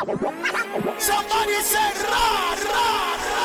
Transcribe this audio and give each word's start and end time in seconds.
Somebody 0.00 1.60
say 1.60 1.92
ra, 2.08 2.56
ra, 2.56 3.16
ra. 3.26 3.44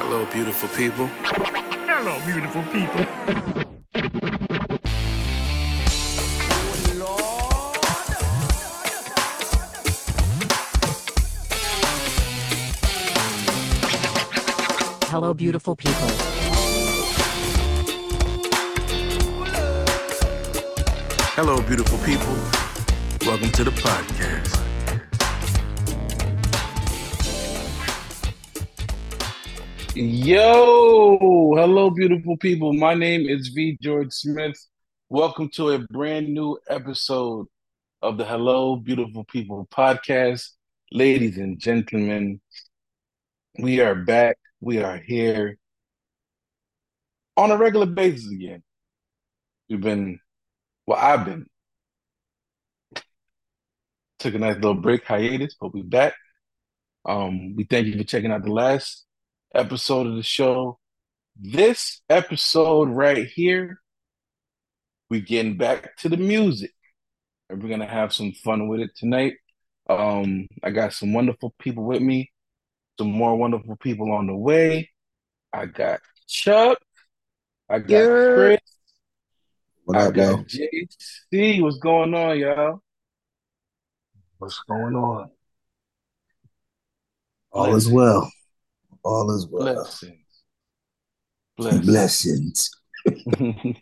Hello, 0.00 0.26
beautiful 0.32 0.68
people. 0.70 1.06
Hello, 1.06 2.18
beautiful 2.26 2.62
people. 2.72 3.04
Hello, 15.08 15.34
beautiful 15.34 15.76
people. 15.76 16.08
Hello, 21.36 21.62
beautiful 21.62 21.98
people. 21.98 22.34
Welcome 23.24 23.52
to 23.52 23.62
the 23.62 23.70
podcast. 23.70 24.61
Yo, 29.94 31.18
hello, 31.54 31.90
beautiful 31.90 32.38
people. 32.38 32.72
My 32.72 32.94
name 32.94 33.28
is 33.28 33.48
V. 33.48 33.76
George 33.82 34.10
Smith. 34.10 34.56
Welcome 35.10 35.50
to 35.50 35.72
a 35.72 35.80
brand 35.80 36.32
new 36.32 36.58
episode 36.66 37.46
of 38.00 38.16
the 38.16 38.24
Hello, 38.24 38.76
Beautiful 38.76 39.24
People 39.24 39.68
podcast. 39.70 40.48
Ladies 40.92 41.36
and 41.36 41.58
gentlemen, 41.58 42.40
we 43.58 43.80
are 43.80 43.94
back. 43.94 44.38
We 44.62 44.78
are 44.78 44.96
here 44.96 45.58
on 47.36 47.50
a 47.50 47.58
regular 47.58 47.84
basis 47.84 48.32
again. 48.32 48.62
We've 49.68 49.78
been, 49.78 50.20
well, 50.86 50.98
I've 50.98 51.26
been, 51.26 51.44
took 54.20 54.34
a 54.34 54.38
nice 54.38 54.54
little 54.54 54.72
break 54.72 55.04
hiatus, 55.04 55.54
but 55.60 55.74
we're 55.74 55.84
back. 55.84 56.14
Um, 57.04 57.56
we 57.56 57.64
thank 57.64 57.88
you 57.88 57.98
for 57.98 58.04
checking 58.04 58.32
out 58.32 58.42
the 58.42 58.52
last 58.52 59.04
episode 59.54 60.06
of 60.06 60.16
the 60.16 60.22
show. 60.22 60.78
This 61.36 62.00
episode 62.10 62.88
right 62.88 63.26
here, 63.26 63.78
we're 65.10 65.20
getting 65.20 65.56
back 65.56 65.96
to 65.98 66.08
the 66.08 66.16
music. 66.16 66.72
And 67.48 67.62
we're 67.62 67.68
gonna 67.70 67.86
have 67.86 68.12
some 68.12 68.32
fun 68.32 68.68
with 68.68 68.80
it 68.80 68.90
tonight. 68.96 69.34
Um, 69.88 70.46
I 70.62 70.70
got 70.70 70.94
some 70.94 71.12
wonderful 71.12 71.54
people 71.58 71.84
with 71.84 72.00
me, 72.02 72.32
some 72.98 73.10
more 73.12 73.36
wonderful 73.36 73.76
people 73.76 74.12
on 74.12 74.26
the 74.26 74.34
way. 74.36 74.90
I 75.52 75.66
got 75.66 76.00
Chuck, 76.26 76.78
I 77.68 77.78
got 77.80 77.88
Yeah. 77.88 78.34
Chris, 78.34 78.60
What 79.84 79.98
I 79.98 80.06
up, 80.06 80.14
got 80.14 80.52
yo? 80.54 80.68
JC. 81.32 81.60
What's 81.60 81.78
going 81.78 82.14
on, 82.14 82.38
y'all? 82.38 82.82
What's 84.38 84.58
going 84.68 84.94
on? 84.96 85.30
All 87.52 87.74
is 87.76 87.88
well. 87.88 88.30
All 89.04 89.34
is 89.34 89.46
well. 89.46 89.74
Blessings. 89.74 90.18
Blessings. 91.56 91.86
Blessings. 91.86 92.70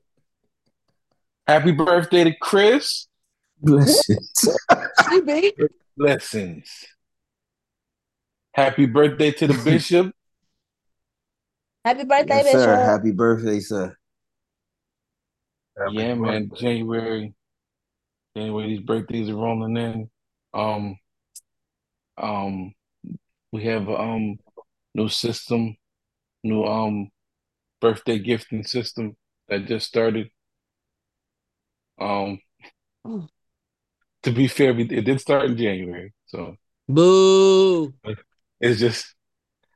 Happy 1.47 1.73
birthday 1.73 2.25
to 2.25 2.35
Chris. 2.41 3.07
Blessings. 3.61 4.49
Blessings. 5.97 6.87
Happy 8.53 8.87
birthday 8.87 9.31
to 9.33 9.47
the 9.47 9.55
bishop. 9.65 10.15
Happy 11.85 12.05
birthday, 12.05 12.43
yes, 12.45 12.53
sir. 12.53 12.77
Happy 12.77 13.11
birthday, 13.11 13.61
sir. 13.61 13.97
Happy 15.79 15.95
yeah, 15.95 16.15
man. 16.15 16.51
January. 16.57 17.35
January, 18.37 18.69
these 18.69 18.81
birthdays 18.81 19.29
are 19.29 19.35
rolling 19.35 19.77
in. 19.77 20.11
Um, 20.53 20.99
um, 22.19 22.75
we 23.53 23.65
have 23.65 23.89
um 23.89 24.39
new 24.95 25.09
system, 25.09 25.77
new 26.43 26.65
um 26.65 27.11
birthday 27.81 28.19
gifting 28.19 28.65
system 28.65 29.17
that 29.49 29.67
just 29.67 29.87
started. 29.87 30.31
Um, 32.01 32.41
Oh. 33.05 33.29
to 34.23 34.33
be 34.33 34.47
fair, 34.49 34.79
it 34.79 35.05
did 35.05 35.21
start 35.21 35.47
in 35.47 35.57
January, 35.57 36.13
so 36.27 36.57
Boo. 36.89 37.95
it's 38.61 38.79
just 38.81 39.15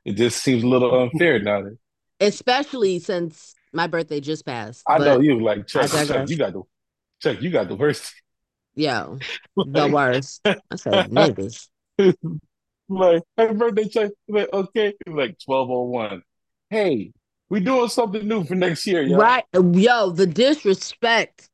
it 0.03 0.13
just 0.13 0.43
seems 0.43 0.63
a 0.63 0.67
little 0.67 1.01
unfair 1.03 1.39
now. 1.39 1.63
That, 1.63 1.77
Especially 2.19 2.99
since 2.99 3.55
my 3.73 3.87
birthday 3.87 4.19
just 4.19 4.45
passed. 4.45 4.83
I 4.87 4.99
know 4.99 5.19
you 5.19 5.41
like 5.43 5.67
Chuck. 5.67 5.89
Chuck, 5.89 6.29
you 6.29 6.37
got 6.37 6.53
the 6.53 6.61
Chuck. 7.21 7.41
You 7.41 7.49
got 7.49 7.67
the 7.67 7.75
worst. 7.75 8.13
Yo, 8.75 9.17
the 9.55 9.87
worst. 9.87 10.41
I 10.45 10.57
said 10.75 11.09
niggas. 11.09 11.67
like 12.89 13.23
happy 13.37 13.53
birthday, 13.55 13.87
Chuck. 13.87 14.11
Like, 14.27 14.51
okay, 14.53 14.93
like 15.07 15.37
twelve 15.43 15.69
oh 15.69 15.83
one. 15.83 16.23
Hey, 16.69 17.11
we 17.49 17.59
doing 17.59 17.89
something 17.89 18.27
new 18.27 18.43
for 18.43 18.55
next 18.55 18.85
year, 18.87 19.03
y'all. 19.03 19.19
Right. 19.19 19.45
Yo, 19.53 20.09
the 20.09 20.27
disrespect. 20.27 21.49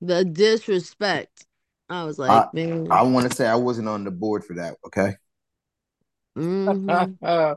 The 0.00 0.24
disrespect. 0.24 1.46
I 1.88 2.04
was 2.04 2.18
like, 2.18 2.52
man. 2.54 2.90
I 2.90 3.02
want 3.02 3.30
to 3.30 3.36
say 3.36 3.46
I 3.46 3.54
wasn't 3.54 3.88
on 3.88 4.04
the 4.04 4.10
board 4.10 4.44
for 4.44 4.54
that, 4.54 4.76
okay? 4.86 5.14
mhm. 6.36 7.16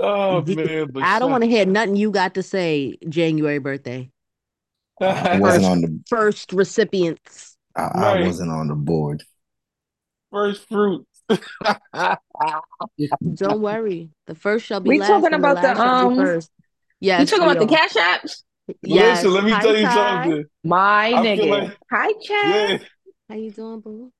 oh 0.00 0.42
man, 0.42 0.90
I 0.96 1.18
don't 1.18 1.30
want 1.30 1.44
to 1.44 1.50
hear 1.50 1.66
nothing 1.66 1.96
you 1.96 2.10
got 2.10 2.34
to 2.34 2.42
say 2.42 2.96
January 3.08 3.58
birthday. 3.58 4.10
I 5.00 5.38
wasn't 5.38 5.66
on 5.66 5.80
the 5.82 6.00
First 6.08 6.52
recipients. 6.52 7.56
I, 7.76 7.82
I 7.82 8.12
Right. 8.14 8.26
wasn't 8.26 8.50
on 8.50 8.68
the 8.68 8.74
board. 8.74 9.22
first 10.32 10.66
fruit. 10.68 11.06
Don't 13.34 13.60
worry. 13.60 14.10
The 14.26 14.34
first 14.34 14.66
shall 14.66 14.80
be 14.80 14.90
We 14.90 14.98
last. 14.98 15.08
talking 15.08 15.32
and 15.32 15.34
the 15.44 15.50
about 15.50 15.62
the, 15.62 15.68
last 15.68 15.76
shall 15.78 16.08
be 16.10 16.20
um, 16.20 16.26
first. 16.26 16.50
Yes. 17.00 17.20
you 17.20 17.26
talking 17.38 17.46
we 17.46 17.52
about 17.52 17.68
the 17.68 17.74
cash 17.76 17.92
apps? 17.94 18.42
Yes. 18.82 19.18
Listen, 19.24 19.34
let 19.34 19.44
me 19.44 19.50
Hi, 19.52 19.60
tell 19.62 19.76
you 19.76 19.82
Ty. 19.86 20.24
something. 20.24 20.44
My 20.64 21.06
I 21.08 21.12
nigga. 21.12 21.48
like- 21.50 21.78
Hi, 21.90 22.12
Chad. 22.22 22.80
Yeah, 22.80 22.86
How 23.28 23.34
you 23.36 23.50
doing, 23.50 23.80
boo? 23.80 24.12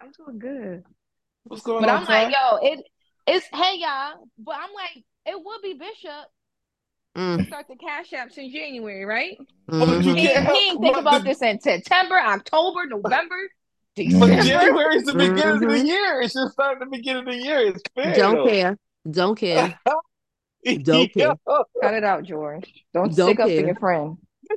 I'm 0.00 0.10
doing 0.12 0.38
good. 0.38 0.84
what's 1.44 1.62
going 1.62 1.82
But 1.82 1.90
on? 1.90 2.04
But 2.04 2.12
I'm 2.12 2.24
like, 2.30 2.34
yo, 2.34 2.56
it 2.72 2.84
it's 3.26 3.46
hey 3.52 3.78
y'all. 3.78 4.28
But 4.38 4.56
I'm 4.56 4.72
like, 4.74 5.04
it 5.26 5.36
would 5.44 5.62
be 5.62 5.74
Bishop 5.74 6.28
Mm, 7.16 7.46
start 7.46 7.66
the 7.68 7.76
cash 7.76 8.10
apps 8.12 8.38
in 8.38 8.50
January, 8.50 9.04
right? 9.04 9.36
But 9.68 9.86
you 9.88 10.14
mhm. 10.14 10.16
He, 10.18 10.28
can't 10.28 10.48
he 10.56 10.68
ain't 10.70 10.80
think 10.80 10.96
about 10.96 11.24
this 11.24 11.42
in 11.42 11.60
September, 11.60 12.18
October, 12.18 12.86
November, 12.86 13.36
But 13.94 14.04
December. 14.04 14.42
January 14.42 14.96
is 14.96 15.04
the 15.04 15.12
beginning 15.12 15.54
of 15.54 15.60
the 15.60 15.66
Mhm. 15.66 15.86
year. 15.86 16.20
It's 16.22 16.32
just 16.32 16.52
starting 16.54 16.78
the 16.80 16.86
beginning 16.96 17.28
of 17.28 17.34
the 17.34 17.36
year. 17.42 17.58
It's 17.68 17.82
fair. 17.94 18.14
Don't 18.14 18.48
care. 18.48 18.78
Don't 19.10 19.36
care. 19.36 19.78
Don't 20.82 21.12
care. 21.12 21.34
Yo, 21.46 21.64
Cut 21.82 21.94
it 21.94 22.04
out, 22.04 22.22
George. 22.24 22.72
Don't, 22.94 23.14
Don't 23.14 23.26
stick 23.26 23.40
up 23.40 23.48
for 23.48 23.52
your 23.52 23.74
friend. 23.74 24.16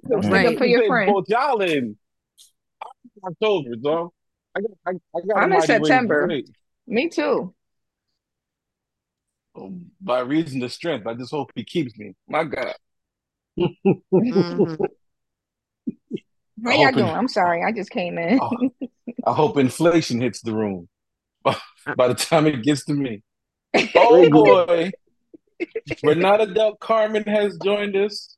Don't 0.09 0.22
stick 0.24 0.31
Right. 0.34 0.47
up 0.47 0.57
for 0.57 0.66
your 0.66 0.81
they 0.81 0.88
friend. 0.88 1.12
Both 1.12 1.25
y'all 1.28 1.62
in 1.62 1.97
October, 3.25 3.69
so 3.81 4.13
I 4.56 4.62
got, 4.62 4.72
I, 4.85 4.91
I 4.91 5.22
got 5.28 5.38
a 5.38 5.40
I'm 5.40 5.44
in 5.44 5.50
mighty 5.57 5.74
ways 5.74 5.79
to 5.81 5.85
September. 5.85 6.29
Me 6.88 7.09
too. 7.09 7.53
Um, 9.56 9.91
By 10.00 10.19
reason 10.19 10.62
of 10.63 10.72
strength, 10.72 11.07
I 11.07 11.13
just 11.16 11.31
hope 11.31 11.51
he 11.56 11.63
keeps 11.63 11.97
me. 11.97 12.13
My 12.28 12.44
God. 12.45 12.74
Mhm. 13.57 14.78
How 16.63 16.72
y'all 16.72 16.91
doing? 16.91 17.03
I'm 17.06 17.28
sorry, 17.28 17.63
I 17.63 17.72
just 17.72 17.90
came 17.90 18.18
in. 18.18 18.40
Oh, 18.41 18.69
I 19.25 19.34
hope 19.34 19.58
inflation 19.58 20.22
hits 20.22 20.41
the 20.41 20.53
room 20.53 20.88
by 21.44 21.56
the 22.08 22.13
time 22.16 22.46
it 22.47 22.63
gets 22.63 22.86
to 22.86 22.94
me. 22.94 23.22
Oh 23.96 24.30
boy. 24.30 24.91
Renata 26.03 26.46
Del 26.47 26.75
Carmen 26.78 27.24
has 27.24 27.58
joined 27.58 27.96
us. 27.96 28.38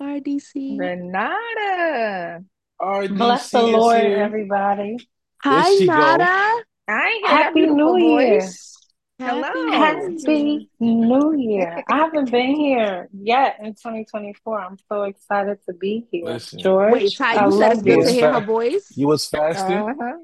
RDC. 0.00 0.78
Renata. 0.78 2.44
RDC 2.80 3.18
Bless 3.18 3.50
the 3.50 3.62
Lord, 3.62 4.00
here. 4.00 4.18
everybody. 4.18 4.96
Hi, 5.42 5.74
she 5.74 5.86
go. 5.86 5.94
Nada. 5.94 6.62
I 6.88 7.08
ain't 7.08 7.26
Happy 7.26 7.66
New 7.66 7.96
Year. 7.96 8.40
voice. 8.40 8.77
Hello. 9.20 9.72
Happy 9.72 10.70
New 10.78 11.34
Year. 11.36 11.82
I 11.88 11.96
haven't 11.96 12.30
been 12.30 12.54
here 12.54 13.08
yet 13.12 13.56
in 13.58 13.74
2024. 13.74 14.60
I'm 14.60 14.76
so 14.88 15.02
excited 15.02 15.58
to 15.66 15.72
be 15.72 16.06
here. 16.12 16.24
Listen. 16.24 16.60
George, 16.60 16.92
Wait, 16.92 17.16
Ty, 17.16 17.34
I 17.34 17.46
you 17.46 17.58
said 17.58 17.72
it's 17.72 17.82
good 17.82 18.04
to 18.04 18.12
hear 18.12 18.32
her 18.32 18.40
voice? 18.40 18.92
You 18.94 19.08
was 19.08 19.26
fasting? 19.26 19.76
Uh-huh. 19.76 20.18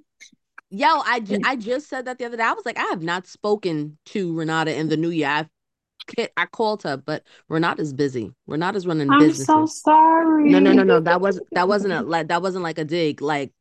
Yo, 0.70 0.86
I, 0.86 1.18
ju- 1.20 1.40
I 1.44 1.56
just 1.56 1.88
said 1.88 2.04
that 2.04 2.18
the 2.18 2.24
other 2.24 2.36
day. 2.36 2.44
I 2.44 2.52
was 2.52 2.64
like, 2.64 2.78
I 2.78 2.84
have 2.84 3.02
not 3.02 3.26
spoken 3.26 3.98
to 4.06 4.32
Renata 4.36 4.78
in 4.78 4.88
the 4.88 4.96
new 4.96 5.10
year. 5.10 5.28
I've 5.28 5.48
I 6.36 6.46
called 6.46 6.82
her, 6.82 6.96
but 6.96 7.24
Renata's 7.48 7.92
busy. 7.92 8.30
Renata's 8.46 8.86
running 8.86 9.10
I'm 9.10 9.18
businesses. 9.18 9.46
so 9.46 9.66
sorry. 9.66 10.50
No, 10.50 10.58
no, 10.58 10.72
no, 10.72 10.82
no. 10.82 11.00
That 11.00 11.20
was 11.20 11.40
that 11.52 11.66
wasn't 11.66 11.94
a 11.94 12.02
like 12.02 12.28
that 12.28 12.42
wasn't 12.42 12.62
like 12.62 12.78
a 12.78 12.84
dig. 12.84 13.22
Like, 13.22 13.52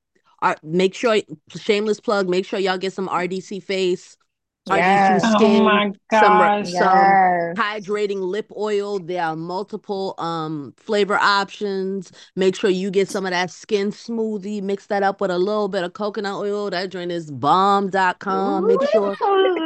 uh, 0.42 0.56
make 0.62 0.94
sure 0.94 1.22
shameless 1.50 2.02
plug. 2.02 2.28
Make 2.28 2.46
sure 2.46 2.60
y'all 2.60 2.78
get 2.78 2.92
some 2.92 3.08
RDC 3.08 3.64
face. 3.64 4.18
Are 4.70 4.78
Yes. 4.78 5.22
you 5.42 5.46
Oh 5.46 5.64
my 5.64 5.84
Some, 5.86 5.94
gosh. 6.10 6.72
some 6.72 6.74
Yes. 6.74 7.58
hydrating 7.58 8.22
lip 8.22 8.50
oil. 8.56 8.98
There 9.00 9.22
are 9.22 9.36
multiple 9.36 10.16
um 10.20 10.74
flavor 10.78 11.18
options. 11.18 12.12
Make 12.38 12.56
sure 12.56 12.70
you 12.70 12.90
get 12.90 13.10
some 13.10 13.26
of 13.26 13.32
that 13.32 13.52
skin 13.52 13.92
smoothie. 13.92 14.62
Mix 14.62 14.86
that 14.88 15.04
up 15.04 15.20
with 15.20 15.32
a 15.32 15.38
little 15.38 15.68
bit 15.68 15.84
of 15.84 15.92
coconut 15.94 16.36
oil. 16.36 16.70
That 16.70 16.90
joint 16.92 17.12
is 17.12 17.30
bomb.com. 17.30 18.66
Make 18.68 18.82
sure 18.90 19.10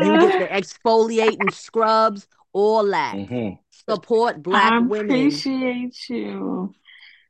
you 0.01 0.19
get 0.19 0.39
the 0.39 0.47
exfoliating 0.51 1.53
scrubs, 1.53 2.27
all 2.53 2.83
that. 2.87 3.13
hmm 3.15 3.49
Support 3.87 4.41
black 4.41 4.73
I 4.73 4.79
women. 4.79 5.05
appreciate 5.05 6.09
you. 6.09 6.73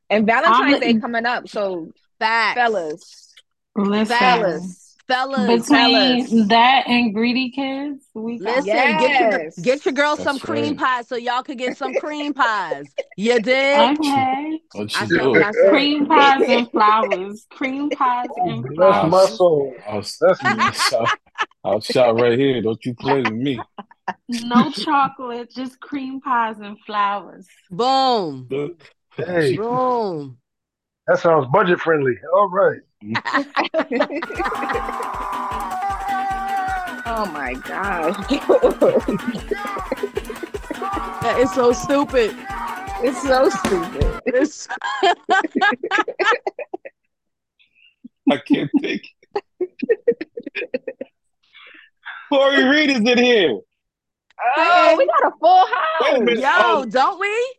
And 0.08 0.26
Valentine's 0.26 0.72
I'm- 0.72 0.80
Day 0.80 0.94
coming 0.94 1.26
up, 1.26 1.48
so 1.48 1.90
Facts. 2.18 2.54
fellas, 2.58 3.34
Listen. 3.76 4.16
fellas, 4.16 4.87
Fellas. 5.08 5.66
Between 5.68 6.26
fellas. 6.26 6.48
that 6.48 6.86
and 6.86 7.14
greedy 7.14 7.50
kids, 7.50 8.04
we 8.12 8.38
got 8.38 8.58
Listen, 8.58 8.64
get 8.98 9.20
your 9.32 9.50
get 9.62 9.84
your 9.86 9.94
girl 9.94 10.16
some 10.16 10.36
That's 10.36 10.44
cream 10.44 10.76
right. 10.76 10.78
pies 10.78 11.08
so 11.08 11.16
y'all 11.16 11.42
could 11.42 11.56
get 11.58 11.78
some 11.78 11.94
cream 11.94 12.34
pies. 12.34 12.84
You 13.16 13.40
dig? 13.40 13.98
Okay. 13.98 14.60
What 14.72 14.94
I 14.96 15.02
you 15.04 15.08
said 15.08 15.08
do? 15.08 15.42
I 15.42 15.50
said. 15.52 15.70
Cream 15.70 16.06
pies 16.06 16.42
and 16.46 16.70
flowers. 16.70 17.46
Cream 17.50 17.88
pies 17.90 18.26
oh, 18.38 18.50
and 18.50 18.62
Bless 18.76 19.02
my 19.04 19.08
flowers. 19.08 19.36
soul. 19.38 19.74
I'll, 19.88 20.02
That's 20.02 20.40
I'll 20.44 20.72
shout, 20.72 21.18
I'll 21.64 21.80
shout 21.80 22.20
right 22.20 22.38
here. 22.38 22.60
Don't 22.60 22.84
you 22.84 22.94
play 22.94 23.22
with 23.22 23.32
me. 23.32 23.58
No 24.28 24.70
chocolate, 24.70 25.50
just 25.54 25.80
cream 25.80 26.20
pies 26.20 26.56
and 26.60 26.78
flowers. 26.86 27.46
Boom. 27.70 28.48
Hey, 29.16 29.56
Boom. 29.56 30.38
that 31.06 31.18
sounds 31.18 31.46
budget 31.52 31.80
friendly. 31.80 32.14
All 32.34 32.48
right. 32.50 32.80
oh 37.06 37.24
my 37.32 37.54
gosh, 37.64 38.16
That 41.22 41.36
is 41.38 41.52
so 41.52 41.72
stupid. 41.72 42.34
it's 43.02 43.22
so 43.22 43.48
stupid. 43.48 44.20
It's 44.26 44.68
I 48.30 48.36
can't 48.46 48.70
think. 48.80 49.02
Corey 52.30 52.64
Reed 52.64 52.90
is 52.90 52.98
in 52.98 53.18
here. 53.18 53.58
Oh, 54.56 54.94
we 54.98 55.06
got 55.06 55.26
a 55.26 55.30
full 55.40 55.64
Wait 56.26 56.38
a 56.44 56.46
house. 56.48 56.58
yo, 56.58 56.80
Oh. 56.80 56.84
don't 56.84 57.18
we? 57.20 57.54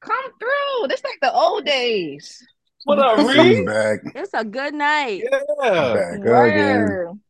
Come 0.00 0.24
through. 0.38 0.88
This 0.88 1.02
like 1.04 1.18
the 1.22 1.32
old 1.32 1.64
days. 1.64 2.46
What 2.84 2.98
up, 2.98 3.18
He's 3.18 3.28
Reed? 3.28 3.66
back. 3.66 4.00
It's 4.14 4.34
a 4.34 4.44
good 4.44 4.74
night. 4.74 5.22
Yeah. 5.62 5.94
Back 5.94 6.14
again. 6.14 6.80
Word. 6.80 7.20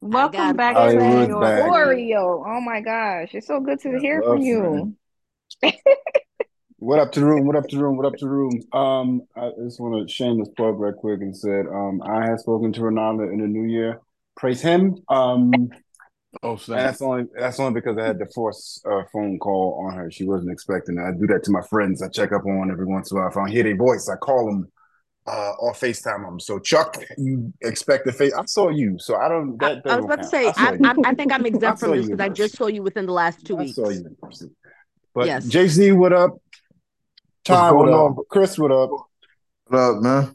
Welcome 0.00 0.56
back 0.56 0.74
to 0.76 0.80
Hollywood's 0.80 1.28
your. 1.28 1.40
Oreo. 1.40 2.44
Oh 2.46 2.60
my 2.60 2.80
gosh, 2.80 3.34
it's 3.34 3.46
so 3.46 3.60
good 3.60 3.80
to 3.80 3.98
hear 3.98 4.22
from 4.22 4.42
you. 4.42 4.96
What 6.78 6.98
up 6.98 7.12
to 7.12 7.20
the 7.20 7.26
room? 7.26 7.46
What 7.46 7.54
up 7.54 7.68
to 7.68 7.76
the 7.76 7.82
room? 7.82 7.96
What 7.96 8.06
up 8.06 8.14
to 8.14 8.24
the 8.24 8.28
room? 8.28 8.60
Um, 8.72 9.22
I 9.36 9.50
just 9.62 9.78
want 9.78 10.08
to 10.08 10.12
shameless 10.12 10.48
plug 10.56 10.80
right 10.80 10.96
quick 10.96 11.20
and 11.20 11.36
said, 11.36 11.66
um, 11.72 12.02
I 12.02 12.26
have 12.26 12.40
spoken 12.40 12.72
to 12.72 12.82
Renata 12.82 13.22
in 13.30 13.38
the 13.38 13.46
new 13.46 13.70
year. 13.70 14.00
Praise 14.36 14.60
him. 14.60 14.96
Um, 15.08 15.70
Oh, 16.42 16.54
and 16.54 16.78
that's 16.78 17.00
only 17.02 17.26
that's 17.38 17.60
only 17.60 17.74
because 17.74 17.96
I 17.98 18.06
had 18.06 18.18
to 18.18 18.26
force 18.34 18.82
a 18.84 19.02
phone 19.12 19.38
call 19.38 19.86
on 19.86 19.96
her. 19.96 20.10
She 20.10 20.24
wasn't 20.24 20.50
expecting 20.50 20.98
it. 20.98 21.02
I 21.02 21.12
do 21.12 21.26
that 21.28 21.44
to 21.44 21.52
my 21.52 21.60
friends. 21.62 22.02
I 22.02 22.08
check 22.08 22.32
up 22.32 22.44
on 22.46 22.70
every 22.70 22.86
once 22.86 23.10
in 23.12 23.16
a 23.16 23.20
while. 23.20 23.30
If 23.30 23.36
I 23.36 23.40
don't 23.40 23.52
hear 23.52 23.62
their 23.62 23.76
voice, 23.76 24.08
I 24.08 24.16
call 24.16 24.46
them 24.46 24.72
uh, 25.26 25.52
or 25.60 25.72
FaceTime 25.72 26.24
them. 26.24 26.40
So 26.40 26.58
Chuck, 26.58 26.96
you 27.16 27.52
expect 27.60 28.06
the 28.06 28.12
face? 28.12 28.32
I 28.32 28.44
saw 28.46 28.70
you, 28.70 28.98
so 28.98 29.16
I 29.16 29.28
don't. 29.28 29.62
I, 29.62 29.74
That, 29.74 29.82
I 29.86 29.96
was 29.96 30.04
about 30.04 30.22
to 30.22 30.28
say, 30.28 30.46
I, 30.56 30.76
I, 30.82 30.94
I 31.04 31.14
think 31.14 31.32
I'm 31.32 31.46
exempt 31.46 31.80
from 31.80 31.96
this 31.96 32.06
because 32.06 32.20
I 32.20 32.28
just 32.28 32.56
saw 32.56 32.66
you 32.66 32.82
within 32.82 33.06
the 33.06 33.12
last 33.12 33.44
two 33.44 33.56
I 33.56 33.60
weeks. 33.60 33.76
saw 33.76 33.88
you. 33.88 34.16
But 35.14 35.26
Yes. 35.26 35.46
JC, 35.46 35.96
what 35.96 36.12
up? 36.12 36.40
Ty, 37.44 37.70
what 37.72 37.84
going 37.84 37.94
up? 37.94 38.18
on? 38.18 38.24
Chris, 38.30 38.58
what 38.58 38.72
up? 38.72 38.90
What 39.66 39.78
up, 39.78 40.02
man? 40.02 40.34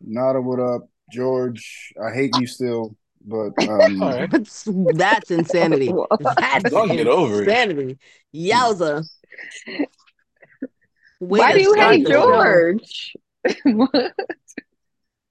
Nada, 0.00 0.40
what 0.40 0.60
up? 0.60 0.88
George, 1.10 1.92
I 2.02 2.12
hate 2.14 2.36
you 2.38 2.46
still, 2.46 2.96
but 3.24 3.50
um, 3.68 4.02
All 4.02 4.10
right. 4.10 4.30
That's, 4.30 4.68
that's 4.94 5.30
insanity. 5.30 5.92
That's 6.20 6.70
Don't 6.70 6.88
get 6.88 7.06
over 7.08 7.42
it. 7.42 7.48
insanity. 7.48 7.98
Yowza. 8.34 9.08
Way 11.20 11.38
Why 11.38 11.52
do 11.52 11.60
you 11.60 11.74
hate 11.74 12.06
George? 12.06 13.12
show. 13.12 13.20
George? 13.46 13.88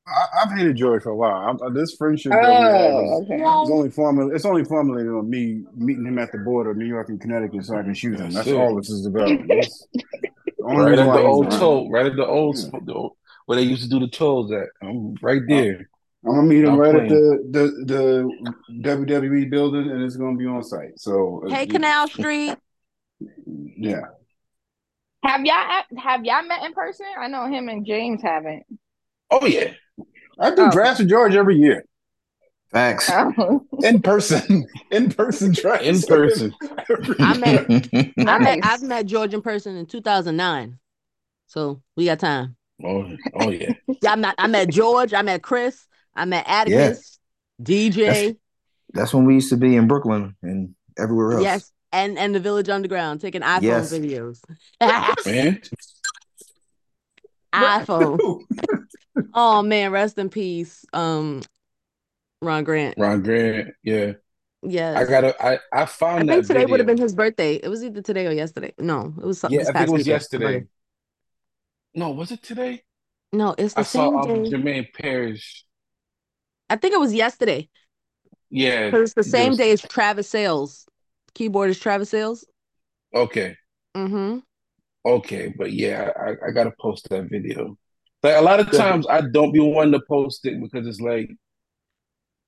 I, 0.08 0.42
I've 0.42 0.52
hated 0.58 0.76
George 0.76 1.04
for 1.04 1.10
a 1.12 1.16
while. 1.16 1.36
I'm, 1.36 1.62
uh, 1.62 1.70
this 1.70 1.94
friendship 1.96 2.32
that 2.32 2.40
we 2.42 2.46
had 2.48 2.92
oh, 2.92 3.04
was, 3.04 3.24
okay. 3.26 3.36
is 3.36 3.72
only 3.72 3.90
formulated. 3.92 4.36
It's 4.36 4.46
only 4.46 4.66
formulated 4.66 5.12
on 5.12 5.30
me 5.30 5.64
meeting 5.76 6.06
him 6.06 6.18
at 6.18 6.32
the 6.32 6.40
border 6.40 6.72
of 6.72 6.78
New 6.78 6.88
York 6.88 7.10
and 7.10 7.22
Connecticut 7.22 7.64
so 7.66 7.78
I 7.78 7.84
can 7.84 7.94
shoot 7.94 8.14
him. 8.20 8.32
That's 8.32 8.36
That's 8.36 8.48
it. 8.48 8.56
all 8.56 8.76
this 8.76 8.90
is 8.90 9.06
about. 9.06 9.30
Only 10.62 10.92
Right 10.92 11.00
at 11.00 11.06
the 11.06 11.22
old 11.22 11.48
around. 11.48 11.60
toll, 11.60 11.90
right 11.90 12.06
at 12.06 12.16
the 12.16 12.26
old, 12.28 12.58
Yeah. 12.58 12.80
the 12.84 12.94
old- 12.94 13.14
where 13.46 13.56
they 13.56 13.64
used 13.64 13.82
to 13.84 13.90
do 13.90 14.00
the 14.00 14.08
tolls 14.10 14.52
at. 14.52 14.68
I'm 14.84 15.16
right 15.22 15.42
there. 15.48 15.90
I'm 16.26 16.36
gonna 16.36 16.44
meet 16.44 16.60
him 16.66 16.76
Not 16.76 16.80
right 16.80 16.96
at 16.96 17.10
the, 17.10 17.44
the 17.50 17.86
the 17.86 18.84
WWE 18.84 19.50
building, 19.50 19.90
and 19.90 20.04
it's 20.04 20.18
gonna 20.18 20.36
be 20.38 20.46
on 20.46 20.64
site. 20.64 21.00
So 21.00 21.44
uh, 21.46 21.50
Hey, 21.50 21.66
Canal 21.66 22.08
Street. 22.10 22.56
yeah. 23.78 24.02
Have 25.24 25.46
y'all 25.46 25.84
have 25.98 26.24
y'all 26.26 26.44
met 26.44 26.64
in 26.64 26.74
person? 26.74 27.06
I 27.18 27.28
know 27.28 27.46
him 27.48 27.68
and 27.70 27.86
James 27.86 28.22
haven't. 28.22 28.64
Oh 29.30 29.46
yeah. 29.46 29.74
I 30.40 30.56
do 30.56 30.64
Oh. 30.64 30.72
drafts 30.72 31.00
with 31.00 31.10
George 31.10 31.36
every 31.36 31.58
year. 31.58 31.84
Facts. 32.72 33.10
Oh, 33.12 33.66
In 33.84 34.02
person. 34.02 34.66
In 34.92 35.10
person 35.12 35.52
drafts. 35.54 35.86
In 35.88 36.02
person. 36.02 36.54
I 37.20 37.38
met 37.38 37.68
I 38.28 38.38
met, 38.40 38.60
I've 38.64 38.82
met 38.84 39.06
George 39.08 39.34
in 39.34 39.42
person 39.42 39.76
in 39.76 39.86
2009. 39.88 40.80
So 41.48 41.82
we 41.98 42.06
got 42.06 42.20
time. 42.20 42.56
Oh, 42.84 43.06
oh 43.36 43.50
yeah. 43.50 43.74
Yeah, 44.02 44.12
I 44.14 44.16
met 44.16 44.36
I 44.38 44.48
met 44.48 44.70
George, 44.70 45.14
I 45.14 45.22
met 45.24 45.42
Chris, 45.44 45.86
I 46.16 46.26
met 46.26 46.46
Atticus, 46.48 47.20
DJ, 47.62 48.38
That's 48.94 49.14
when 49.14 49.26
we 49.26 49.34
used 49.34 49.50
to 49.50 49.58
be 49.58 49.76
in 49.76 49.88
Brooklyn 49.88 50.36
and 50.44 50.76
everywhere 50.98 51.34
else. 51.34 51.44
yes, 51.44 51.72
and 51.92 52.18
and 52.18 52.34
the 52.36 52.40
Village 52.40 52.70
Underground 52.70 53.22
taking 53.22 53.42
iPhone 53.42 53.62
Yes. 53.62 53.94
videos. 53.94 54.42
Man. 55.26 55.62
iPhone. 57.54 58.42
Oh 59.34 59.62
man, 59.62 59.92
rest 59.92 60.18
in 60.18 60.30
peace. 60.30 60.86
Um 60.94 61.42
Ron 62.42 62.64
Grant. 62.64 62.96
Ron 62.98 63.22
Grant. 63.22 63.74
Yeah. 63.84 64.14
Yes. 64.64 64.98
I 64.98 65.10
gotta 65.10 65.46
I, 65.46 65.54
I 65.56 65.60
I 65.82 65.86
found 65.86 66.30
think 66.30 66.42
that 66.48 66.48
today 66.54 66.66
would 66.66 66.80
have 66.80 66.88
been 66.88 66.98
his 66.98 67.14
birthday. 67.14 67.56
It 67.56 67.68
was 67.68 67.84
either 67.84 68.02
today 68.02 68.28
or 68.28 68.32
yesterday. 68.32 68.74
No, 68.80 69.14
it 69.22 69.26
was 69.26 69.40
something 69.40 69.60
Yeah, 69.60 69.66
I 69.70 69.74
think 69.74 69.90
it 69.90 69.92
was 69.92 70.00
weekend. 70.00 70.08
yesterday. 70.08 70.66
No, 71.94 72.12
was 72.12 72.32
it 72.32 72.42
today? 72.42 72.84
No, 73.34 73.56
it's 73.58 73.74
the 73.74 73.82
I 73.82 73.84
saw 73.84 74.24
same 74.24 74.32
um, 74.32 74.44
day. 74.44 74.50
Jermaine 74.52 74.94
Parrish. 74.94 75.66
I 76.70 76.78
think 76.78 76.94
it 76.94 77.00
was 77.00 77.14
yesterday. 77.14 77.68
Yeah. 78.50 78.86
Because 78.86 79.02
it's 79.02 79.14
the 79.16 79.22
there 79.24 79.42
same 79.42 79.50
was- 79.50 79.58
day 79.58 79.72
as 79.72 79.82
Travis 79.82 80.30
Sales. 80.30 80.88
Keyboard 81.34 81.70
is 81.70 81.80
Travis 81.80 82.10
Sales. 82.10 82.46
Okay. 83.14 83.56
Mm-hmm. 83.96 84.40
Okay, 85.06 85.54
but 85.58 85.72
yeah, 85.72 86.12
I, 86.20 86.32
I 86.48 86.52
gotta 86.52 86.74
post 86.80 87.08
that 87.10 87.30
video. 87.30 87.78
Like 88.22 88.36
a 88.36 88.42
lot 88.42 88.60
of 88.60 88.70
times, 88.72 89.08
I 89.10 89.22
don't 89.22 89.54
be 89.54 89.60
wanting 89.60 89.94
to 89.94 90.02
post 90.08 90.46
it 90.46 90.62
because 90.62 90.86
it's 90.86 91.00
like, 91.00 91.32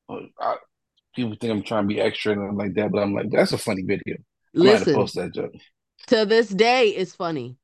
uh, 0.09 0.19
I, 0.39 0.57
people 1.15 1.35
think 1.39 1.51
I'm 1.51 1.63
trying 1.63 1.83
to 1.83 1.87
be 1.87 2.01
extra 2.01 2.33
and 2.33 2.41
I'm 2.41 2.57
like 2.57 2.73
that, 2.73 2.91
but 2.91 3.01
I'm 3.01 3.13
like, 3.13 3.31
that's 3.31 3.53
a 3.53 3.57
funny 3.57 3.83
video. 3.83 4.17
I 4.59 4.65
might 4.65 4.73
have 4.73 4.83
to 4.83 4.85
Listen, 4.85 4.93
post 4.93 5.15
that 5.15 5.33
joke. 5.33 5.53
to 6.07 6.25
this 6.25 6.49
day, 6.49 6.89
it's 6.89 7.15
funny. 7.15 7.57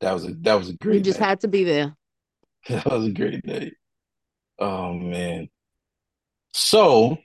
That 0.00 0.12
was 0.12 0.24
a 0.26 0.34
that 0.40 0.54
was 0.54 0.68
a 0.70 0.74
great. 0.74 0.96
You 0.96 1.00
just 1.00 1.18
day. 1.18 1.24
had 1.24 1.40
to 1.40 1.48
be 1.48 1.64
there. 1.64 1.96
That 2.68 2.86
was 2.86 3.06
a 3.06 3.10
great 3.10 3.44
day. 3.44 3.72
Oh 4.58 4.92
man. 4.94 5.48
So 6.52 7.18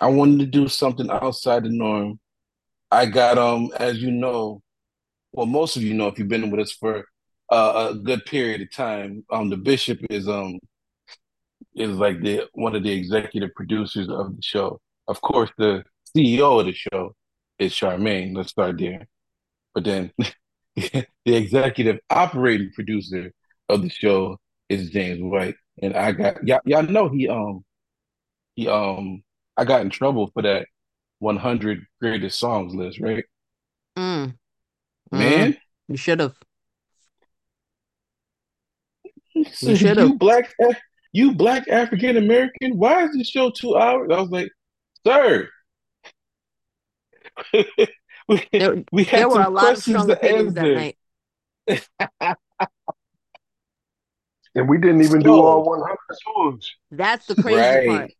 I 0.00 0.08
wanted 0.08 0.40
to 0.40 0.46
do 0.46 0.68
something 0.68 1.10
outside 1.10 1.64
the 1.64 1.70
norm. 1.70 2.20
I 2.90 3.06
got 3.06 3.38
um, 3.38 3.72
as 3.78 3.98
you 4.02 4.10
know, 4.10 4.62
well, 5.32 5.46
most 5.46 5.76
of 5.76 5.82
you 5.82 5.94
know 5.94 6.08
if 6.08 6.18
you've 6.18 6.28
been 6.28 6.50
with 6.50 6.60
us 6.60 6.72
for 6.72 7.04
uh, 7.50 7.88
a 7.90 7.94
good 7.94 8.24
period 8.24 8.60
of 8.62 8.72
time. 8.72 9.24
Um, 9.30 9.50
the 9.50 9.56
bishop 9.56 10.00
is 10.10 10.28
um 10.28 10.58
is 11.74 11.96
like 11.96 12.20
the 12.20 12.48
one 12.54 12.74
of 12.74 12.82
the 12.82 12.92
executive 12.92 13.54
producers 13.54 14.08
of 14.08 14.36
the 14.36 14.42
show. 14.42 14.80
Of 15.08 15.20
course, 15.20 15.50
the 15.58 15.84
CEO 16.16 16.60
of 16.60 16.66
the 16.66 16.72
show 16.72 17.14
is 17.58 17.72
Charmaine. 17.72 18.36
Let's 18.36 18.50
start 18.50 18.78
there. 18.78 19.06
But 19.74 19.84
then 19.84 20.12
the 20.76 21.06
executive 21.26 21.98
operating 22.10 22.72
producer 22.74 23.32
of 23.68 23.82
the 23.82 23.90
show 23.90 24.38
is 24.68 24.90
James 24.90 25.22
White. 25.22 25.54
And 25.82 25.94
I 25.96 26.12
got 26.12 26.46
y'all, 26.46 26.60
y'all 26.64 26.82
know 26.82 27.08
he 27.08 27.28
um 27.28 27.64
he 28.54 28.68
um 28.68 29.22
I 29.56 29.64
got 29.64 29.80
in 29.82 29.90
trouble 29.90 30.30
for 30.32 30.42
that 30.42 30.66
100 31.20 31.86
greatest 32.00 32.38
songs 32.38 32.74
list, 32.74 33.00
right? 33.00 33.24
Mm. 33.96 34.34
Mm. 35.12 35.18
Man, 35.18 35.56
You 35.88 35.96
should 35.96 36.20
have. 36.20 36.34
So 39.52 39.74
should've. 39.74 40.08
you 40.08 40.14
black 40.14 40.54
you 41.12 41.34
black 41.34 41.68
African 41.68 42.16
American, 42.16 42.78
why 42.78 43.04
is 43.04 43.12
this 43.16 43.28
show 43.28 43.50
two 43.50 43.76
hours? 43.76 44.08
I 44.10 44.20
was 44.20 44.30
like, 44.30 44.48
Sir. 45.06 45.48
we, 48.28 48.48
There, 48.52 48.82
we 48.92 49.04
had 49.04 49.20
there 49.20 49.28
were 49.28 49.40
a 49.40 49.44
some 49.44 49.54
lot 49.54 49.62
of 49.64 49.84
questions 49.84 49.94
strong 49.94 50.06
to 50.08 50.12
opinions 50.14 50.54
that 50.54 50.96
night. 51.68 52.36
And 54.56 54.70
we 54.70 54.78
didn't 54.78 55.02
even 55.02 55.20
do 55.20 55.34
all 55.34 55.64
100 55.64 55.96
songs. 56.24 56.74
That's 56.90 57.26
the 57.26 57.34
crazy 57.34 57.88
part. 57.88 58.10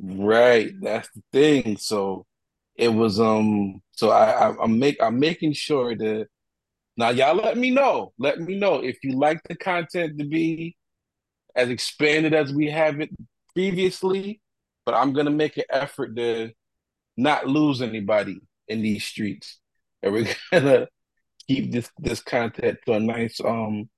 Right. 0.00 0.72
That's 0.80 1.08
the 1.10 1.22
thing. 1.32 1.76
So 1.76 2.26
it 2.76 2.88
was 2.88 3.20
um. 3.20 3.82
So 3.92 4.10
I, 4.10 4.48
I 4.48 4.54
I'm 4.62 4.78
make 4.78 5.02
I'm 5.02 5.18
making 5.18 5.52
sure 5.54 5.96
that 5.96 6.26
now 6.96 7.10
y'all 7.10 7.36
let 7.36 7.56
me 7.56 7.70
know. 7.70 8.12
Let 8.18 8.40
me 8.40 8.58
know 8.58 8.76
if 8.76 8.98
you 9.02 9.12
like 9.12 9.40
the 9.48 9.56
content 9.56 10.18
to 10.18 10.24
be 10.24 10.76
as 11.54 11.70
expanded 11.70 12.34
as 12.34 12.52
we 12.52 12.70
have 12.70 13.00
it 13.00 13.10
previously. 13.54 14.40
But 14.86 14.94
I'm 14.94 15.12
gonna 15.12 15.30
make 15.30 15.56
an 15.56 15.64
effort 15.70 16.16
to 16.16 16.50
not 17.16 17.46
lose 17.46 17.82
anybody 17.82 18.40
in 18.68 18.82
these 18.82 19.04
streets, 19.04 19.58
and 20.02 20.12
we're 20.12 20.26
gonna 20.52 20.88
keep 21.46 21.72
this 21.72 21.90
this 21.98 22.20
content 22.20 22.78
to 22.86 22.92
a 22.94 23.00
nice 23.00 23.40
um 23.44 23.88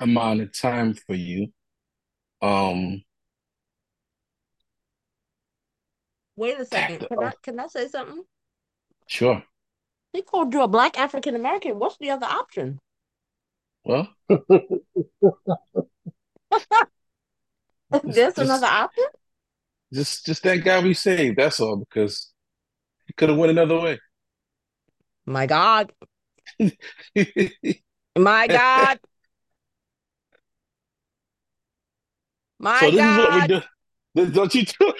amount 0.00 0.40
of 0.40 0.56
time 0.56 0.94
for 0.94 1.14
you. 1.14 1.48
Um, 2.42 3.02
Wait 6.36 6.58
a 6.58 6.64
second. 6.64 7.06
Can 7.08 7.18
oh. 7.18 7.24
I 7.24 7.32
can 7.42 7.60
I 7.60 7.66
say 7.68 7.88
something? 7.88 8.24
sure. 9.06 9.42
He 10.12 10.22
called 10.22 10.52
you 10.52 10.62
a 10.62 10.68
black 10.68 10.98
African 10.98 11.34
American. 11.34 11.78
What's 11.78 11.98
the 11.98 12.10
other 12.10 12.26
option? 12.26 12.78
Well, 13.84 14.08
There's 18.02 18.16
just 18.16 18.38
another 18.38 18.66
option? 18.66 19.04
just 19.92 20.26
just 20.26 20.42
thank 20.42 20.64
God 20.64 20.84
we 20.84 20.94
saved. 20.94 21.38
That's 21.38 21.60
all 21.60 21.76
because 21.76 22.32
he 23.06 23.12
could 23.12 23.28
have 23.28 23.38
went 23.38 23.50
another 23.50 23.78
way. 23.78 24.00
My 25.26 25.46
God. 25.46 25.92
My 28.16 28.46
God. 28.48 28.98
My 32.58 32.80
So 32.80 32.90
this 32.90 33.00
is 33.00 33.18
what 33.18 33.34
we 33.34 33.40
God. 33.40 33.64
do. 34.14 34.32
Don't 34.32 34.54
you 34.54 34.64
do? 34.64 34.92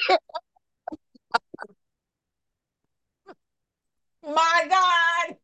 My 4.27 4.67
God. 4.69 5.37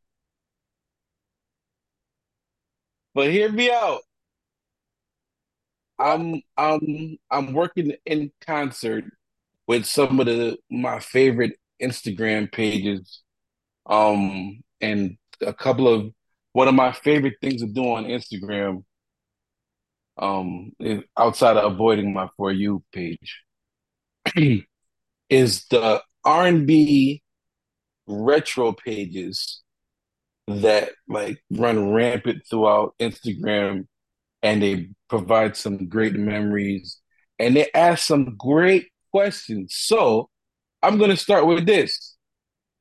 But 3.15 3.31
hear 3.31 3.51
me 3.51 3.71
out. 3.71 4.01
I'm 5.99 6.43
I'm 6.57 7.19
I'm 7.31 7.53
working 7.53 7.93
in 8.07 8.33
concert 8.47 9.05
with 9.67 9.85
some 9.85 10.19
of 10.21 10.27
the 10.27 10.57
my 10.71 11.01
favorite 11.01 11.59
Instagram 11.83 12.51
pages. 12.51 13.23
Um, 13.87 14.63
and 14.81 15.17
a 15.41 15.53
couple 15.53 15.89
of 15.89 16.13
one 16.53 16.69
of 16.69 16.75
my 16.75 16.93
favorite 16.93 17.35
things 17.41 17.61
to 17.61 17.67
do 17.69 17.83
on 17.93 18.05
Instagram, 18.05 18.85
um, 20.19 20.73
is 20.81 21.03
outside 21.19 21.57
of 21.57 21.73
avoiding 21.73 22.13
my 22.13 22.29
For 22.37 22.53
You 22.53 22.83
page, 22.93 23.43
is 25.31 25.67
the 25.67 26.03
R&B 26.25 27.23
retro 28.11 28.73
pages 28.73 29.63
that 30.49 30.91
like 31.09 31.43
run 31.51 31.93
rampant 31.93 32.43
throughout 32.49 32.95
Instagram 32.99 33.87
and 34.43 34.63
they 34.63 34.89
provide 35.09 35.57
some 35.57 35.89
great 35.89 36.15
memories 36.15 36.99
and 37.39 37.57
they 37.57 37.71
ask 37.75 38.05
some 38.07 38.37
great 38.37 38.89
questions. 39.13 39.75
So 39.77 40.29
I'm 40.83 40.99
going 40.99 41.11
to 41.11 41.17
start 41.17 41.47
with 41.47 41.67
this. 41.67 42.17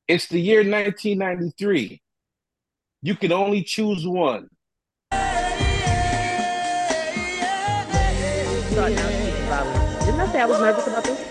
It's 0.08 0.26
the 0.26 0.40
year 0.40 0.58
1993. 0.58 2.02
You 3.02 3.14
can 3.14 3.32
only 3.32 3.62
choose 3.62 4.06
one. 4.06 4.48
Didn't 8.70 10.20
I 10.20 10.32
say 10.32 10.40
I 10.40 10.46
was 10.46 10.60
nervous 10.60 10.86
about 10.86 11.04
this? 11.04 11.29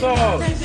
Choose 0.00 0.59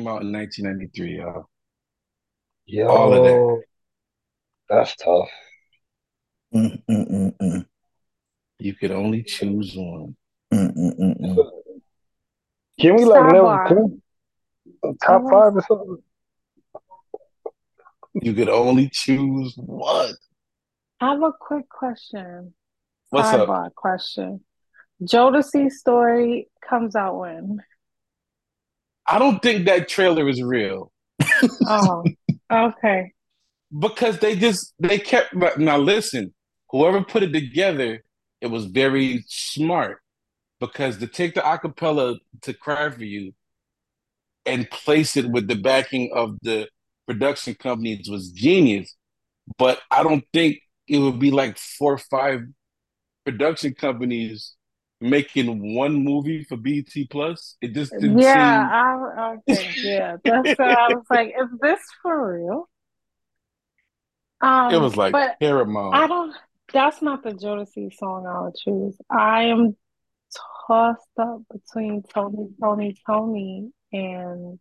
came 0.00 0.08
out 0.08 0.22
in 0.22 0.32
1993, 0.32 1.18
y'all. 1.18 1.50
All 2.88 3.12
of 3.14 3.22
that. 3.24 3.62
That's 4.68 4.94
tough. 4.96 5.28
Mm, 6.54 6.82
mm, 6.88 7.36
mm. 7.36 7.66
You 8.58 8.74
could 8.74 8.92
only 8.92 9.22
choose 9.22 9.74
one. 9.74 10.16
Can 10.50 11.36
we 12.96 13.04
like 13.04 13.32
level 13.32 13.50
Sidebar. 13.50 13.68
can 13.68 14.00
we, 14.82 14.94
top 15.02 15.22
five 15.30 15.54
or 15.56 15.62
something? 15.68 15.98
You 18.22 18.32
could 18.32 18.48
only 18.48 18.88
choose 18.88 19.52
one. 19.56 20.14
I 21.00 21.10
have 21.10 21.22
a 21.22 21.32
quick 21.38 21.68
question. 21.68 22.54
What's 23.10 23.28
up? 23.28 23.46
Sidebar 23.48 23.74
question. 23.74 24.40
Jodeci 25.02 25.70
story 25.70 26.48
comes 26.68 26.96
out 26.96 27.18
when? 27.18 27.62
I 29.10 29.18
don't 29.18 29.42
think 29.42 29.66
that 29.66 29.88
trailer 29.88 30.28
is 30.28 30.42
real 30.42 30.92
Oh, 31.66 32.04
okay. 32.50 33.12
because 33.78 34.18
they 34.18 34.36
just 34.36 34.72
they 34.78 34.98
kept. 34.98 35.34
Now 35.58 35.78
listen, 35.78 36.34
whoever 36.70 37.02
put 37.02 37.22
it 37.22 37.32
together, 37.32 38.02
it 38.40 38.46
was 38.48 38.66
very 38.66 39.24
smart 39.28 39.98
because 40.60 40.98
to 40.98 41.06
take 41.06 41.34
the 41.34 41.40
acapella 41.40 42.18
to 42.42 42.54
"Cry 42.54 42.88
for 42.90 43.04
You" 43.04 43.32
and 44.46 44.70
place 44.70 45.16
it 45.16 45.28
with 45.30 45.46
the 45.48 45.56
backing 45.56 46.10
of 46.14 46.36
the 46.42 46.68
production 47.06 47.54
companies 47.54 48.08
was 48.08 48.30
genius. 48.30 48.94
But 49.58 49.80
I 49.90 50.02
don't 50.02 50.24
think 50.32 50.58
it 50.88 50.98
would 50.98 51.18
be 51.18 51.30
like 51.30 51.58
four 51.58 51.94
or 51.94 51.98
five 51.98 52.42
production 53.24 53.74
companies 53.74 54.54
making 55.00 55.74
one 55.74 56.04
movie 56.04 56.44
for 56.44 56.56
BET 56.56 57.06
Plus. 57.10 57.56
It 57.60 57.74
just 57.74 57.98
didn't 57.98 58.22
Yeah, 58.22 58.24
seem. 58.24 58.72
I 58.72 59.34
okay, 59.36 59.76
yeah. 59.82 60.16
That's 60.24 60.52
why 60.56 60.72
I 60.74 60.90
was 60.90 61.04
like, 61.10 61.28
is 61.38 61.48
this 61.60 61.80
for 62.02 62.34
real? 62.38 62.68
It 64.68 64.76
Um, 64.76 64.78
was 64.78 64.96
like 64.96 65.18
but 65.18 65.38
I 65.92 66.06
don't. 66.06 66.34
That's 66.72 67.02
not 67.02 67.22
the 67.22 67.32
Jodeci 67.32 67.92
song 67.94 68.26
I 68.26 68.42
would 68.42 68.54
choose. 68.56 68.96
I 69.10 69.44
am 69.44 69.76
tossed 70.68 71.08
up 71.18 71.42
between 71.52 72.02
Tony, 72.04 72.48
Tony, 72.62 72.96
Tony, 73.06 73.72
and 73.92 74.60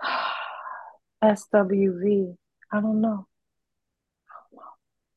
SWV. 1.22 2.36
I 2.72 2.80
don't 2.80 3.00
know. 3.00 3.26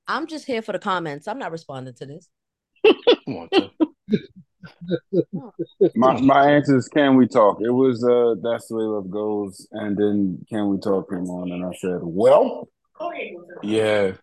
I'm 0.07 0.27
just 0.27 0.45
here 0.45 0.61
for 0.61 0.71
the 0.71 0.79
comments. 0.79 1.27
I'm 1.27 1.39
not 1.39 1.51
responding 1.51 1.93
to 1.95 2.05
this. 2.05 2.29
Come 3.25 3.37
on, 3.37 3.49
Tuck. 3.49 3.71
My 5.95 6.19
my 6.19 6.51
answer 6.51 6.77
is 6.77 6.87
can 6.87 7.15
we 7.15 7.27
talk? 7.27 7.59
It 7.61 7.71
was 7.71 8.03
uh 8.03 8.35
that's 8.41 8.67
the 8.67 8.75
way 8.75 8.83
love 8.83 9.09
goes, 9.09 9.67
and 9.71 9.97
then 9.97 10.45
can 10.49 10.69
we 10.69 10.77
talk 10.79 11.09
came 11.09 11.29
on, 11.29 11.51
and 11.51 11.65
I 11.65 11.71
said, 11.77 11.99
well, 12.01 12.67
Yeah. 13.63 14.13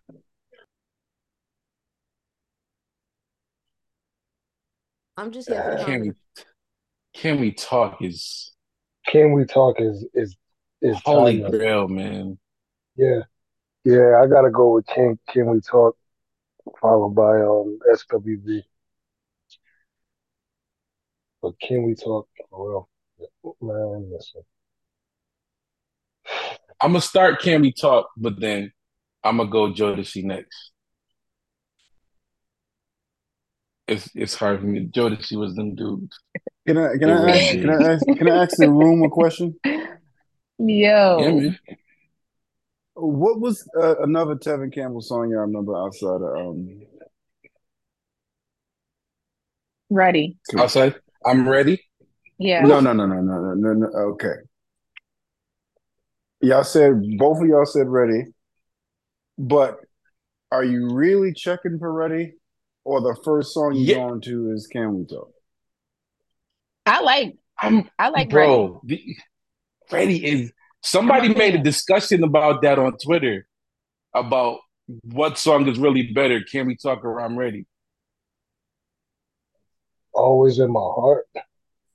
I'm 5.17 5.31
just 5.31 5.49
here 5.49 5.63
for 5.63 5.83
Can 5.85 6.01
we 6.01 6.11
can 7.13 7.39
we 7.39 7.51
talk 7.53 8.01
is 8.01 8.51
Can 9.07 9.31
we 9.33 9.45
talk 9.45 9.79
is 9.79 10.05
is 10.13 10.35
is 10.81 10.97
holy 11.05 11.39
timeless. 11.39 11.51
grail, 11.59 11.87
man. 11.87 12.37
Yeah, 12.95 13.21
yeah. 13.85 14.19
I 14.21 14.27
gotta 14.27 14.49
go 14.49 14.73
with 14.75 14.85
Can 14.87 15.17
Can 15.29 15.47
we 15.47 15.61
talk, 15.61 15.95
followed 16.79 17.15
by 17.15 17.41
um 17.41 17.79
SWV. 17.93 18.61
But 21.41 21.59
can 21.59 21.83
we 21.83 21.95
talk? 21.95 22.27
Well, 22.51 22.89
man, 23.61 24.09
listen. 24.11 24.41
I'm 26.81 26.91
gonna 26.91 27.01
start 27.01 27.39
Can 27.41 27.61
We 27.61 27.71
Talk, 27.71 28.09
but 28.17 28.39
then 28.39 28.71
I'm 29.23 29.37
gonna 29.37 29.49
go 29.49 29.71
Jodeci 29.71 30.23
next. 30.23 30.71
It's 33.87 34.09
it's 34.15 34.35
hard 34.35 34.59
for 34.59 34.65
me. 34.65 34.87
Jodeci 34.87 35.37
was 35.37 35.55
them 35.55 35.75
dudes. 35.75 36.19
can 36.67 36.77
I 36.77 36.97
can 36.97 37.09
I 37.09 37.31
ask 37.31 37.51
can 37.51 37.69
I 37.69 37.93
ask 37.93 38.05
can 38.05 38.29
I 38.29 38.43
ask 38.43 38.57
the 38.57 38.69
room 38.69 39.03
a 39.03 39.09
question? 39.09 39.55
Yeah, 40.59 41.17
man. 41.17 41.57
What 42.95 43.39
was 43.39 43.67
uh, 43.79 43.95
another 44.03 44.35
Tevin 44.35 44.73
Campbell 44.73 45.01
song 45.01 45.31
y'all 45.31 45.41
remember 45.41 45.75
outside 45.75 46.21
of 46.21 46.37
um? 46.37 46.81
ready. 49.89 50.37
Outside, 50.57 50.95
I'm 51.25 51.47
ready. 51.47 51.81
Yeah. 52.37 52.65
No, 52.65 52.79
no, 52.79 52.93
no, 52.93 53.05
no, 53.05 53.21
no, 53.21 53.39
no, 53.39 53.53
no, 53.55 53.73
no. 53.73 53.87
Okay. 54.11 54.35
Y'all 56.41 56.63
said 56.63 57.17
both 57.17 57.41
of 57.41 57.47
y'all 57.47 57.65
said 57.65 57.87
ready, 57.87 58.25
but 59.37 59.77
are 60.51 60.63
you 60.63 60.93
really 60.93 61.33
checking 61.33 61.79
for 61.79 61.91
ready, 61.91 62.33
or 62.83 63.01
the 63.01 63.17
first 63.23 63.53
song 63.53 63.73
you 63.75 63.85
Yeah, 63.85 63.95
going 63.95 64.21
to 64.21 64.51
is 64.51 64.67
Can 64.67 64.93
We 64.99 65.05
Talk? 65.05 65.31
I 66.85 67.01
like 67.01 67.37
I'm 67.57 67.89
I 67.97 68.09
like 68.09 68.31
ready. 68.31 68.51
bro. 68.51 68.81
The, 68.83 69.15
ready 69.91 70.25
is 70.25 70.51
somebody 70.83 71.33
made 71.33 71.55
a 71.55 71.63
discussion 71.63 72.23
about 72.23 72.61
that 72.61 72.77
on 72.77 72.97
Twitter 72.97 73.47
about 74.13 74.59
what 75.03 75.37
song 75.37 75.67
is 75.67 75.79
really 75.79 76.11
better. 76.11 76.41
Can 76.41 76.67
we 76.67 76.75
talk 76.75 77.03
or 77.03 77.21
I'm 77.21 77.37
ready? 77.37 77.65
Always 80.13 80.59
in 80.59 80.71
my 80.71 80.79
heart. 80.79 81.25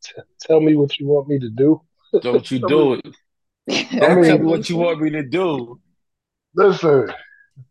T- 0.03 0.12
tell 0.40 0.61
me 0.61 0.74
what 0.74 0.98
you 0.98 1.07
want 1.07 1.29
me 1.29 1.38
to 1.38 1.51
do. 1.51 1.83
Don't 2.22 2.51
you 2.51 2.59
do 2.66 2.94
it. 2.94 3.07
Tell 3.90 4.16
me 4.16 4.33
what 4.35 4.68
you 4.68 4.79
want 4.79 5.01
me 5.01 5.11
to 5.11 5.22
do. 5.22 5.79
listen, 6.55 7.12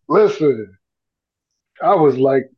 listen. 0.08 0.78
I 1.82 1.96
was 1.96 2.18
like, 2.18 2.50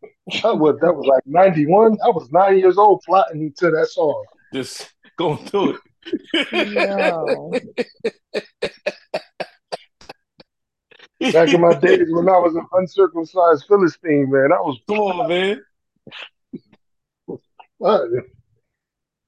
I 0.43 0.51
was 0.51 0.77
that 0.81 0.93
was 0.93 1.05
like 1.05 1.23
ninety 1.25 1.65
one. 1.65 1.97
I 2.03 2.09
was 2.09 2.29
nine 2.31 2.59
years 2.59 2.77
old 2.77 3.01
plotting 3.05 3.53
to 3.57 3.71
that 3.71 3.87
song. 3.87 4.25
Just 4.53 4.93
go 5.17 5.35
through 5.35 5.75
it. 5.75 5.81
Yo. 6.51 7.53
Back 11.33 11.53
in 11.53 11.61
my 11.61 11.77
days 11.79 12.07
when 12.09 12.29
I 12.29 12.37
was 12.39 12.55
an 12.55 12.65
uncircumcised 12.73 13.65
Philistine, 13.67 14.31
man, 14.31 14.51
I 14.51 14.61
was 14.61 14.79
Come 14.87 14.99
on, 14.99 15.27
man. 15.29 15.61
plotting. 17.77 18.23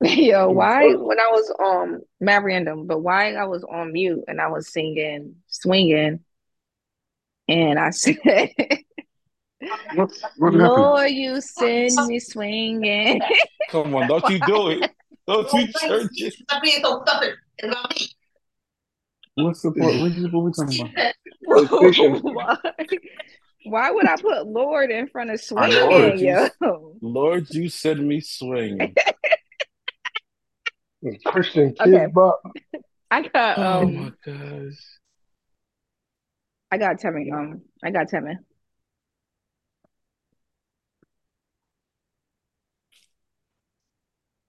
Yo, 0.04 0.50
why 0.50 0.96
when 0.96 1.20
I 1.20 1.28
was 1.28 1.54
um 1.64 2.02
marrying 2.20 2.66
them, 2.66 2.88
but 2.88 3.00
why 3.00 3.34
I 3.34 3.46
was 3.46 3.64
on 3.64 3.94
mute 3.94 4.24
and 4.28 4.42
I 4.42 4.48
was 4.48 4.72
singing, 4.72 5.36
swinging, 5.48 6.22
and 7.48 7.80
I 7.80 7.90
said, 7.92 8.18
What 9.94 10.12
what 10.38 10.54
happened? 10.54 10.76
Lord, 10.76 11.12
you 11.12 11.40
send 11.42 12.08
me 12.08 12.20
swinging. 12.20 13.22
Come 13.70 13.94
on, 13.96 14.08
don't 14.08 14.28
you 14.30 14.40
do 14.40 14.70
it. 14.70 14.92
Don't 15.32 15.54
you. 15.54 16.32
What's 19.36 19.62
the 19.62 19.72
part? 19.72 19.96
What, 19.96 20.12
you- 20.12 20.28
what 20.28 20.44
we 20.44 20.52
talking 20.52 20.82
about? 20.82 20.92
PlayStation. 21.48 22.22
why, 22.34 22.58
why 23.64 23.92
would 23.92 24.06
I 24.08 24.18
put 24.18 24.46
Lord 24.46 24.92
in 24.92 25.08
front 25.08 25.30
of 25.32 25.42
I 25.58 25.70
know 25.70 25.90
Lord, 25.90 26.20
swinging, 26.20 26.50
you. 26.62 27.00
Lord, 27.02 27.48
you 27.52 27.70
send 27.70 28.06
me 28.08 28.20
swinging. 28.20 28.94
Christian 31.26 31.76
Okay, 31.80 31.92
Kidz 31.92 32.14
Bop. 32.14 32.42
I 33.10 33.22
got 33.28 33.58
Oh 33.58 33.84
um, 33.84 33.96
my 33.96 34.12
gosh. 34.26 34.78
I 36.72 36.78
got 36.78 36.98
Tevin. 36.98 37.34
Um, 37.34 37.62
I 37.84 37.90
got 37.92 38.08
Tevin. 38.08 38.36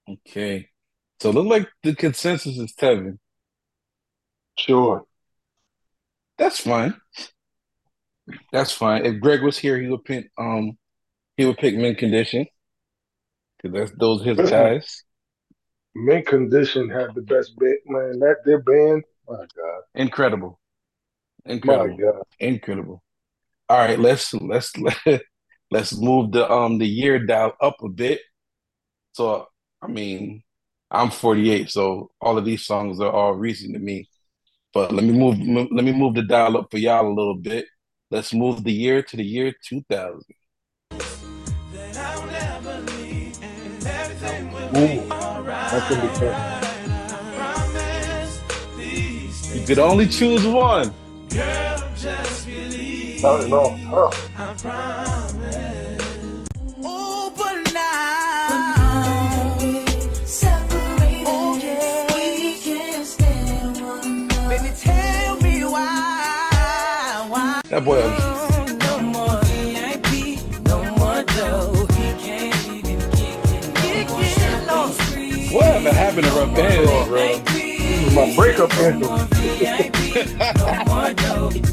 Okay. 0.09 0.69
So 1.23 1.31
look 1.31 1.47
like 1.47 1.69
the 1.85 1.95
consensus 1.95 2.59
is 2.59 2.73
Tevin. 2.73 3.17
Sure. 4.59 5.05
That's 6.37 6.59
fine. 6.59 6.95
That's 8.51 8.73
fine. 8.73 9.07
If 9.07 9.21
Greg 9.21 9.41
was 9.41 9.57
here, 9.57 9.81
he 9.81 9.87
would 9.87 10.05
pick 10.05 10.33
um 10.37 10.77
he 11.37 11.47
would 11.47 11.59
pick 11.59 11.77
Mint 11.77 11.97
Condition 11.99 12.45
because 13.63 13.73
that's 13.91 14.01
those 14.01 14.25
his 14.25 14.37
Listen, 14.37 14.51
guys. 14.51 15.05
Mint 15.95 16.27
Condition 16.27 16.91
had 16.91 17.15
the 17.15 17.23
best 17.23 17.57
band, 17.57 17.79
man. 17.87 18.19
That 18.19 18.39
their 18.45 18.61
band, 18.61 19.05
my 19.29 19.37
God, 19.37 19.83
Incredible. 19.95 20.59
my 21.47 21.53
Incredible. 21.53 21.99
God. 21.99 22.23
Incredible. 22.41 23.01
All 23.69 23.79
right, 23.79 23.97
let's 23.97 24.35
let's 24.35 24.73
let's 25.71 25.97
move 25.97 26.33
the 26.33 26.51
um 26.51 26.79
the 26.79 26.87
year 26.89 27.25
dial 27.25 27.55
up 27.61 27.77
a 27.81 27.89
bit. 27.89 28.23
So 29.13 29.47
I 29.81 29.87
mean, 29.87 30.43
I'm 30.95 31.11
48, 31.11 31.71
so 31.71 32.11
all 32.21 32.37
of 32.37 32.45
these 32.45 32.67
songs 32.67 33.01
are 33.01 33.11
all 33.11 33.33
recent 33.33 33.73
to 33.73 33.81
me. 33.81 34.11
But 34.75 34.93
let 34.93 35.05
me 35.05 35.13
move 35.13 35.39
let 35.73 35.85
me 35.85 35.93
move 35.93 36.15
the 36.15 36.23
dial 36.23 36.59
up 36.59 36.71
for 36.71 36.77
y'all 36.77 37.09
a 37.09 37.15
little 37.15 37.35
bit. 37.35 37.65
Let's 38.11 38.35
move 38.35 38.63
the 38.63 38.73
year 38.73 39.03
to 39.03 39.17
the 39.17 39.25
year 39.25 39.55
2000. 39.67 40.21
Ooh, 44.75 45.09
that's 45.09 45.89
gonna 45.89 46.03
be 46.03 46.09
tough. 46.15 46.59
You 49.55 49.67
could 49.67 49.79
only 49.79 50.07
choose 50.07 50.47
one. 50.47 50.93
Not 53.23 53.41
at 53.41 53.53
all. 53.53 54.13
Lord. 67.85 68.13
Whatever 75.53 75.93
happened 75.93 76.27
to 76.27 76.33
bands, 76.55 77.09
bro? 77.09 77.27
My 78.15 78.35
breakup 78.37 78.73
anthem. 78.79 79.29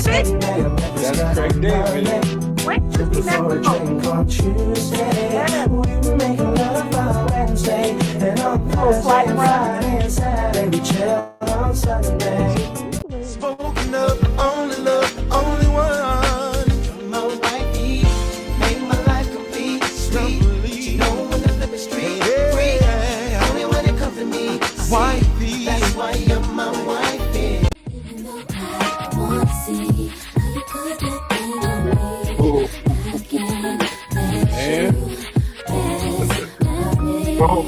David? 0.09 0.41
That's 0.41 1.37
Craig 1.37 1.61
David. 1.61 2.07
When 2.65 2.89
did 2.89 3.15
he 3.15 3.21
Oh, 8.81 9.01
Flag 9.01 9.27
Friday. 9.35 10.09
Spoken 11.79 12.48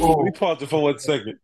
Oh, 0.02 0.24
we 0.24 0.32
paused 0.32 0.62
it 0.62 0.68
for 0.70 0.82
one 0.82 1.00
second. 1.00 1.40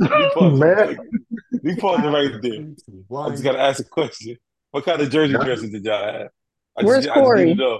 We 0.00 0.06
paused 0.34 0.56
it 0.56 0.64
man. 0.64 0.76
second. 0.76 1.26
We 1.62 1.76
paused 1.76 2.04
it 2.04 2.08
right 2.08 2.42
there. 2.42 3.20
I 3.24 3.30
just 3.30 3.42
gotta 3.44 3.60
ask 3.60 3.80
a 3.80 3.84
question. 3.88 4.36
What 4.70 4.84
kind 4.84 5.00
of 5.00 5.10
jersey 5.10 5.34
dresses 5.34 5.70
did 5.70 5.84
y'all 5.84 6.02
have? 6.04 6.28
I 6.78 6.82
Where's 6.84 7.04
just, 7.04 7.10
I 7.10 7.20
just 7.20 7.24
Corey? 7.24 7.44
need 7.46 7.58
to. 7.58 7.78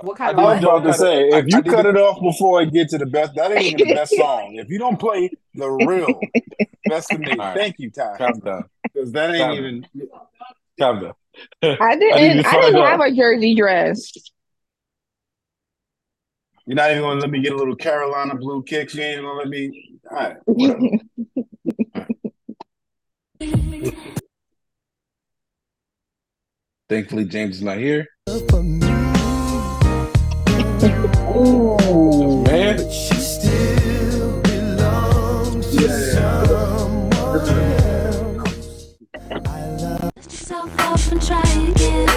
What 0.00 0.20
I 0.20 0.32
kind 0.32 0.36
need 0.36 0.42
I 0.42 0.46
to 0.46 0.54
was 0.54 0.62
know 0.62 0.76
about 0.76 0.92
to 0.92 0.98
say, 0.98 1.28
if 1.28 1.46
you 1.48 1.58
I 1.58 1.62
cut 1.62 1.86
it 1.86 1.96
off 1.96 2.20
before 2.20 2.62
it 2.62 2.72
get 2.72 2.88
to 2.90 2.98
the 2.98 3.06
best, 3.06 3.34
that 3.36 3.52
ain't 3.52 3.62
even 3.62 3.88
the 3.88 3.94
best 3.94 4.12
song. 4.16 4.54
If 4.56 4.68
you 4.68 4.78
don't 4.78 4.98
play 4.98 5.30
the 5.54 5.68
real 5.70 6.20
best 6.86 7.12
of 7.12 7.20
me, 7.20 7.32
All 7.32 7.36
right. 7.38 7.56
thank 7.56 7.76
you, 7.78 7.90
Ty, 7.90 8.16
Calm 8.18 8.40
down. 8.40 8.64
because 8.92 9.12
that 9.12 9.30
ain't 9.30 9.38
Calm 9.38 9.52
even. 9.52 9.86
Calm 10.78 11.00
down. 11.02 11.12
I 11.62 11.76
I 11.80 11.96
didn't. 11.96 12.42
to 12.44 12.48
I, 12.48 12.60
didn't 12.60 12.84
have 12.86 13.00
a 13.00 13.12
jersey 13.14 13.54
dress. 13.54 14.12
You're 16.66 16.74
not 16.74 16.90
even 16.90 17.02
gonna 17.02 17.20
let 17.20 17.30
me 17.30 17.40
get 17.40 17.52
a 17.52 17.56
little 17.56 17.76
Carolina 17.76 18.34
blue 18.34 18.62
kick. 18.64 18.92
You 18.92 19.02
ain't 19.02 19.22
gonna 19.22 19.38
let 19.38 19.48
me. 19.48 20.00
All 20.10 20.16
right, 20.16 20.36
whatever. 20.46 20.80
Thankfully, 26.88 27.24
James 27.24 27.56
is 27.56 27.62
not 27.62 27.78
here. 27.78 28.06
Ooh. 31.36 32.42
Man, 32.46 32.78
She 32.90 33.14
still 33.14 34.40
belongs 34.42 35.66
to 35.76 35.88
someone 36.12 37.12
else. 37.42 38.94
yourself 40.16 40.80
off 40.80 41.12
and 41.12 41.22
try 41.22 41.40
again. 41.70 42.08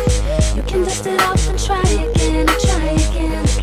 You 0.56 0.64
can 0.64 0.84
dust 0.84 1.06
it 1.08 1.22
off 1.22 1.48
and 1.50 1.60
try 1.60 1.82
again, 1.82 2.46
try 2.48 2.92
again. 2.92 3.59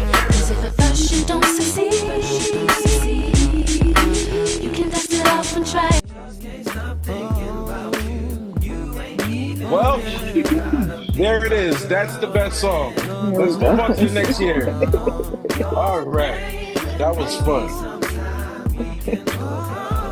Well, 9.71 9.99
there 11.15 11.45
it 11.45 11.53
is. 11.53 11.87
That's 11.89 12.17
the 12.17 12.27
best 12.33 12.61
song. 12.61 12.95
Let's 13.35 13.57
move 13.57 13.79
on 13.79 13.95
to 13.97 14.07
the 14.07 14.13
next 14.15 14.41
year. 14.41 14.71
All 15.75 16.01
right. 16.03 16.75
That 16.99 17.15
was 17.15 17.37
fun. 17.43 17.69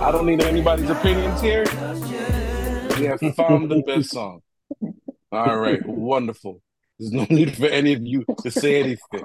I 0.02 0.12
don't 0.12 0.26
need 0.26 0.42
anybody's 0.42 0.90
opinions 0.90 1.40
here. 1.40 1.64
We 2.98 3.06
have 3.06 3.20
found 3.34 3.70
the 3.70 3.82
best 3.86 4.10
song. 4.10 4.42
All 5.32 5.58
right. 5.58 5.80
Wonderful. 5.86 6.60
There's 6.98 7.12
no 7.12 7.24
need 7.30 7.56
for 7.56 7.66
any 7.66 7.94
of 7.94 8.04
you 8.06 8.26
to 8.42 8.50
say 8.50 8.80
anything. 8.80 9.24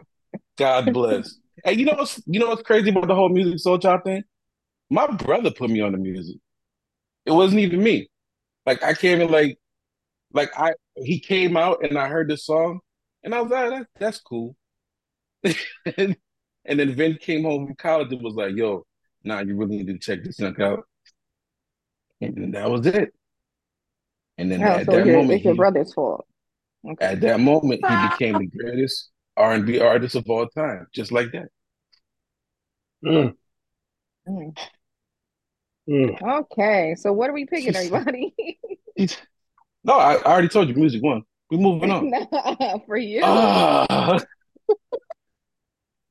God 0.58 0.93
bless. 0.93 1.36
Hey, 1.63 1.74
you 1.74 1.86
know 1.86 1.93
what's 1.98 2.22
you 2.28 2.39
know 2.39 2.48
what's 2.48 2.62
crazy 2.63 2.89
about 2.89 3.08
the 3.08 3.15
whole 3.15 3.30
Musiq 3.30 3.56
Soulchild 3.65 4.04
thing? 4.04 4.24
My 4.89 5.08
brother 5.08 5.52
put 5.52 5.69
me 5.69 5.82
on 5.82 5.93
the 5.93 5.98
music. 5.98 6.38
It 7.26 7.32
wasn't 7.32 7.62
even 7.62 7.84
me. 7.84 8.10
Like 8.65 8.84
I 8.84 8.93
can't 8.93 9.22
even 9.22 9.32
like 9.34 9.58
like 10.34 10.52
I 10.58 10.74
he 10.95 11.19
came 11.19 11.58
out 11.58 11.84
and 11.84 11.98
I 11.98 12.08
heard 12.10 12.30
the 12.30 12.38
song 12.38 12.82
and 13.24 13.36
I 13.36 13.41
was 13.41 13.52
like, 13.52 13.69
that, 13.72 13.88
that's 14.00 14.19
cool. 14.22 14.56
and, 15.43 16.17
and 16.65 16.80
then 16.80 16.95
Vin 16.95 17.17
came 17.19 17.43
home 17.43 17.67
from 17.67 17.76
college 17.76 18.12
and 18.13 18.22
was 18.24 18.36
like, 18.36 18.56
yo, 18.56 18.86
nah, 19.24 19.41
you 19.41 19.56
really 19.56 19.78
need 19.78 19.88
to 19.88 20.00
check 20.00 20.24
this 20.24 20.38
junk 20.38 20.60
out. 20.60 20.86
And 22.22 22.54
that 22.54 22.69
was 22.69 22.86
it. 22.86 23.13
And 24.38 24.52
then 24.52 24.63
Oh, 24.63 24.72
at 24.72 24.89
so 24.89 24.91
that 24.91 25.06
your, 25.06 25.08
moment, 25.08 25.38
it's 25.38 25.45
your 25.45 25.56
brother's 25.56 25.93
fault. 25.93 26.26
Okay. 26.88 26.98
at 27.02 27.22
that 27.22 27.39
moment, 27.39 27.86
he 27.88 27.95
became 27.98 28.38
the 28.38 28.48
greatest 28.48 29.10
R&B 29.39 29.80
artist 29.80 30.15
of 30.15 30.30
all 30.30 30.47
time, 30.47 30.86
just 30.93 31.12
like 31.12 31.32
that. 31.32 31.47
Mm, 33.04 33.34
Mm. 34.28 34.54
mm. 35.89 36.21
Okay, 36.21 36.95
so 36.95 37.12
what 37.13 37.30
are 37.30 37.34
we 37.34 37.45
picking, 37.45 37.75
everybody? 37.75 38.36
No, 39.82 39.93
I, 39.93 40.15
I 40.15 40.23
already 40.23 40.49
told 40.49 40.67
you, 40.67 40.75
Musiq 40.75 41.02
one. 41.02 41.23
We're 41.49 41.58
moving 41.58 41.89
on. 41.89 42.12
Nah, 42.60 42.80
for 42.86 42.97
you. 42.97 43.21
Ah. 43.23 44.19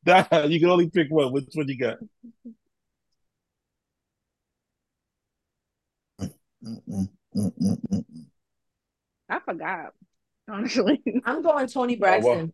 Nah, 0.06 0.24
you 0.46 0.58
can 0.58 0.70
only 0.70 0.88
pick 0.88 1.08
one. 1.10 1.32
Which 1.32 1.44
one 1.52 1.68
you 1.68 1.76
got? 1.78 1.98
I 9.28 9.40
forgot, 9.40 9.92
honestly. 10.48 11.02
I'm 11.24 11.42
going 11.42 11.66
Toni 11.68 11.96
Oh, 11.96 11.98
well. 12.00 12.20
Braxton. 12.20 12.52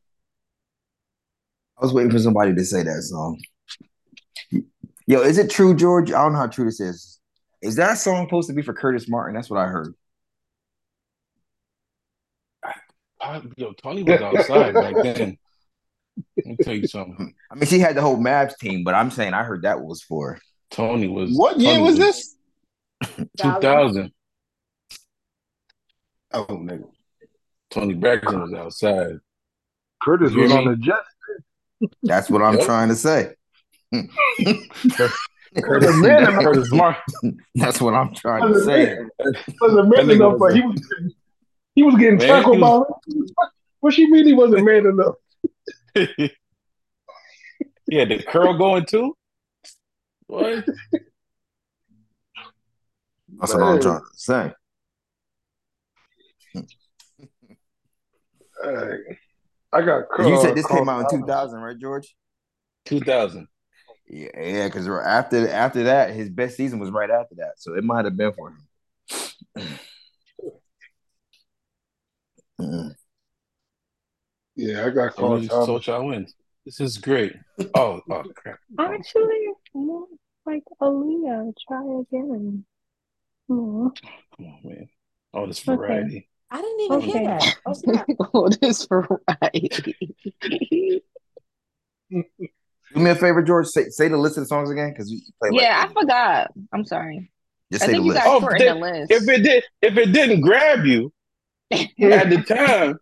I 1.78 1.84
was 1.84 1.92
waiting 1.92 2.10
for 2.10 2.18
somebody 2.18 2.54
to 2.54 2.64
say 2.64 2.82
that 2.82 3.02
song. 3.02 3.40
Yo, 5.06 5.20
is 5.20 5.38
it 5.38 5.50
true, 5.50 5.74
George? 5.74 6.10
I 6.12 6.22
don't 6.22 6.32
know 6.32 6.38
how 6.38 6.46
true 6.46 6.64
this 6.64 6.80
is. 6.80 7.20
Is 7.62 7.76
that 7.76 7.98
song 7.98 8.26
supposed 8.26 8.48
to 8.48 8.54
be 8.54 8.62
for 8.62 8.72
Curtis 8.72 9.08
Martin? 9.08 9.34
That's 9.34 9.50
what 9.50 9.58
I 9.58 9.66
heard. 9.66 9.94
Ah, 13.20 13.40
Yo, 13.56 13.72
Toni 13.72 14.02
was 14.02 14.20
outside 14.20 14.74
back 14.74 14.94
then. 15.02 15.38
Let 16.36 16.46
me 16.46 16.56
tell 16.62 16.74
you 16.74 16.86
something. 16.86 17.34
I 17.50 17.54
mean, 17.54 17.66
she 17.66 17.78
had 17.78 17.96
the 17.96 18.02
whole 18.02 18.18
Mavs 18.18 18.56
team, 18.58 18.84
but 18.84 18.94
I'm 18.94 19.10
saying 19.10 19.34
I 19.34 19.42
heard 19.42 19.62
that 19.62 19.80
was 19.80 20.02
for. 20.02 20.38
Toni 20.70 21.08
was. 21.08 21.30
What 21.32 21.58
year 21.58 21.72
Toni 21.72 21.82
was 21.82 21.96
this? 21.98 22.36
2000. 23.38 24.12
Oh, 26.32 26.44
nigga. 26.46 26.88
Toni 27.70 27.94
Braxton 27.94 28.40
was 28.40 28.52
outside. 28.52 29.18
Curtis 30.02 30.32
was 30.34 30.52
on 30.52 30.66
the 30.66 30.76
Jets. 30.76 31.08
That's 32.02 32.30
what 32.30 32.42
I'm 32.42 32.54
Yep. 32.56 32.64
trying 32.64 32.88
to 32.88 32.94
say. 32.96 33.34
Curtis, 33.92 35.18
Was 35.62 35.84
a 35.86 35.92
man 36.02 36.22
enough- 36.28 36.42
Curtis 36.42 36.72
Martin. 36.72 37.38
That's 37.54 37.80
what 37.80 37.94
I'm 37.94 38.12
trying 38.14 38.52
to 38.52 38.60
say. 38.64 38.96
man, 38.96 39.10
was 39.60 39.74
a 39.74 39.84
man 39.84 40.10
enough, 40.10 40.38
but 40.38 40.54
he 40.54 40.62
was 40.62 40.80
he 41.74 41.82
was 41.82 41.94
getting 41.96 42.16
Man, 42.18 42.28
tackled 42.28 42.56
he 42.56 42.60
by. 42.60 42.68
was- 42.68 43.32
What 43.80 43.94
she 43.94 44.10
mean? 44.10 44.26
He 44.26 44.32
wasn't 44.32 44.64
man 44.64 44.86
enough. 44.86 45.14
yeah, 47.86 48.04
the 48.04 48.22
curl 48.26 48.56
going 48.58 48.84
too. 48.86 49.14
What? 50.26 50.64
That's 53.38 53.52
what 53.54 53.62
I'm 53.62 53.80
trying 53.80 54.00
to 54.00 54.06
say. 54.14 54.52
Uh, 58.64 58.86
I 59.74 59.82
got. 59.82 60.04
You 60.18 60.40
said 60.40 60.56
this 60.56 60.66
came 60.66 60.88
out 60.88 61.12
in 61.12 61.20
2000, 61.20 61.60
right, 61.60 61.78
George? 61.78 62.14
2000. 62.86 63.48
Yeah, 64.06 64.28
yeah, 64.36 64.66
because 64.66 64.86
after 64.88 65.48
after 65.48 65.84
that, 65.84 66.14
his 66.14 66.28
best 66.28 66.56
season 66.56 66.78
was 66.78 66.90
right 66.90 67.10
after 67.10 67.34
that, 67.36 67.54
so 67.56 67.74
it 67.74 67.82
might 67.82 68.04
have 68.04 68.16
been 68.16 68.32
for 68.32 68.50
him. 68.50 69.78
Yeah, 74.56 74.86
I 74.86 74.90
got 74.90 75.16
Tony 75.16 75.48
called. 75.48 75.66
Soul 75.66 75.66
Thomas. 75.66 75.84
Child 75.84 76.06
wins. 76.06 76.34
This 76.64 76.80
is 76.80 76.98
great. 76.98 77.34
Oh, 77.74 78.00
oh 78.10 78.22
crap. 78.34 78.58
Actually, 78.78 79.48
more 79.74 80.06
like 80.46 80.62
Aaliyah. 80.80 81.52
Try 81.66 81.82
again. 82.00 82.64
Hmm. 83.48 83.88
Come 84.36 84.46
on, 84.46 84.60
man. 84.64 84.88
All 85.32 85.46
this 85.46 85.66
Okay. 85.68 86.26
Variety. 86.54 86.58
I 86.58 86.60
didn't 86.62 86.80
even 86.80 87.00
hear 87.00 87.16
Okay. 87.16 87.24
that. 87.26 87.56
Oh, 87.66 87.72
snap. 87.74 88.06
oh, 88.34 88.48
this 88.48 88.86
variety. 88.86 89.94
Do 92.94 93.00
me 93.00 93.10
a 93.10 93.14
favor, 93.16 93.42
George. 93.42 93.66
Say 93.66 93.88
say 93.88 94.08
the 94.08 94.16
list 94.16 94.36
of 94.36 94.44
the 94.44 94.48
songs 94.48 94.70
again, 94.70 94.90
because 94.90 95.10
you 95.10 95.20
play 95.40 95.50
like 95.50 95.62
yeah, 95.62 95.84
I 95.88 95.92
forgot. 95.92 96.50
I'm 96.72 96.84
sorry. 96.84 97.30
just 97.72 97.82
I 97.82 97.86
say 97.86 97.92
the 97.92 97.96
think 97.98 98.04
you 98.04 98.12
list. 98.12 98.24
guys 98.24 98.32
Oh, 98.32 98.40
shortened 98.40 98.68
the 98.68 98.74
list. 98.74 99.10
If 99.12 99.28
it 99.28 99.42
did, 99.42 99.64
if 99.82 99.96
it 99.96 100.12
didn't 100.12 100.42
grab 100.42 100.84
you 100.84 101.12
at 101.72 102.30
the 102.30 102.44
time, 102.46 102.98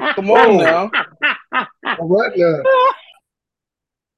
come 0.16 0.30
on 0.30 0.56
now. 0.56 0.90
What 1.98 2.32
now? 2.36 2.62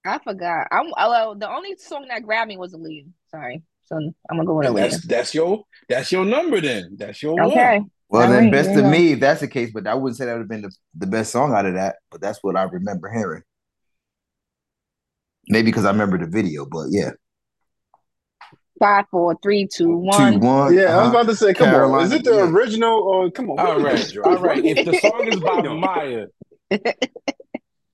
I 0.07 0.19
forgot. 0.23 0.69
I'm 0.71 0.87
uh, 0.95 1.09
well, 1.11 1.35
the 1.35 1.51
only 1.51 1.77
song 1.77 2.07
that 2.09 2.23
grabbed 2.23 2.49
me 2.49 2.57
was 2.57 2.73
Aaliyah. 2.73 3.09
Sorry. 3.31 3.63
So 3.87 3.97
I'm 3.97 4.15
gonna 4.31 4.45
go 4.47 4.55
with 4.55 4.69
And 4.69 4.77
Aaliyah. 4.77 4.81
that's 4.93 5.07
that's 5.07 5.35
your 5.35 5.65
that's 5.91 6.11
your 6.13 6.25
number 6.25 6.61
then. 6.61 6.97
That's 6.97 7.23
your 7.23 7.39
Okay. 7.43 7.81
one. 7.81 7.91
Well, 8.09 8.31
then, 8.31 8.51
best 8.51 8.69
there 8.69 8.79
of 8.79 8.85
you 8.85 8.91
me, 8.91 9.13
if 9.13 9.21
that's 9.21 9.41
the 9.41 9.49
case. 9.49 9.71
But 9.73 9.87
I 9.87 9.95
wouldn't 9.95 10.17
say 10.17 10.27
that 10.27 10.33
would 10.33 10.41
have 10.41 10.49
been 10.49 10.63
the, 10.63 10.73
the 10.95 11.07
best 11.07 11.33
song 11.33 11.53
out 11.53 11.67
of 11.67 11.75
that. 11.75 11.97
But 12.11 12.21
that's 12.21 12.39
what 12.43 12.57
I 12.57 12.63
remember 12.65 13.11
hearing. 13.11 13.43
Maybe 15.49 15.67
because 15.67 15.85
I 15.85 15.91
remember 15.91 16.19
the 16.19 16.27
video, 16.27 16.67
but 16.67 16.87
yeah. 16.91 17.11
Five, 18.79 19.07
four, 19.11 19.37
three, 19.43 19.67
two, 19.73 19.97
one. 19.97 20.41
one. 20.41 20.75
Yeah, 20.75 20.83
I 20.83 20.85
was 20.85 20.95
uh-huh. 20.95 21.11
about 21.11 21.27
to 21.27 21.37
say, 21.37 21.55
come 21.55 21.75
on. 21.75 22.05
Is 22.05 22.13
it 22.13 22.25
the 22.25 22.35
yeah. 22.35 22.49
original 22.49 23.03
or 23.03 23.31
come 23.31 23.51
on? 23.51 23.59
All 23.59 23.67
what 23.67 23.79
is 23.79 23.85
right, 23.85 23.97
this, 23.97 24.13
George? 24.13 24.27
all 24.27 24.39
right. 24.39 24.65
If 24.65 24.85
the 24.85 24.99
song 25.01 25.29
is 25.29 25.41
by 25.41 25.47
What 25.47 25.55
are 25.55 25.57
you 25.57 25.63
doing? 25.63 25.81
Mya, 25.81 26.95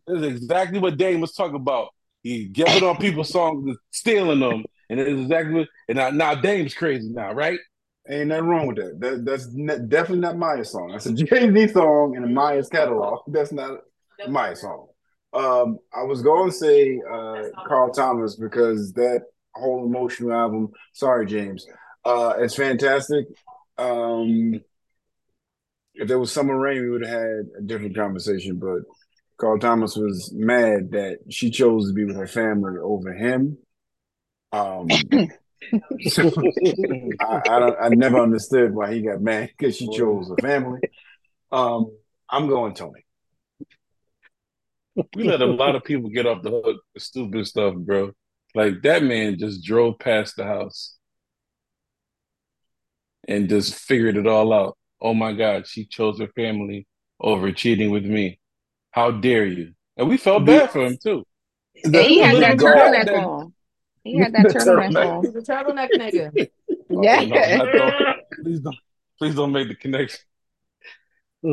this 0.07 0.17
is 0.17 0.23
exactly 0.23 0.81
what 0.81 0.97
Dame 0.97 1.21
was 1.21 1.33
talking 1.33 1.57
about. 1.57 1.89
He 2.23 2.47
giving 2.47 2.83
on 2.83 2.97
people's 2.97 3.31
songs, 3.31 3.65
and 3.67 3.77
stealing 3.91 4.41
them, 4.41 4.65
and 4.91 4.99
it 4.99 5.09
is 5.09 5.21
exactly 5.23 5.55
what. 5.55 5.69
And 5.89 5.99
now, 5.99 6.11
now 6.11 6.35
Dame's 6.35 6.75
crazy 6.75 7.09
now, 7.09 7.33
right? 7.33 7.59
Ain't 8.09 8.29
nothing 8.29 8.47
wrong 8.47 8.67
with 8.67 8.77
that. 8.77 8.99
that 9.01 9.25
that's 9.25 9.49
ne- 9.53 9.79
definitely 9.79 10.21
not 10.21 10.37
Mya's 10.37 10.73
song. 10.73 10.91
That's 10.91 11.07
a 11.07 11.13
Jay 11.15 11.53
Z 11.53 11.69
song 11.73 12.17
in 12.17 12.35
Mya's 12.35 12.69
catalog. 12.69 13.21
That's 13.29 13.53
not 13.53 13.81
Mya's 14.29 14.61
song. 14.61 14.89
Um, 15.33 15.79
I 15.95 16.03
was 16.03 16.21
going 16.23 16.51
to 16.51 16.57
say 16.57 17.01
uh, 17.11 17.45
Carl 17.67 17.93
Thomas 17.93 18.37
because 18.37 18.93
that 18.95 19.23
whole 19.55 19.87
emotional 19.87 20.33
album. 20.33 20.73
Sorry, 20.93 21.27
James. 21.27 21.67
Uh, 22.05 22.35
it's 22.39 22.57
fantastic. 22.57 23.27
Um, 23.79 24.61
if 25.95 26.09
there 26.09 26.19
was 26.19 26.33
Summer 26.33 26.59
Rain, 26.59 26.83
we 26.83 26.91
would 26.91 27.07
have 27.07 27.21
had 27.21 27.47
a 27.59 27.63
different 27.65 27.97
conversation. 27.97 28.59
But 28.59 28.83
Carl 29.39 29.59
Thomas 29.59 29.97
was 29.97 30.33
mad 30.35 30.91
that 30.93 31.19
she 31.31 31.51
chose 31.51 31.89
to 31.89 31.95
be 31.95 32.05
with 32.05 32.17
her 32.17 32.27
family 32.27 32.79
over 32.79 33.13
him. 33.13 33.59
Um, 34.53 34.89
I, 37.21 37.43
I 37.49 37.59
don't. 37.59 37.77
I 37.81 37.89
never 37.91 38.19
understood 38.19 38.75
why 38.75 38.93
he 38.95 39.03
got 39.03 39.21
mad 39.21 39.51
because 39.57 39.77
she 39.77 39.89
chose 39.89 40.31
a 40.31 40.37
family. 40.43 40.81
Um, 41.51 41.91
I'm 42.29 42.49
going 42.49 42.75
Toni. 42.75 43.05
We 45.15 45.25
let 45.25 45.41
a 45.41 45.47
lot 45.47 45.75
of 45.75 45.85
people 45.85 46.11
get 46.11 46.27
off 46.27 46.43
the 46.43 46.51
hook 46.51 46.83
for 46.93 47.01
stupid 47.01 47.47
stuff, 47.47 47.75
bro. 47.77 48.13
Like 48.55 48.83
that 48.83 49.03
man 49.03 49.39
just 49.39 49.65
drove 49.65 49.99
past 49.99 50.37
the 50.37 50.45
house 50.45 50.97
and 53.27 53.49
just 53.49 53.75
figured 53.75 54.17
it 54.17 54.27
all 54.27 54.53
out. 54.53 54.77
Oh 55.01 55.15
my 55.15 55.33
God, 55.33 55.67
she 55.67 55.87
chose 55.87 56.19
her 56.21 56.29
family 56.37 56.87
over 57.21 57.53
cheating 57.53 57.91
with 57.91 58.05
me. 58.05 58.39
How 58.91 59.11
dare 59.11 59.47
you? 59.47 59.73
And 59.97 60.09
we 60.09 60.17
felt 60.17 60.45
bad 60.45 60.71
for 60.71 60.85
him 60.85 60.99
too. 61.03 61.25
And 61.85 61.95
he 61.97 62.19
had 62.19 62.37
that 62.37 62.59
little 62.59 62.69
turtleneck 62.69 63.05
that- 63.07 63.15
on. 63.25 63.55
He 64.05 64.19
had 64.19 64.33
that 64.35 64.47
turtleneck 64.47 64.97
on. 65.17 65.25
He's 65.25 65.35
a 65.37 65.41
turtleneck 65.43 65.89
nigga. 65.97 66.49
Oh, 66.91 67.03
Yeah. 67.03 67.57
not 67.57 67.73
don't- 67.73 68.17
please 68.43 68.61
don't, 68.61 68.77
please 69.19 69.35
don't 69.35 69.53
make 69.53 69.69
the 69.69 69.75
connection. 69.75 70.21
Oh 71.45 71.53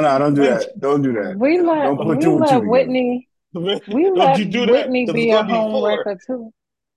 no! 0.00 0.18
Don't 0.18 0.34
do 0.34 0.42
that. 0.42 0.78
Don't 0.78 1.02
do 1.02 1.12
that. 1.14 1.36
We 1.36 1.60
let 1.60 1.82
Don't 1.84 1.96
put 1.96 2.06
we 2.18 2.22
two 2.24 2.36
and 2.36 2.46
two 2.48 2.54
let. 2.58 2.66
Whitney 2.66 3.28
Man, 3.52 3.80
we 3.88 4.04
don't 4.04 4.16
let 4.16 4.38
you 4.38 4.44
do 4.44 4.66
that? 4.66 4.72
Whitney 4.72 5.06
'cause 5.06 5.14
be 5.14 5.30
a 5.30 5.34
gonna 5.34 5.54
home 5.54 5.72
four. 5.72 5.88
wrecker 5.88 6.20
too. 6.26 6.52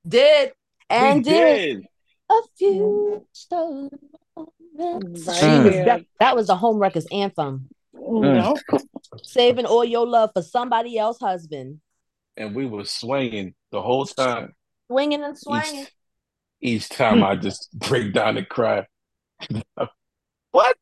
Did 0.08 0.52
and 0.90 1.18
We 1.18 1.24
did 1.24 1.76
did. 1.78 1.86
a 2.30 2.40
few 2.58 3.26
stolen 3.32 3.90
moments. 4.76 5.26
Right 5.28 5.36
She 5.38 5.48
was 5.48 5.74
that, 5.86 6.06
that 6.20 6.36
was 6.36 6.48
the 6.48 6.56
home 6.56 6.78
wreckers 6.78 7.08
anthem. 7.12 7.70
Mm. 7.96 8.22
Mm. 8.22 8.60
Nope. 8.72 8.82
Saving 9.24 9.66
all 9.66 9.84
your 9.86 10.06
love 10.06 10.32
for 10.36 10.42
somebody 10.44 10.98
else's 11.00 11.22
husband. 11.22 11.80
And 12.38 12.54
we 12.54 12.66
were 12.68 12.86
swinging 12.86 13.56
the 13.72 13.82
whole 13.82 14.06
time. 14.06 14.54
Swinging 14.88 15.24
and 15.24 15.38
swinging. 15.38 15.82
Each, 16.62 16.84
each 16.84 16.90
time 16.90 17.24
I 17.24 17.36
just 17.36 17.70
break 17.74 18.14
down 18.14 18.38
and 18.38 18.48
cry. 18.48 18.86
what? 20.52 20.76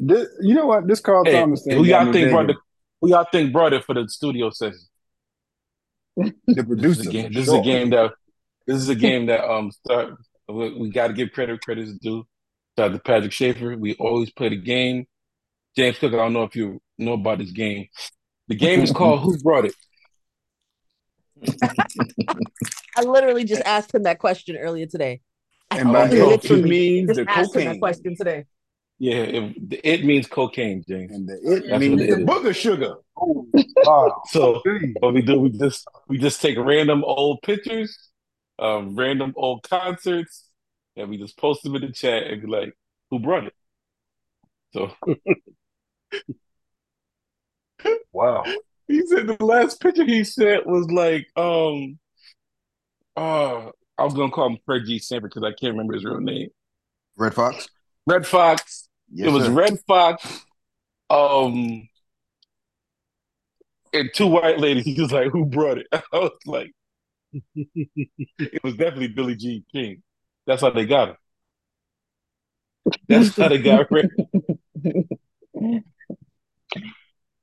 This, 0.00 0.28
you 0.40 0.54
know 0.54 0.66
what? 0.66 0.86
This 0.86 1.00
Carl 1.00 1.24
Hey, 1.24 1.32
Thomas 1.32 1.62
thing. 1.64 1.76
who 1.76 1.84
y'all 1.84 2.12
think 2.12 2.30
brought 2.30 2.46
the 2.46 2.54
who 3.00 3.10
y'all 3.10 3.26
think 3.30 3.52
brought 3.52 3.72
it 3.72 3.84
for 3.84 3.94
the 3.94 4.08
studio 4.08 4.50
session? 4.50 4.78
the 6.16 6.32
This 6.46 6.58
is 6.58 6.64
producer? 6.64 7.02
a 7.08 7.12
game. 7.12 7.26
for 7.28 7.34
This 7.34 7.48
is 7.48 7.52
a 7.52 7.60
game 7.60 7.90
that 7.90 8.12
this 8.66 8.76
is 8.76 8.88
a 8.88 8.94
game 8.94 9.26
that 9.26 9.44
um 9.48 9.70
start 9.72 10.14
we, 10.48 10.78
we 10.78 10.90
got 10.90 11.08
to 11.08 11.12
give 11.14 11.32
credit 11.32 11.52
where 11.52 11.58
credit 11.58 11.88
is 11.88 11.98
due. 11.98 12.26
Shout 12.78 12.90
out 12.90 12.94
to 12.94 13.00
Patrick 13.00 13.32
Schaefer. 13.32 13.76
We 13.76 13.94
always 13.94 14.30
play 14.30 14.50
the 14.50 14.56
game. 14.56 15.06
James 15.76 15.98
Cook, 15.98 16.12
I 16.12 16.16
don't 16.16 16.32
know 16.32 16.44
if 16.44 16.56
you 16.56 16.80
know 16.96 17.12
about 17.14 17.38
this 17.38 17.50
game. 17.50 17.86
The 18.48 18.54
game 18.56 18.80
is 18.80 18.90
called 18.90 19.20
Who 19.20 19.36
Brought 19.38 19.66
It? 19.66 19.74
I 22.96 23.02
literally 23.02 23.44
just 23.44 23.62
asked 23.64 23.94
him 23.94 24.02
that 24.04 24.18
question 24.18 24.56
earlier 24.56 24.86
today. 24.86 25.20
And 25.70 25.92
by 25.92 26.08
it, 26.08 26.44
it 26.44 26.64
means 26.64 27.08
just 27.08 27.20
the 27.20 27.30
asked 27.30 27.54
him 27.54 27.64
that 27.64 27.64
cocaine, 27.64 27.80
question 27.80 28.16
today. 28.16 28.46
Yeah, 28.98 29.14
it, 29.16 29.80
it 29.84 30.04
means 30.04 30.26
cocaine, 30.26 30.84
James. 30.88 31.12
and 31.12 31.28
the 31.28 31.34
it 31.34 31.68
That's 31.68 31.80
means 31.80 32.00
what 32.00 32.00
it 32.00 32.10
the 32.10 32.16
is. 32.18 32.26
book 32.26 32.44
of 32.44 32.56
sugar. 32.56 32.94
Oh, 33.20 33.46
wow. 33.84 34.22
So 34.26 34.62
what 35.00 35.14
we 35.14 35.22
do, 35.22 35.38
we 35.38 35.50
just 35.50 35.86
we 36.08 36.18
just 36.18 36.40
take 36.40 36.58
random 36.58 37.04
old 37.04 37.42
pictures, 37.42 37.96
um, 38.58 38.96
random 38.96 39.34
old 39.36 39.62
concerts, 39.62 40.48
and 40.96 41.08
we 41.10 41.18
just 41.18 41.36
post 41.36 41.62
them 41.62 41.76
in 41.76 41.82
the 41.82 41.92
chat 41.92 42.24
and 42.24 42.42
be 42.42 42.48
like, 42.48 42.72
"Who 43.10 43.20
brought 43.20 43.44
it?" 43.44 43.54
So 44.72 44.90
Wow. 48.12 48.44
He 48.88 49.06
said 49.06 49.26
the 49.26 49.44
last 49.44 49.80
picture 49.80 50.04
he 50.04 50.24
sent 50.24 50.66
was 50.66 50.90
like, 50.90 51.28
um, 51.36 51.98
uh, 53.16 53.70
I 53.98 54.04
was 54.04 54.14
gonna 54.14 54.30
call 54.30 54.46
him 54.48 54.58
Fred 54.64 54.82
G. 54.86 54.98
Sanford 54.98 55.30
because 55.34 55.46
I 55.46 55.52
can't 55.52 55.72
remember 55.72 55.94
his 55.94 56.04
real 56.04 56.20
name. 56.20 56.48
Redd 57.16 57.34
Foxx. 57.34 57.68
Redd 58.06 58.26
Foxx. 58.26 58.88
Yes, 59.10 59.28
it 59.28 59.32
was 59.32 59.44
sir. 59.44 59.50
Redd 59.50 59.78
Foxx, 59.86 60.46
um, 61.10 61.88
and 63.92 64.10
two 64.14 64.26
white 64.26 64.58
ladies. 64.58 64.84
He 64.94 65.00
was 65.00 65.12
like, 65.12 65.30
"Who 65.32 65.44
brought 65.44 65.78
it?" 65.78 65.86
I 65.92 66.02
was 66.12 66.32
like, 66.46 66.72
"It 67.54 68.62
was 68.64 68.74
definitely 68.76 69.08
Billy 69.08 69.36
G. 69.36 69.64
King." 69.72 70.02
That's 70.46 70.62
how 70.62 70.70
they 70.70 70.86
got 70.86 71.10
him. 71.10 71.16
That's 73.08 73.36
how 73.36 73.48
they 73.48 73.58
got 73.58 73.90
Redd. 73.90 74.08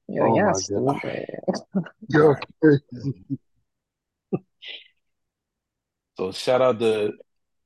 Yo, 0.08 0.24
Oh 0.24 0.38
y'all 0.38 0.46
my 0.46 0.52
stupid. 0.54 1.26
You're 2.10 2.39
crazy. 2.62 3.39
So 6.18 6.32
shout 6.32 6.62
out 6.62 6.80
the. 6.80 7.12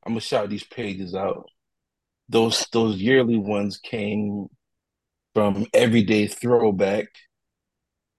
I'm 0.06 0.14
gonna 0.14 0.22
shout 0.22 0.50
these 0.50 0.64
pages 0.64 1.14
out. 1.14 1.46
Those 2.30 2.66
those 2.72 2.98
yearly 2.98 3.38
ones 3.38 3.78
came 3.78 4.48
from 5.36 5.66
Everyday 5.74 6.28
Throwback. 6.28 7.08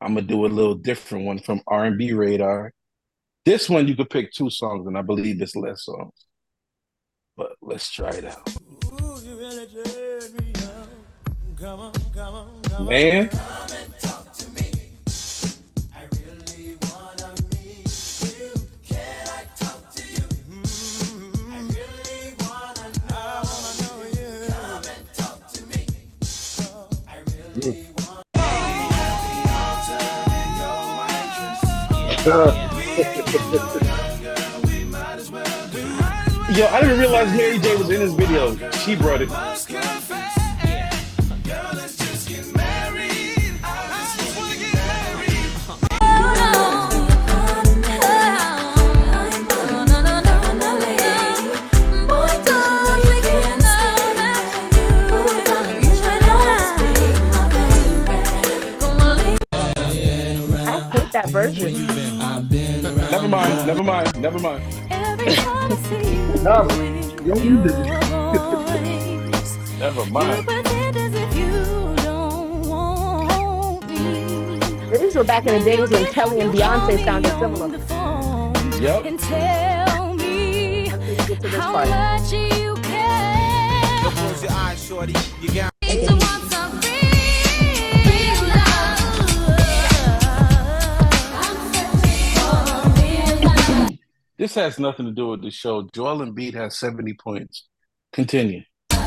I'm 0.01 0.15
gonna 0.15 0.27
do 0.27 0.47
a 0.47 0.49
little 0.49 0.75
different 0.75 1.25
one 1.27 1.39
from 1.39 1.63
R&B 1.67 2.13
Radar. 2.13 2.73
This 3.45 3.69
one 3.69 3.89
you 3.89 3.97
could 3.97 4.11
pick 4.11 4.33
two 4.33 4.51
songs, 4.51 4.87
and 4.87 4.97
I 4.97 5.03
believe 5.03 5.41
it's 5.41 5.57
less 5.57 5.85
songs. 5.85 6.27
But 7.37 7.53
let's 7.63 7.91
try 7.91 8.11
it 8.11 8.25
out. 8.27 8.49
Man, 12.81 13.31
Yo, 32.27 32.27
I 36.67 36.81
didn't 36.83 36.99
realize 36.99 37.35
Mary 37.35 37.59
J 37.59 37.77
was 37.77 37.89
in 37.89 38.01
this 38.01 38.13
video. 38.13 38.71
She 38.73 38.95
brought 38.95 39.23
it. 39.23 39.31
version. 61.31 62.00
Never 63.67 63.83
mind. 63.83 64.21
Never 64.21 64.39
mind. 64.39 64.63
Never 64.89 65.17
mind. 65.45 66.43
Nah, 66.43 66.63
man, 66.65 67.27
yo, 67.27 67.37
you 67.37 67.63
did 67.63 67.73
it. 67.73 67.87
Never 69.79 70.07
mind. 70.07 70.49
These 74.91 75.15
were 75.15 75.25
back 75.25 75.47
in 75.47 75.59
the 75.59 75.65
days 75.65 75.91
when 75.91 76.07
Kelly 76.07 76.41
and 76.41 76.55
Beyonce 76.55 77.05
sounded 77.05 77.33
similar. 77.33 77.69
Yep. 78.81 79.05
And 79.05 79.19
tell 79.21 80.15
me 80.15 80.85
Get 80.87 81.27
to 81.27 81.35
this 81.37 81.55
how 81.55 81.85
much 81.85 82.33
you 82.33 82.77
care. 82.77 84.11
Close 84.11 84.43
your 84.43 84.53
eyes, 84.53 84.87
shorty. 84.87 85.15
You 85.43 85.53
got 85.53 86.30
This 94.41 94.55
has 94.55 94.79
nothing 94.79 95.05
to 95.05 95.13
do 95.13 95.29
with 95.29 95.43
the 95.43 95.51
show. 95.51 95.87
Joel 95.93 96.25
Embiid 96.25 96.55
has 96.55 96.79
70 96.79 97.13
points. 97.23 97.69
Continue. 98.11 98.63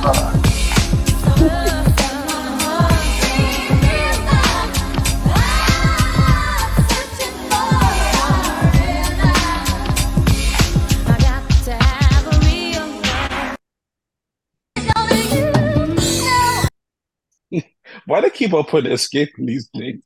Why 18.06 18.22
do 18.22 18.22
they 18.22 18.30
keep 18.30 18.54
on 18.54 18.66
putting 18.66 18.92
Xscape 18.92 19.30
in 19.40 19.48
these 19.48 19.68
things? 19.76 20.04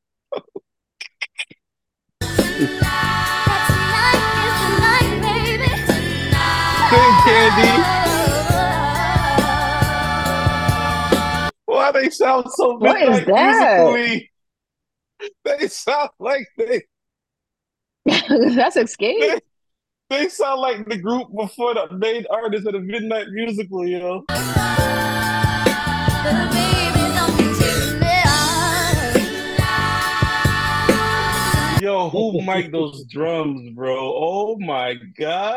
Sing, 7.38 7.52
Kandi. 7.52 7.84
Why 11.65 11.91
they 11.91 12.10
sound 12.10 12.47
so 12.52 12.78
What 12.78 13.02
is 13.02 13.10
midnight 13.10 13.28
that? 13.28 13.91
musically? 13.93 14.32
They 15.45 15.67
sound 15.67 16.10
like 16.19 16.47
they 16.58 16.82
That's 18.06 18.78
Xscape. 18.78 19.19
they, 19.19 19.39
they 20.10 20.30
sound 20.30 20.62
like 20.62 20.88
the 20.88 20.97
group 20.97 21.28
before 21.38 21.73
the 21.73 21.88
main 21.91 22.26
artist 22.32 22.65
of 22.67 22.73
the 22.73 22.80
midnight 22.80 23.28
musical, 23.30 23.86
you 23.88 24.00
know. 24.00 24.26
Yo, 31.80 32.10
who 32.10 32.41
mic 32.41 32.71
those 32.71 33.06
drums, 33.06 33.69
bro? 33.76 33.95
Oh 33.97 34.58
my 34.60 34.95
god. 35.17 35.56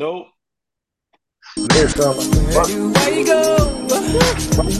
Nope. 0.00 0.28
Do 1.56 1.66
I 1.66 3.24
go? 3.26 3.56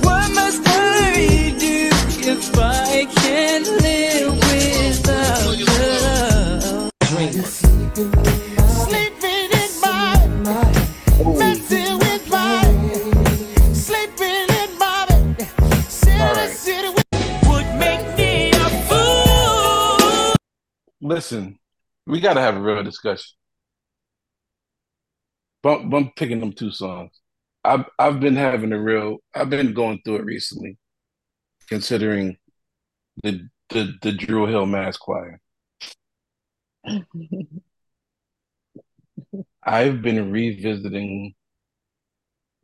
What 0.05 0.31
must 0.33 0.63
I 0.65 1.57
do 1.59 1.91
if 2.23 2.57
I 2.57 3.05
can't 3.17 3.67
live 3.67 4.37
without 4.37 5.59
love? 5.67 6.93
Sleeping 8.85 9.51
in 9.59 9.71
my, 9.83 10.15
messing 11.37 11.99
with 11.99 12.25
my, 12.31 12.63
sleeping 13.73 14.49
in 14.55 14.71
my, 14.79 15.07
city, 15.89 16.47
city 16.53 16.91
would 17.49 17.69
make 17.75 18.07
me 18.17 18.51
a 18.53 18.69
fool. 18.87 20.37
Listen, 21.01 21.59
we 22.07 22.21
gotta 22.21 22.41
have 22.41 22.55
a 22.57 22.61
real 22.61 22.85
discussion. 22.85 23.38
But 25.63 25.81
I'm, 25.81 25.95
I'm 25.95 26.11
picking 26.13 26.41
them 26.41 26.53
two 26.53 26.71
songs. 26.71 27.13
I've 27.65 27.85
I've 27.99 28.21
been 28.21 28.37
having 28.37 28.73
a 28.73 28.81
real 28.81 29.19
I've 29.35 29.51
been 29.51 29.75
going 29.75 30.01
through 30.05 30.17
it 30.17 30.25
recently, 30.25 30.79
considering 31.69 32.37
the 33.23 33.49
the 33.71 33.95
the 34.03 34.13
Dru 34.13 34.47
Hill 34.47 34.67
Mass 34.67 34.97
Choir. 34.97 35.41
I've 39.63 40.03
been 40.03 40.31
revisiting 40.31 41.35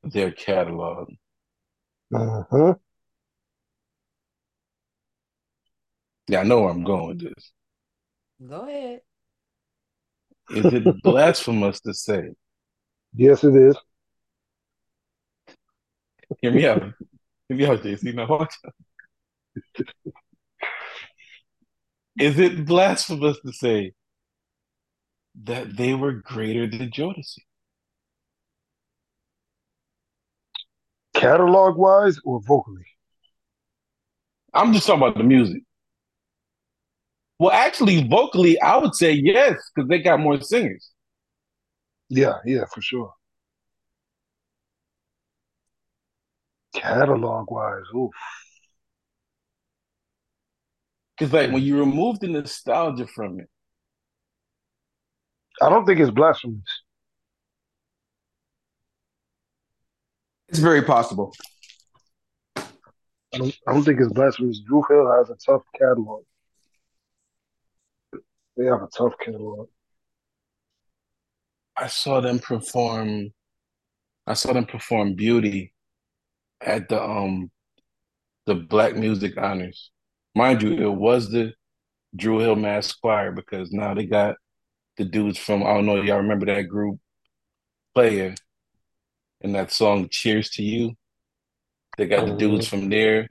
their 0.02 0.30
catalog. 0.32 1.10
Uh-huh. 2.14 2.74
Yeah, 6.28 6.40
I 6.40 6.42
know 6.44 6.62
where 6.62 6.70
I'm 6.70 6.84
going 6.84 7.08
with 7.08 7.20
this. 7.20 7.52
Go 8.46 8.66
ahead. 8.68 9.00
Is 10.50 10.72
it 10.72 10.84
blasphemous 11.02 11.80
to 11.80 11.92
say? 11.94 12.30
Yes, 13.14 13.44
it 13.44 13.54
is. 13.54 13.76
Hear 16.40 16.52
me 16.52 16.66
out. 16.66 16.82
Hear 17.48 17.58
me 17.58 17.66
out, 17.66 17.82
JC. 17.82 18.12
Now 18.12 18.26
watch. 18.26 18.54
Is 22.18 22.40
it 22.40 22.64
blasphemous 22.66 23.38
to 23.42 23.52
say 23.52 23.92
that 25.44 25.76
they 25.76 25.94
were 25.94 26.12
greater 26.12 26.66
than 26.66 26.90
Jodeci? 26.90 27.38
Catalog 31.14 31.76
wise 31.76 32.20
or 32.24 32.40
vocally? 32.42 32.84
I'm 34.52 34.72
just 34.72 34.86
talking 34.86 35.02
about 35.02 35.18
the 35.18 35.24
music. 35.24 35.62
Well, 37.38 37.50
actually, 37.52 38.06
vocally, 38.08 38.60
I 38.60 38.76
would 38.76 38.94
say 38.94 39.12
yes, 39.12 39.58
because 39.74 39.88
they 39.88 39.98
got 39.98 40.20
more 40.20 40.40
singers. 40.40 40.90
Yeah, 42.08 42.34
yeah, 42.44 42.64
for 42.72 42.80
sure. 42.80 43.12
Catalog 46.74 47.50
wise, 47.50 47.84
oof. 47.94 48.10
Because 51.16 51.32
like 51.32 51.52
when 51.52 51.62
you 51.62 51.78
remove 51.78 52.18
the 52.20 52.28
nostalgia 52.28 53.06
from 53.06 53.40
it, 53.40 53.48
I 55.62 55.68
don't 55.68 55.86
think 55.86 56.00
it's 56.00 56.10
blasphemous. 56.10 56.64
It's 60.48 60.58
very 60.58 60.82
possible. 60.82 61.32
I 62.56 63.38
don't, 63.38 63.56
I 63.66 63.72
don't 63.72 63.84
think 63.84 64.00
it's 64.00 64.12
blasphemous. 64.12 64.60
Dru 64.60 64.82
Hill 64.88 65.10
has 65.12 65.30
a 65.30 65.36
tough 65.36 65.62
catalog. 65.78 66.22
They 68.56 68.66
have 68.66 68.82
a 68.82 68.88
tough 68.96 69.14
catalog. 69.24 69.68
I 71.76 71.88
saw 71.88 72.20
them 72.20 72.38
perform. 72.38 73.32
I 74.26 74.34
saw 74.34 74.52
them 74.52 74.66
perform 74.66 75.14
"Beauty" 75.14 75.74
at 76.60 76.88
the 76.88 77.02
um 77.02 77.50
the 78.46 78.54
Black 78.54 78.96
Music 78.96 79.36
Honors. 79.36 79.90
Mind 80.34 80.62
you, 80.62 80.72
it 80.72 80.92
was 80.94 81.30
the 81.30 81.52
Dru 82.14 82.38
Hill 82.38 82.56
Mass 82.56 82.92
Choir 82.92 83.32
because 83.32 83.72
now 83.72 83.94
they 83.94 84.06
got 84.06 84.36
the 84.96 85.04
dudes 85.04 85.38
from 85.38 85.62
I 85.64 85.74
don't 85.74 85.86
know 85.86 86.00
y'all 86.02 86.18
remember 86.18 86.46
that 86.46 86.68
group 86.68 87.00
Playa 87.94 88.34
and 89.40 89.54
that 89.54 89.72
song 89.72 90.08
"Cheers 90.10 90.50
to 90.50 90.62
You." 90.62 90.92
They 91.96 92.06
got 92.06 92.26
the 92.26 92.36
dudes 92.36 92.68
from 92.68 92.88
there 92.88 93.30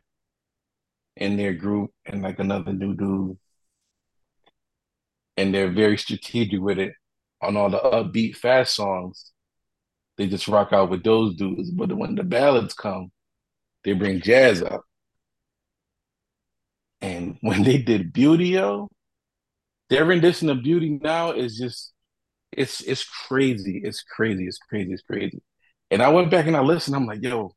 in 1.16 1.38
their 1.38 1.54
group 1.54 1.92
and 2.06 2.22
like 2.22 2.40
another 2.40 2.74
new 2.74 2.94
dude, 2.94 3.38
and 5.38 5.54
they're 5.54 5.72
very 5.72 5.98
strategic 5.98 6.60
with 6.60 6.80
it 6.80 6.94
on 7.44 7.58
all 7.58 7.70
the 7.70 7.80
upbeat 7.80 8.36
fast 8.36 8.76
songs. 8.76 9.32
They 10.18 10.28
just 10.28 10.48
rock 10.48 10.70
out 10.72 10.90
with 10.90 11.04
those 11.04 11.36
dudes, 11.36 11.72
but 11.72 11.92
when 11.92 12.16
the 12.16 12.24
ballads 12.24 12.74
come, 12.74 13.12
they 13.84 13.94
bring 13.94 14.22
Jazz 14.22 14.62
up. 14.62 14.84
And 17.02 17.38
when 17.42 17.64
they 17.64 17.78
did 17.78 18.14
Beauty, 18.14 18.50
yo, 18.50 18.90
their 19.90 20.06
rendition 20.06 20.50
of 20.50 20.64
Beauty 20.64 21.00
now 21.02 21.32
is 21.32 21.58
just 21.58 21.94
it's 22.52 22.82
it's 22.82 23.04
crazy. 23.28 23.82
It's 23.84 24.04
crazy. 24.04 24.46
It's 24.46 24.60
crazy. 24.60 24.94
It's 24.94 25.04
crazy. 25.04 25.42
And 25.92 26.02
I 26.02 26.10
went 26.10 26.32
back 26.32 26.48
and 26.48 26.56
I 26.56 26.62
listened. 26.62 26.96
I'm 26.96 27.06
like, 27.06 27.22
yo, 27.24 27.54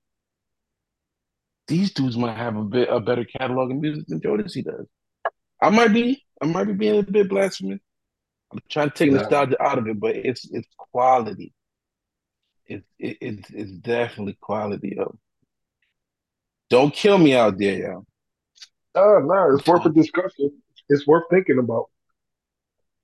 these 1.68 1.92
dudes 1.92 2.16
might 2.16 2.36
have 2.36 2.56
a 2.56 2.64
bit 2.64 2.88
a 2.90 3.00
better 3.00 3.24
catalog 3.24 3.70
of 3.70 3.76
music 3.78 4.06
than 4.08 4.20
Jodeci 4.20 4.64
does. 4.64 4.86
I 5.62 5.70
might 5.70 5.92
be, 5.92 6.22
I 6.42 6.46
might 6.46 6.64
be 6.64 6.72
being 6.74 6.98
a 6.98 7.02
bit 7.02 7.28
blasphemous. 7.28 7.80
I'm 8.52 8.60
trying 8.70 8.90
to 8.90 8.94
take 8.94 9.10
Yeah. 9.10 9.18
nostalgia 9.18 9.62
out 9.62 9.78
of 9.78 9.86
it, 9.88 9.98
but 10.00 10.16
it's 10.16 10.48
it's 10.50 10.68
quality. 10.76 11.52
It, 12.66 12.84
it 12.98 13.18
it's 13.20 13.50
it's 13.50 13.72
definitely 13.72 14.38
quality, 14.40 14.94
yo. 14.96 15.16
Don't 16.70 16.92
kill 16.94 17.18
me 17.18 17.34
out 17.34 17.58
there, 17.58 17.78
yo. 17.78 18.06
No, 18.94 19.18
no, 19.20 19.54
it's 19.54 19.66
worth 19.66 19.86
a 19.86 19.90
discussion. 19.90 20.62
It's 20.88 21.06
worth 21.06 21.24
thinking 21.30 21.58
about. 21.58 21.90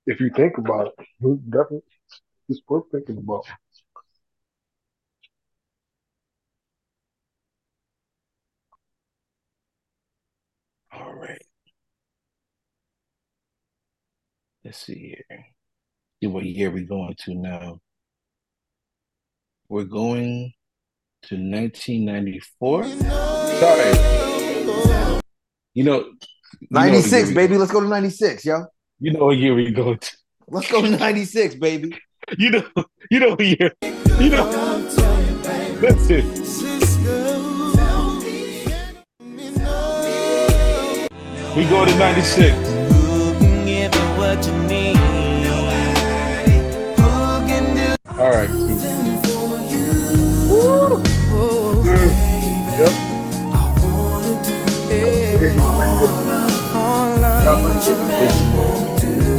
If 0.05 0.19
you 0.19 0.29
think 0.35 0.57
about 0.57 0.87
it, 0.87 1.07
definitely, 1.49 1.81
it's 2.49 2.61
worth 2.67 2.85
thinking 2.91 3.17
about. 3.17 3.45
All 10.93 11.13
right. 11.15 11.41
Let's 14.63 14.85
see 14.85 15.15
here. 15.29 15.45
See 16.21 16.27
what 16.27 16.45
year 16.45 16.71
we're 16.71 16.85
going 16.85 17.15
to 17.25 17.35
now. 17.35 17.79
We're 19.67 19.83
going 19.83 20.53
to 21.23 21.35
1994. 21.35 22.83
Sorry. 22.85 23.89
You 25.73 25.83
know, 25.83 25.95
you 26.61 26.67
know 26.71 26.79
96, 26.79 27.11
year 27.11 27.27
we- 27.27 27.33
baby. 27.33 27.57
Let's 27.57 27.71
go 27.71 27.81
to 27.81 27.87
96, 27.87 28.45
yo. 28.45 28.65
You 28.99 29.11
know 29.13 29.25
what 29.25 29.37
year 29.37 29.53
we 29.53 29.71
going 29.71 29.97
to. 29.97 30.17
Let's 30.47 30.71
go 30.71 30.81
to 30.81 30.89
96, 30.89 31.55
baby. 31.55 31.97
You 32.37 32.51
know, 32.51 32.63
you 33.11 33.19
know 33.19 33.29
what 33.31 33.45
year. 33.45 33.73
You 33.81 34.29
know. 34.29 34.49
Listen. 35.81 36.23
We 41.55 41.65
go 41.69 41.85
to 41.85 41.95
96. 41.97 42.72
All 48.17 48.31
right. 48.31 48.49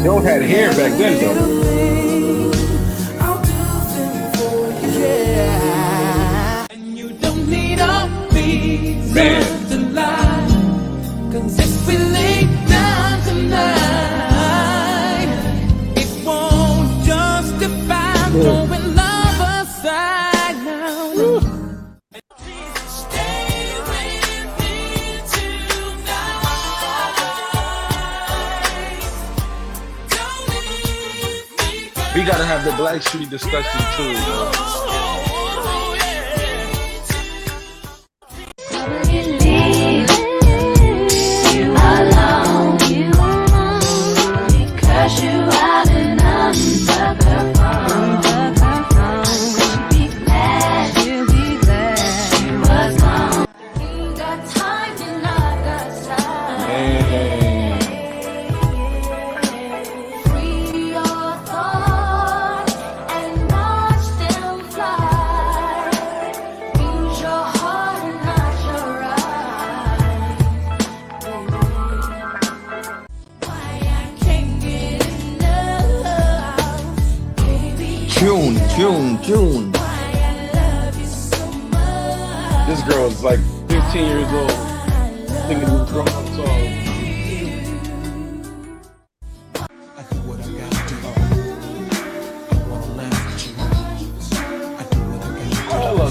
Joe 0.05 0.21
had 0.21 0.43
hair 0.43 0.71
back 0.71 0.93
then, 0.97 1.19
though. 1.19 1.65
Don't 7.21 7.49
need 7.49 7.81
a 7.81 8.09
reason 8.33 9.15
Man. 9.15 9.69
to 9.71 9.77
lie. 9.91 10.47
Cause 11.33 11.59
if 11.59 11.89
we 11.89 11.97
lay 11.99 12.54
We 32.25 32.31
gotta 32.31 32.47
have 32.47 32.65
the 32.65 32.71
Blackstreet 32.71 33.29
discussion 33.29 33.81
too. 33.99 34.94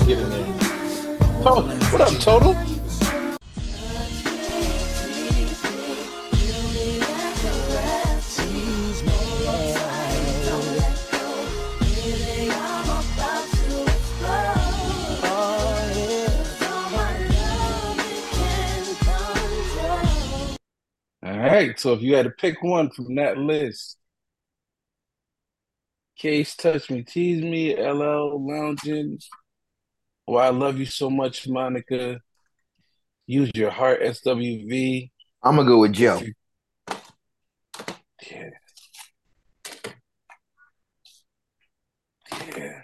Getting. 0.06 0.26
Oh, 1.46 1.64
what 1.92 2.02
up, 2.02 2.20
Total? 2.20 2.54
All 21.24 21.40
right, 21.40 21.80
so 21.80 21.94
if 21.94 22.02
you 22.02 22.16
had 22.16 22.24
to 22.24 22.30
pick 22.30 22.62
one 22.62 22.90
from 22.90 23.16
that 23.16 23.38
list, 23.38 23.98
Case, 26.18 26.58
Touch 26.58 26.90
Me, 26.90 27.04
Tease 27.04 27.42
Me, 27.42 27.74
LL, 27.76 28.46
Lounging, 28.46 29.20
Why 30.26 30.48
I 30.48 30.50
Love 30.50 30.78
You 30.78 30.86
So 30.86 31.10
Much, 31.10 31.48
Monica, 31.48 32.22
Use 33.28 33.52
Your 33.56 33.72
Heart, 33.72 34.02
SWV. 34.02 35.12
I'm 35.44 35.56
gonna 35.58 35.68
go 35.68 35.80
with 35.80 35.94
Joe. 35.94 36.22
Yeah. 38.32 38.50
Yeah. 42.56 42.82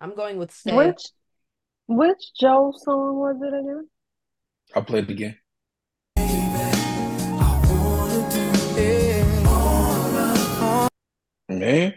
I'm 0.00 0.14
going 0.14 0.38
with 0.38 0.52
Stay. 0.52 0.76
Which 0.76 1.02
which 1.86 2.22
Joe 2.40 2.72
song 2.76 3.16
was 3.16 3.36
it 3.42 3.48
again? 3.48 3.88
I'll 4.74 4.84
play 4.84 5.00
it 5.00 5.10
again. 5.10 5.36
Man, 11.48 11.94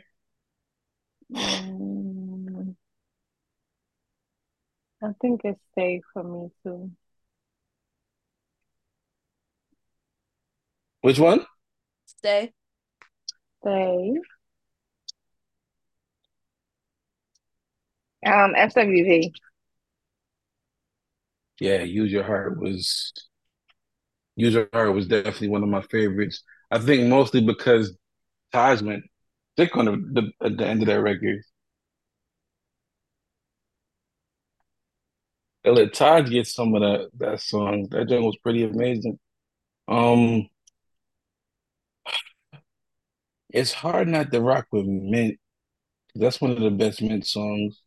Mm, 1.31 1.96
I 5.07 5.11
think 5.21 5.41
it's 5.45 5.59
Stay 5.71 6.01
for 6.13 6.23
me 6.23 6.49
too. 6.63 6.91
which 11.01 11.19
one? 11.19 11.45
Stay. 12.05 12.51
Stay. 13.61 14.13
Um, 18.25 18.53
SWV. 18.55 19.31
Yeah, 21.59 21.83
Use 21.83 22.11
Your 22.11 22.23
Heart 22.23 22.59
was 22.59 23.13
Use 24.35 24.53
Your 24.53 24.69
Heart 24.73 24.93
was 24.93 25.07
definitely 25.07 25.49
one 25.49 25.63
of 25.63 25.69
my 25.69 25.81
favorites. 25.83 26.43
I 26.71 26.79
think 26.79 27.07
mostly 27.09 27.41
because 27.41 27.95
Taj 28.53 28.81
went 28.81 29.03
thick 29.57 29.75
on 29.77 29.85
the, 29.85 30.21
the 30.41 30.45
at 30.47 30.57
the 30.57 30.67
end 30.67 30.81
of 30.81 30.87
that 30.87 31.01
record. 31.01 31.41
They 35.67 35.73
let 35.73 35.93
Todd 35.93 36.29
get 36.29 36.47
some 36.47 36.75
of 36.75 36.81
that 36.81 37.09
that 37.17 37.41
song. 37.41 37.89
That 37.91 38.07
joint 38.07 38.23
was 38.23 38.37
pretty 38.37 38.63
amazing. 38.63 39.19
Um, 39.89 40.47
it's 43.49 43.73
hard 43.73 44.07
not 44.07 44.31
to 44.31 44.39
rock 44.39 44.67
with 44.71 44.85
Mint. 44.85 45.37
That's 46.15 46.39
one 46.39 46.51
of 46.51 46.61
the 46.61 46.71
best 46.71 47.01
Mint 47.01 47.27
songs. 47.27 47.81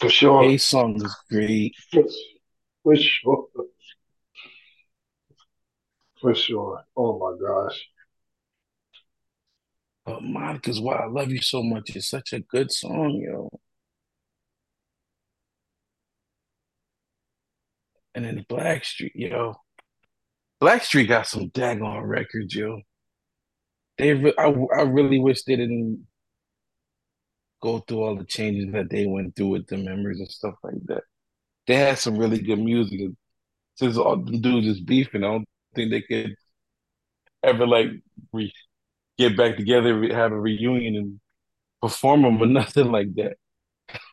For 0.00 0.08
sure. 0.08 0.42
A 0.42 0.56
song 0.56 0.96
is 0.96 1.14
great. 1.30 1.76
For, 1.92 2.02
for 2.82 2.96
sure. 2.96 3.46
For 6.20 6.34
sure. 6.34 6.82
Oh 6.96 7.20
my 7.20 7.38
gosh. 7.40 7.88
But 10.04 10.24
Monica's 10.24 10.80
Why 10.80 10.96
I 10.96 11.06
Love 11.06 11.30
You 11.30 11.40
So 11.40 11.62
Much 11.62 11.94
is 11.94 12.08
such 12.08 12.32
a 12.32 12.40
good 12.40 12.72
song, 12.72 13.12
yo. 13.24 13.48
And 18.14 18.24
then 18.24 18.44
Blackstreet, 18.48 19.12
yo. 19.14 19.56
Blackstreet 20.62 21.08
got 21.08 21.26
some 21.26 21.50
daggone 21.50 22.06
records, 22.06 22.54
yo. 22.54 22.82
They, 23.98 24.14
re- 24.14 24.34
I, 24.38 24.44
I 24.76 24.82
really 24.82 25.18
wish 25.20 25.42
they 25.42 25.56
didn't 25.56 26.06
go 27.62 27.78
through 27.80 28.02
all 28.02 28.16
the 28.16 28.24
changes 28.24 28.72
that 28.72 28.90
they 28.90 29.06
went 29.06 29.36
through 29.36 29.48
with 29.48 29.66
the 29.66 29.76
members 29.76 30.18
and 30.18 30.30
stuff 30.30 30.54
like 30.62 30.84
that. 30.86 31.02
They 31.66 31.76
had 31.76 31.98
some 31.98 32.18
really 32.18 32.40
good 32.40 32.58
music. 32.58 33.10
Since 33.76 33.96
all 33.96 34.16
the 34.16 34.38
dudes 34.38 34.66
is 34.66 34.80
beefing, 34.80 35.24
I 35.24 35.28
don't 35.28 35.48
think 35.74 35.90
they 35.90 36.02
could 36.02 36.36
ever 37.42 37.66
like 37.66 37.88
re- 38.32 38.52
get 39.18 39.36
back 39.36 39.56
together, 39.56 40.02
have 40.14 40.32
a 40.32 40.40
reunion, 40.40 40.96
and 40.96 41.20
perform 41.82 42.22
them 42.22 42.42
or 42.42 42.46
nothing 42.48 42.90
like 42.92 43.14
that. 43.16 43.36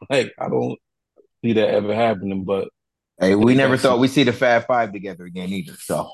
Like 0.10 0.34
I 0.40 0.50
don't 0.50 0.80
see 1.44 1.54
that 1.54 1.70
ever 1.70 1.96
happening. 1.96 2.46
But 2.46 2.70
Hey, 3.20 3.34
we 3.36 3.56
never 3.56 3.76
got 3.76 3.82
thought 3.82 4.00
we'd 4.00 4.10
see 4.10 4.24
the 4.24 4.34
Fab 4.34 4.68
Five 4.68 4.94
together 4.94 5.26
again 5.26 5.50
either. 5.50 5.74
So 5.74 6.10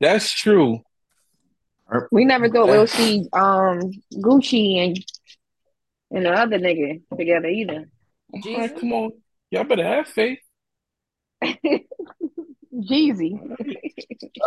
That's 0.00 0.32
true. 0.32 0.80
We 2.10 2.24
never 2.24 2.48
thought 2.48 2.68
we'll 2.68 2.86
see 2.88 3.28
um 3.32 3.92
Gucci 4.14 4.78
and 4.78 4.98
and 6.10 6.26
the 6.26 6.32
other 6.32 6.58
nigga 6.58 7.02
together 7.16 7.48
either. 7.48 7.84
All 8.32 8.40
right, 8.54 8.68
Jesus. 8.68 8.80
come 8.80 8.92
on. 8.92 9.12
Y'all 9.50 9.64
better 9.64 9.84
have 9.84 10.08
faith. 10.08 10.40
Jeezy. 12.74 13.38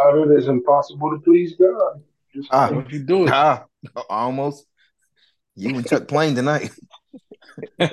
Out 0.03 0.17
of 0.17 0.31
it 0.31 0.37
is 0.37 0.47
impossible 0.49 1.11
to 1.11 1.19
please 1.23 1.55
God. 1.55 2.01
Just 2.33 2.49
Ah, 2.51 2.69
What 2.71 2.91
you 2.91 3.03
doing? 3.03 3.29
ah, 3.31 3.65
almost. 4.09 4.65
You 5.55 5.69
and 5.69 5.87
Chuck 5.87 6.07
playing 6.07 6.35
tonight. 6.35 6.71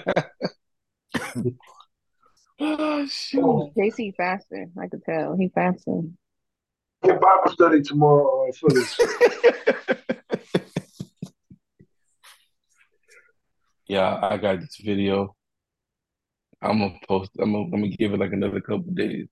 Oh, 2.60 3.04
shoot. 3.06 3.72
JC 3.76 4.14
faster. 4.14 4.66
I 4.80 4.86
could 4.86 5.02
tell. 5.04 5.36
He 5.36 5.48
faster. 5.48 6.02
get 7.02 7.20
Bible 7.20 7.52
study 7.52 7.82
tomorrow, 7.82 8.48
uh, 8.48 8.52
Phyllis. 8.52 8.96
Yeah, 13.86 14.18
I 14.22 14.38
got 14.38 14.60
this 14.60 14.76
video. 14.82 15.36
I'm 16.62 16.78
gonna 16.78 16.98
post. 17.06 17.30
I'm 17.38 17.52
gonna, 17.52 17.64
I'm 17.64 17.70
gonna 17.70 17.88
give 17.88 18.14
it 18.14 18.20
like 18.20 18.32
another 18.32 18.60
couple 18.60 18.92
days. 18.94 19.28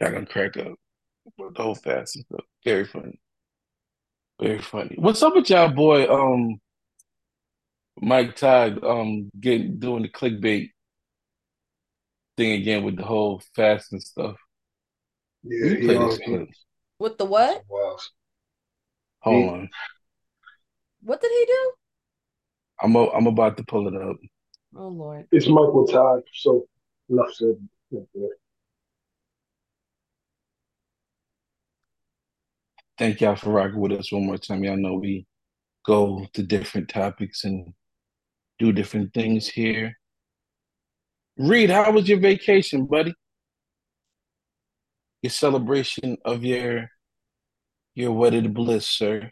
Y'all 0.00 0.12
gonna 0.12 0.26
crack 0.26 0.56
up. 0.56 0.74
The 1.36 1.62
whole 1.62 1.74
fast 1.74 2.16
and 2.16 2.24
stuff. 2.26 2.44
Very 2.64 2.84
funny. 2.84 3.18
Very 4.40 4.60
funny. 4.60 4.94
What's 4.98 5.22
up 5.22 5.34
with 5.34 5.50
y'all, 5.50 5.68
boy? 5.68 6.06
Um, 6.06 6.60
Mike 8.00 8.36
Todd. 8.36 8.84
Um, 8.84 9.30
getting 9.40 9.78
doing 9.78 10.02
the 10.02 10.08
clickbait 10.08 10.70
thing 12.36 12.52
again 12.52 12.84
with 12.84 12.96
the 12.96 13.04
whole 13.04 13.42
fast 13.54 13.92
and 13.92 14.02
stuff. 14.02 14.36
Yeah, 15.42 15.70
You 15.70 15.76
play 15.86 15.98
this 15.98 16.18
clip. 16.18 16.48
With 16.98 17.18
the 17.18 17.24
what? 17.24 17.62
Wow. 17.68 17.96
Hold 19.20 19.42
He- 19.42 19.48
on. 19.48 19.70
What 21.02 21.20
did 21.20 21.30
he 21.30 21.44
do? 21.46 21.72
I'm 22.82 22.96
a, 22.96 23.08
I'm 23.10 23.26
about 23.26 23.56
to 23.58 23.64
pull 23.64 23.86
it 23.88 23.94
up. 23.94 24.16
Oh 24.76 24.88
Lord. 24.88 25.26
It's 25.32 25.46
Michael 25.46 25.86
Todd, 25.86 26.22
so 26.34 26.66
enough 27.08 27.32
said. 27.32 27.56
Thank 32.98 33.20
y'all 33.20 33.36
for 33.36 33.50
rocking 33.50 33.78
with 33.80 33.92
us 33.92 34.10
one 34.10 34.26
more 34.26 34.38
time. 34.38 34.64
Y'all 34.64 34.76
know 34.76 34.94
we 34.94 35.26
go 35.84 36.26
to 36.32 36.42
different 36.42 36.88
topics 36.88 37.44
and 37.44 37.72
do 38.58 38.72
different 38.72 39.14
things 39.14 39.46
here. 39.48 39.96
Reed, 41.38 41.70
how 41.70 41.90
was 41.92 42.08
your 42.08 42.18
vacation, 42.18 42.86
buddy? 42.86 43.14
Your 45.22 45.30
celebration 45.30 46.16
of 46.24 46.44
your 46.44 46.90
your 47.94 48.12
wedded 48.12 48.52
bliss, 48.54 48.86
sir. 48.88 49.30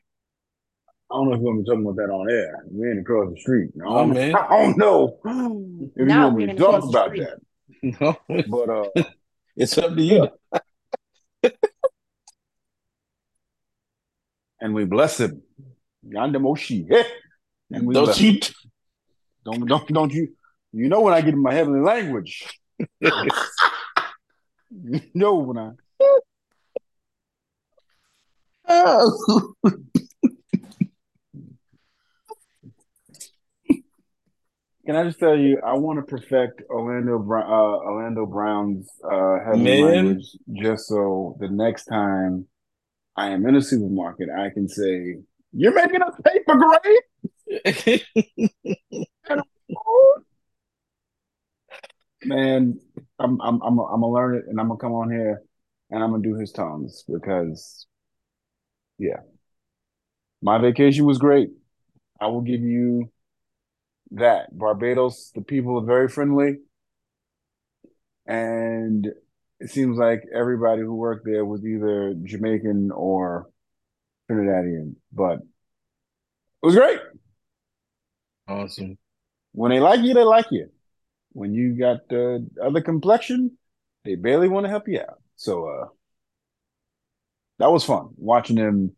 I 1.11 1.14
don't 1.14 1.28
know 1.28 1.34
if 1.36 1.40
we're 1.40 1.52
gonna 1.52 1.62
be 1.62 1.66
talking 1.66 1.82
about 1.82 1.96
that 1.96 2.11
on 2.12 2.30
air. 2.30 2.64
We 2.70 2.90
ain't 2.90 3.00
across 3.00 3.32
the 3.34 3.40
street. 3.40 3.70
I 3.80 3.86
Oh, 3.86 3.98
don't, 3.98 4.14
man. 4.14 4.34
I 4.36 4.48
don't 4.48 4.76
know 4.78 5.18
if 5.96 6.09
you 6.09 6.18
want 6.18 6.34
we're 6.34 6.46
me 6.46 6.46
to 6.46 6.55
gonna 6.55 6.59
talk 6.59 6.80
cross 6.80 6.88
about 6.90 7.09
street. 7.09 7.26
that. 7.26 8.00
No, 8.00 8.16
But 8.48 8.68
uh, 8.70 8.88
it's 9.57 9.76
up 9.78 9.94
to 9.94 10.02
you. 10.02 10.28
and 14.61 14.74
we 14.74 14.84
bless 14.84 15.20
him. 15.20 15.42
Yonder 16.02 16.38
Moshi. 16.40 16.86
Eh? 16.90 17.02
And 17.70 17.86
we 17.86 17.94
Don't 17.94 18.05
bless 18.07 18.20
you? 18.20 18.32
him. 18.32 18.40
Don't 19.44 19.66
don't 19.66 19.86
don't 19.88 20.12
you? 20.12 20.34
You 20.74 20.88
know 20.88 21.02
when 21.02 21.14
I 21.14 21.20
get 21.20 21.34
in 21.34 21.40
my 21.40 21.54
heavenly 21.54 21.78
language. 21.80 22.44
You 23.00 23.12
know 25.14 25.36
when 25.36 25.56
I. 25.56 25.70
Oh. 28.66 29.52
Can 34.84 34.96
I 34.96 35.04
just 35.04 35.20
tell 35.20 35.36
you, 35.36 35.60
I 35.64 35.74
want 35.74 36.00
to 36.00 36.02
perfect 36.02 36.62
Orlando 36.68 37.20
Brown, 37.20 37.48
uh, 37.48 37.54
Orlando 37.54 38.26
Brown's 38.26 38.90
uh, 39.04 39.38
heavenly 39.44 39.80
Man. 39.80 40.06
language, 40.06 40.26
just 40.54 40.88
so 40.88 41.36
the 41.38 41.46
next 41.48 41.84
time 41.84 42.48
I 43.16 43.30
am 43.30 43.46
in 43.46 43.54
a 43.54 43.62
supermarket, 43.62 44.28
I 44.36 44.50
can 44.50 44.68
say, 44.68 45.20
"You're 45.52 45.72
making 45.72 46.02
us 46.02 46.14
paper 46.24 46.56
grade." 46.56 47.02
Man, 52.24 52.80
I'm 53.18 53.40
I'm 53.40 53.62
I'm 53.62 53.78
I'm 53.78 54.00
gonna 54.00 54.08
learn 54.08 54.36
it, 54.36 54.44
and 54.48 54.58
I'm 54.60 54.68
gonna 54.68 54.78
come 54.78 54.92
on 54.92 55.10
here, 55.10 55.42
and 55.90 56.02
I'm 56.02 56.10
gonna 56.10 56.22
do 56.22 56.36
his 56.36 56.52
tongues 56.52 57.04
because, 57.06 57.86
yeah, 58.98 59.20
my 60.42 60.58
vacation 60.58 61.04
was 61.04 61.18
great. 61.18 61.50
I 62.20 62.28
will 62.28 62.40
give 62.40 62.60
you 62.60 63.10
that. 64.12 64.56
Barbados, 64.56 65.32
the 65.34 65.42
people 65.42 65.78
are 65.78 65.84
very 65.84 66.08
friendly, 66.08 66.58
and 68.26 69.06
it 69.60 69.70
seems 69.70 69.98
like 69.98 70.22
everybody 70.34 70.82
who 70.82 70.94
worked 70.94 71.26
there 71.26 71.44
was 71.44 71.64
either 71.64 72.14
Jamaican 72.24 72.90
or 72.90 73.48
Trinidadian, 74.30 74.96
but 75.12 75.38
it 75.40 76.66
was 76.66 76.74
great. 76.76 77.00
Awesome. 78.48 78.98
When 79.52 79.70
they 79.70 79.80
like 79.80 80.00
you, 80.00 80.14
they 80.14 80.24
like 80.24 80.46
you. 80.50 80.70
When 81.35 81.55
you 81.55 81.74
got 81.78 82.09
the 82.11 82.49
other 82.62 82.82
complexion, 82.82 83.59
they 84.05 84.16
barely 84.16 84.49
want 84.49 84.64
to 84.66 84.70
help 84.70 84.89
you 84.89 85.01
out. 85.03 85.22
So 85.37 85.68
uh 85.68 85.89
that 87.59 87.70
was 87.70 87.85
fun 87.85 88.11
watching 88.16 88.57
them 88.57 88.95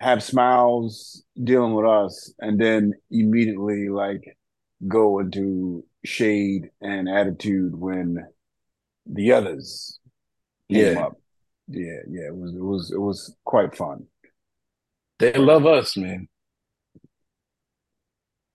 have 0.00 0.22
smiles 0.22 1.22
dealing 1.42 1.74
with 1.74 1.86
us 1.86 2.32
and 2.38 2.58
then 2.60 2.94
immediately 3.10 3.88
like 3.88 4.36
go 4.88 5.18
into 5.18 5.84
shade 6.04 6.70
and 6.80 7.08
attitude 7.08 7.74
when 7.78 8.26
the 9.06 9.32
others 9.32 9.98
came 10.72 10.96
Yeah. 10.96 10.98
up. 10.98 11.18
Yeah, 11.68 12.00
yeah, 12.08 12.28
it 12.28 12.36
was 12.36 12.54
it 12.54 12.62
was 12.62 12.92
it 12.92 13.00
was 13.00 13.34
quite 13.44 13.76
fun. 13.76 14.06
They 15.20 15.32
love 15.34 15.66
us, 15.66 15.96
man. 15.96 16.28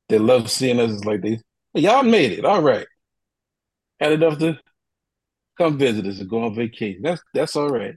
They 0.09 0.17
love 0.19 0.49
seeing 0.49 0.79
us 0.79 1.03
like 1.05 1.21
they 1.21 1.41
y'all 1.75 2.03
made 2.03 2.33
it. 2.33 2.45
All 2.45 2.61
right. 2.61 2.87
Had 3.99 4.13
enough 4.13 4.39
to 4.39 4.59
come 5.57 5.77
visit 5.77 6.05
us 6.05 6.19
and 6.19 6.29
go 6.29 6.43
on 6.43 6.55
vacation. 6.55 7.01
That's 7.01 7.21
that's 7.33 7.55
all 7.55 7.69
right. 7.69 7.95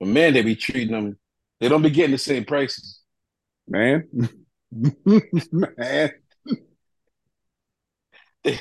But 0.00 0.08
man, 0.08 0.34
they 0.34 0.42
be 0.42 0.56
treating 0.56 0.92
them, 0.92 1.18
they 1.60 1.68
don't 1.68 1.82
be 1.82 1.90
getting 1.90 2.12
the 2.12 2.18
same 2.18 2.44
prices. 2.44 3.00
Man. 3.68 4.08
Man. 5.52 6.12
They, 8.44 8.58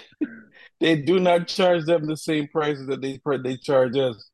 they 0.79 1.01
do 1.01 1.19
not 1.19 1.47
charge 1.47 1.85
them 1.85 2.05
the 2.05 2.17
same 2.17 2.47
prices 2.47 2.87
that 2.87 3.01
they 3.01 3.19
they 3.43 3.57
charge 3.57 3.97
us 3.97 4.29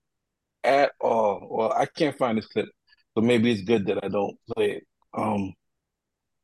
at 0.64 0.92
all. 1.02 1.48
Well, 1.50 1.74
I 1.74 1.86
can't 1.86 2.18
find 2.18 2.38
this 2.38 2.48
clip, 2.48 2.68
so 3.16 3.22
maybe 3.22 3.52
it's 3.52 3.62
good 3.64 3.88
that 3.88 4.04
I 4.04 4.10
don't 4.10 4.38
play 4.54 4.72
it. 4.72 4.88
Um, 5.14 5.54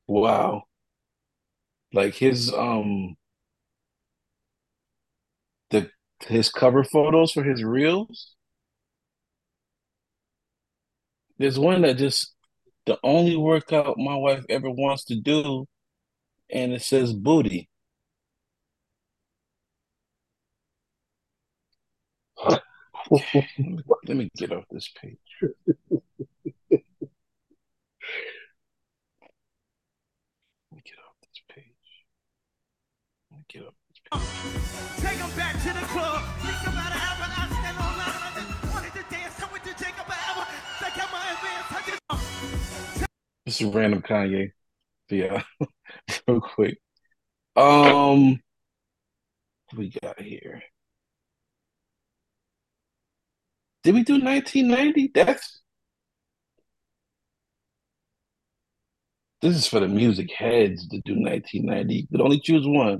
wow, 0.08 0.64
like 1.94 2.16
his 2.16 2.52
um 2.54 3.16
the 5.72 5.90
his 6.26 6.50
cover 6.50 6.84
photos 6.84 7.32
for 7.32 7.44
his 7.44 7.64
reels. 7.64 8.36
There's 11.38 11.60
one 11.60 11.82
that 11.82 11.98
just 11.98 12.34
the 12.86 12.98
only 13.04 13.36
workout 13.36 13.98
my 13.98 14.16
wife 14.16 14.46
ever 14.50 14.70
wants 14.70 15.06
to 15.06 15.16
do, 15.16 15.68
and 16.50 16.74
it 16.74 16.82
says 16.82 17.14
booty. 17.14 17.70
Let 23.10 24.18
me 24.18 24.30
get 24.38 24.52
off 24.52 24.66
this 24.72 24.90
page. 25.02 25.18
Let 25.42 25.52
me 30.72 30.82
get 30.84 30.98
off 31.00 31.16
this 31.22 31.42
page. 31.50 31.66
Let 33.32 33.40
me 33.40 33.46
get 33.50 33.64
off 33.64 33.74
this 33.90 34.00
page. 34.12 34.73
To 35.64 35.70
the 35.70 35.86
club. 35.88 36.22
Think 36.42 36.74
about 36.74 36.92
an 36.92 37.00
outstanding 37.40 37.82
all 37.82 37.96
night. 37.96 38.14
I 38.68 38.70
wanted 38.74 38.94
to 38.94 39.04
dance, 39.10 39.40
come 39.40 39.50
with 39.54 39.66
you, 39.66 39.74
take 39.78 39.94
a 39.94 40.04
bow. 40.10 40.46
Check 40.80 40.98
out 41.02 41.12
my 41.12 41.26
advance, 41.32 41.68
I 41.72 41.82
just- 43.00 43.10
This 43.46 43.62
is 43.62 43.74
random 43.74 44.02
Kanye. 44.02 44.52
Yeah, 45.10 45.44
real 46.28 46.42
quick. 46.42 46.80
Um, 47.56 48.40
we 49.76 49.94
got 50.02 50.20
here? 50.20 50.64
Did 53.84 53.96
we 53.96 54.04
do 54.04 54.14
1990? 54.14 55.12
That's 55.14 55.62
this 59.42 59.56
is 59.56 59.68
for 59.68 59.80
the 59.82 59.88
music 59.88 60.32
heads 60.32 60.88
to 60.90 61.00
do 61.06 61.14
1990. 61.14 61.96
You 61.96 62.08
could 62.08 62.22
only 62.22 62.40
choose 62.40 62.66
one. 62.68 63.00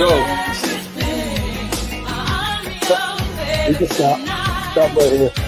go. 0.00 0.08
We 3.68 3.74
can 3.74 3.86
stop. 3.90 4.18
Stop 4.72 4.96
right 4.96 5.12
here. 5.12 5.39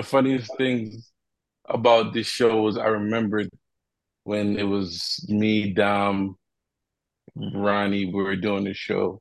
The 0.00 0.06
funniest 0.06 0.56
things 0.56 1.12
about 1.68 2.14
this 2.14 2.26
show 2.26 2.62
was 2.62 2.78
I 2.78 2.86
remembered 2.86 3.50
when 4.24 4.58
it 4.58 4.62
was 4.62 5.22
me, 5.28 5.74
Dom, 5.74 6.36
Ronnie, 7.36 8.06
we 8.06 8.22
were 8.22 8.36
doing 8.36 8.64
the 8.64 8.72
show, 8.72 9.20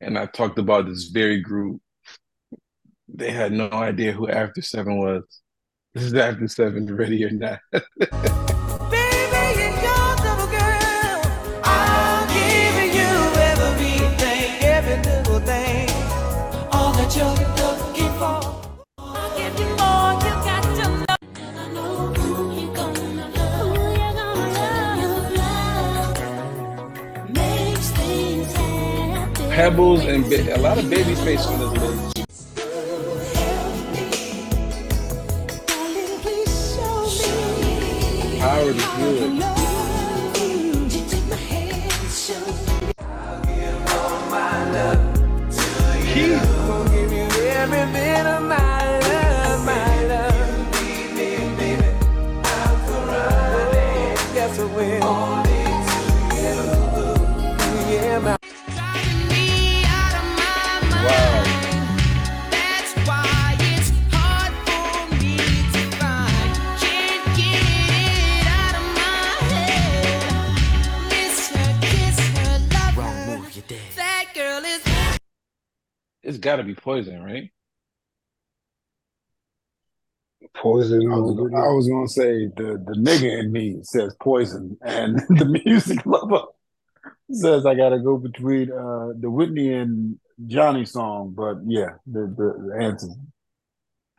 and 0.00 0.16
I 0.16 0.26
talked 0.26 0.60
about 0.60 0.86
this 0.86 1.08
very 1.08 1.40
group. 1.40 1.82
They 3.08 3.32
had 3.32 3.50
no 3.50 3.68
idea 3.70 4.12
who 4.12 4.28
After 4.28 4.62
Seven 4.62 4.98
was. 4.98 5.24
This 5.92 6.04
is 6.04 6.14
After 6.14 6.46
Seven, 6.46 6.94
ready 6.94 7.24
or 7.24 7.30
not. 7.30 7.58
Pebbles 29.62 30.04
and 30.06 30.24
ba- 30.28 30.56
a 30.56 30.58
lot 30.58 30.76
of 30.76 30.86
Babyface 30.86 31.46
on 31.46 31.60
this 31.60 31.72
list. 31.80 32.18
Howard 38.40 38.74
is 38.74 38.84
good. 38.96 39.61
Got 76.42 76.56
to 76.56 76.64
be 76.64 76.74
poison, 76.74 77.22
right? 77.22 77.50
Poison. 80.56 81.10
I 81.10 81.16
was, 81.16 81.38
I 81.54 81.68
was 81.72 81.88
gonna 81.88 82.08
say 82.08 82.46
the 82.48 82.82
the 82.84 82.94
nigga 82.98 83.40
in 83.40 83.52
me 83.52 83.78
says 83.82 84.14
poison, 84.20 84.76
and 84.82 85.18
the 85.28 85.60
music 85.64 86.04
lover 86.06 86.42
says 87.30 87.66
I 87.66 87.74
gotta 87.74 88.00
go 88.00 88.18
between 88.18 88.72
uh 88.72 89.12
the 89.18 89.30
Whitney 89.30 89.72
and 89.72 90.18
Johnny 90.46 90.84
song. 90.84 91.34
But 91.36 91.58
yeah, 91.66 91.90
the 92.06 92.22
the, 92.36 92.70
the 92.70 92.84
answer 92.84 93.06
is 93.08 93.16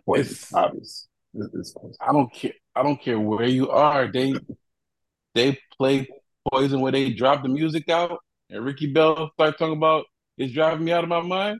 poison. 0.05 0.21
It's- 0.33 0.53
obvious. 0.53 1.07
It's, 1.35 1.53
it's 1.55 1.71
poison. 1.71 1.95
I 2.01 2.11
don't 2.13 2.33
care. 2.33 2.53
I 2.75 2.83
don't 2.83 3.01
care 3.01 3.19
where 3.19 3.47
you 3.47 3.69
are. 3.69 4.11
They 4.11 4.33
they 5.35 5.59
play 5.77 6.07
poison 6.51 6.81
where 6.81 6.91
they 6.91 7.11
drop 7.13 7.43
the 7.43 7.49
music 7.49 7.89
out, 7.89 8.19
and 8.49 8.63
Ricky 8.65 8.91
Bell 8.93 9.31
start 9.33 9.57
talking 9.57 9.77
about 9.77 10.05
it's 10.37 10.53
driving 10.53 10.85
me 10.85 10.91
out 10.91 11.03
of 11.03 11.09
my 11.09 11.21
mind. 11.21 11.59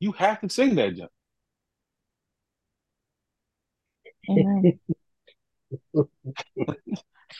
You 0.00 0.12
have 0.12 0.40
to 0.40 0.48
sing 0.48 0.74
that, 0.76 0.96
John. 0.96 1.08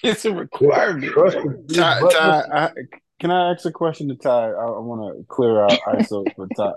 It's 0.02 0.24
a 0.24 0.32
requirement. 0.32 1.12
Trust 1.12 1.38
Ty. 1.74 2.00
Ty, 2.10 2.42
I, 2.52 2.70
can 3.18 3.30
I 3.30 3.52
ask 3.52 3.64
a 3.66 3.72
question 3.72 4.08
to 4.08 4.14
Ty? 4.14 4.50
I, 4.50 4.64
I 4.64 4.78
want 4.78 5.18
to 5.18 5.24
clear 5.26 5.62
out 5.62 5.78
ISO 5.88 6.26
for 6.34 6.48
Ty. 6.56 6.72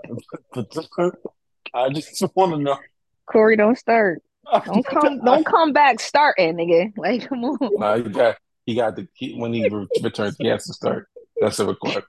For 0.52 1.12
I 1.74 1.90
just 1.90 2.22
want 2.34 2.52
to 2.52 2.58
know. 2.58 2.78
Corey, 3.26 3.56
don't 3.56 3.78
start. 3.78 4.22
Don't 4.66 4.86
come. 4.90 5.24
Don't 5.24 5.44
come 5.44 5.72
back 5.72 6.00
starting, 6.00 6.54
nigga. 6.54 6.92
Like, 6.96 7.28
come 7.28 7.44
on. 7.44 7.58
Nah, 7.60 7.96
he 7.96 8.02
got 8.02 8.36
he 8.66 8.74
got 8.74 8.96
the 8.96 9.08
he, 9.14 9.34
when 9.34 9.52
he 9.52 9.68
returns, 10.02 10.36
he 10.38 10.48
has 10.48 10.64
to 10.66 10.72
start. 10.72 11.08
That's 11.40 11.58
a 11.58 11.66
requirement. 11.66 12.06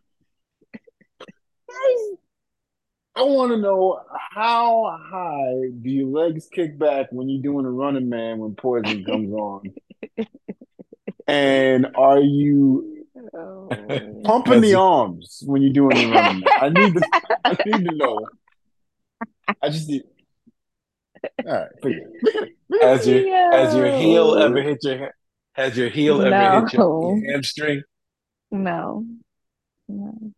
I 3.18 3.22
want 3.24 3.52
to 3.52 3.58
know 3.58 4.02
how 4.34 4.98
high 5.10 5.70
do 5.82 5.90
your 5.90 6.08
legs 6.08 6.48
kick 6.52 6.78
back 6.78 7.08
when 7.12 7.30
you're 7.30 7.42
doing 7.42 7.66
a 7.66 7.72
running 7.72 8.10
man 8.10 8.40
when 8.40 8.56
poison 8.56 9.06
comes 9.06 9.32
on? 9.34 9.74
And 11.28 11.88
are 11.96 12.20
you 12.20 12.92
Oh. 13.34 13.70
pumping 14.24 14.62
the 14.62 14.76
arms 14.76 15.42
when 15.46 15.62
you're 15.62 15.74
doing 15.74 15.98
the 15.98 16.12
running 16.14 16.42
man? 16.42 16.50
I 16.62 16.70
need 16.70 16.94
to 16.94 17.02
I 17.44 17.58
need 17.66 17.90
to 17.90 17.96
know. 17.96 18.28
I 19.62 19.70
just 19.70 19.90
need 19.90 20.04
all 21.46 21.52
right, 21.54 21.68
forget 21.82 22.00
it. 22.22 22.54
Has 22.82 23.08
your 23.08 23.52
has 23.52 23.76
your 23.76 23.88
heel 23.88 24.36
ever 24.36 24.62
hit 24.62 24.78
your 24.84 25.12
has 25.54 25.78
your 25.78 25.90
heel 25.90 26.22
ever 26.22 26.62
hit 26.66 26.74
your, 26.74 26.82
No. 26.84 27.16
your 27.18 27.32
hamstring? 27.32 27.82
No. 28.52 29.06
No. 29.88 30.32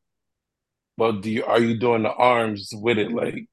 Well, 0.97 1.13
do 1.13 1.29
you 1.29 1.43
are 1.45 1.59
you 1.59 1.77
doing 1.77 2.03
the 2.03 2.11
arms 2.13 2.71
with 2.73 2.97
it 2.97 3.11
like 3.11 3.45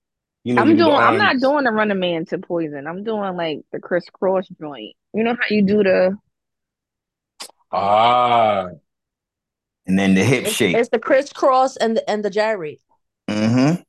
you 0.45 0.55
know 0.55 0.63
I'm 0.63 0.71
you 0.71 0.77
do 0.77 0.85
doing. 0.85 0.97
I'm 0.97 1.19
not 1.19 1.39
doing 1.41 1.65
the 1.65 1.73
running 1.73 1.99
man 1.99 2.25
to 2.27 2.39
poison. 2.39 2.87
I'm 2.87 3.05
doing 3.05 3.37
like 3.37 3.61
the 3.73 3.79
crisscross 3.81 4.49
joint. 4.61 4.95
You 5.13 5.25
know 5.25 5.35
how 5.35 5.47
you 5.55 5.63
do 5.63 5.83
the. 5.83 6.17
Ah, 7.73 8.69
And 9.87 9.99
then 9.99 10.15
the 10.15 10.23
hip 10.25 10.45
It's, 10.45 10.53
shake. 10.55 10.77
it's 10.77 10.89
the 10.91 10.99
crisscross 10.99 11.77
and 11.77 11.97
the 11.97 12.09
and 12.11 12.25
the 12.25 12.31
gyrate. 12.31 12.81
Mm-hmm. 13.29 13.83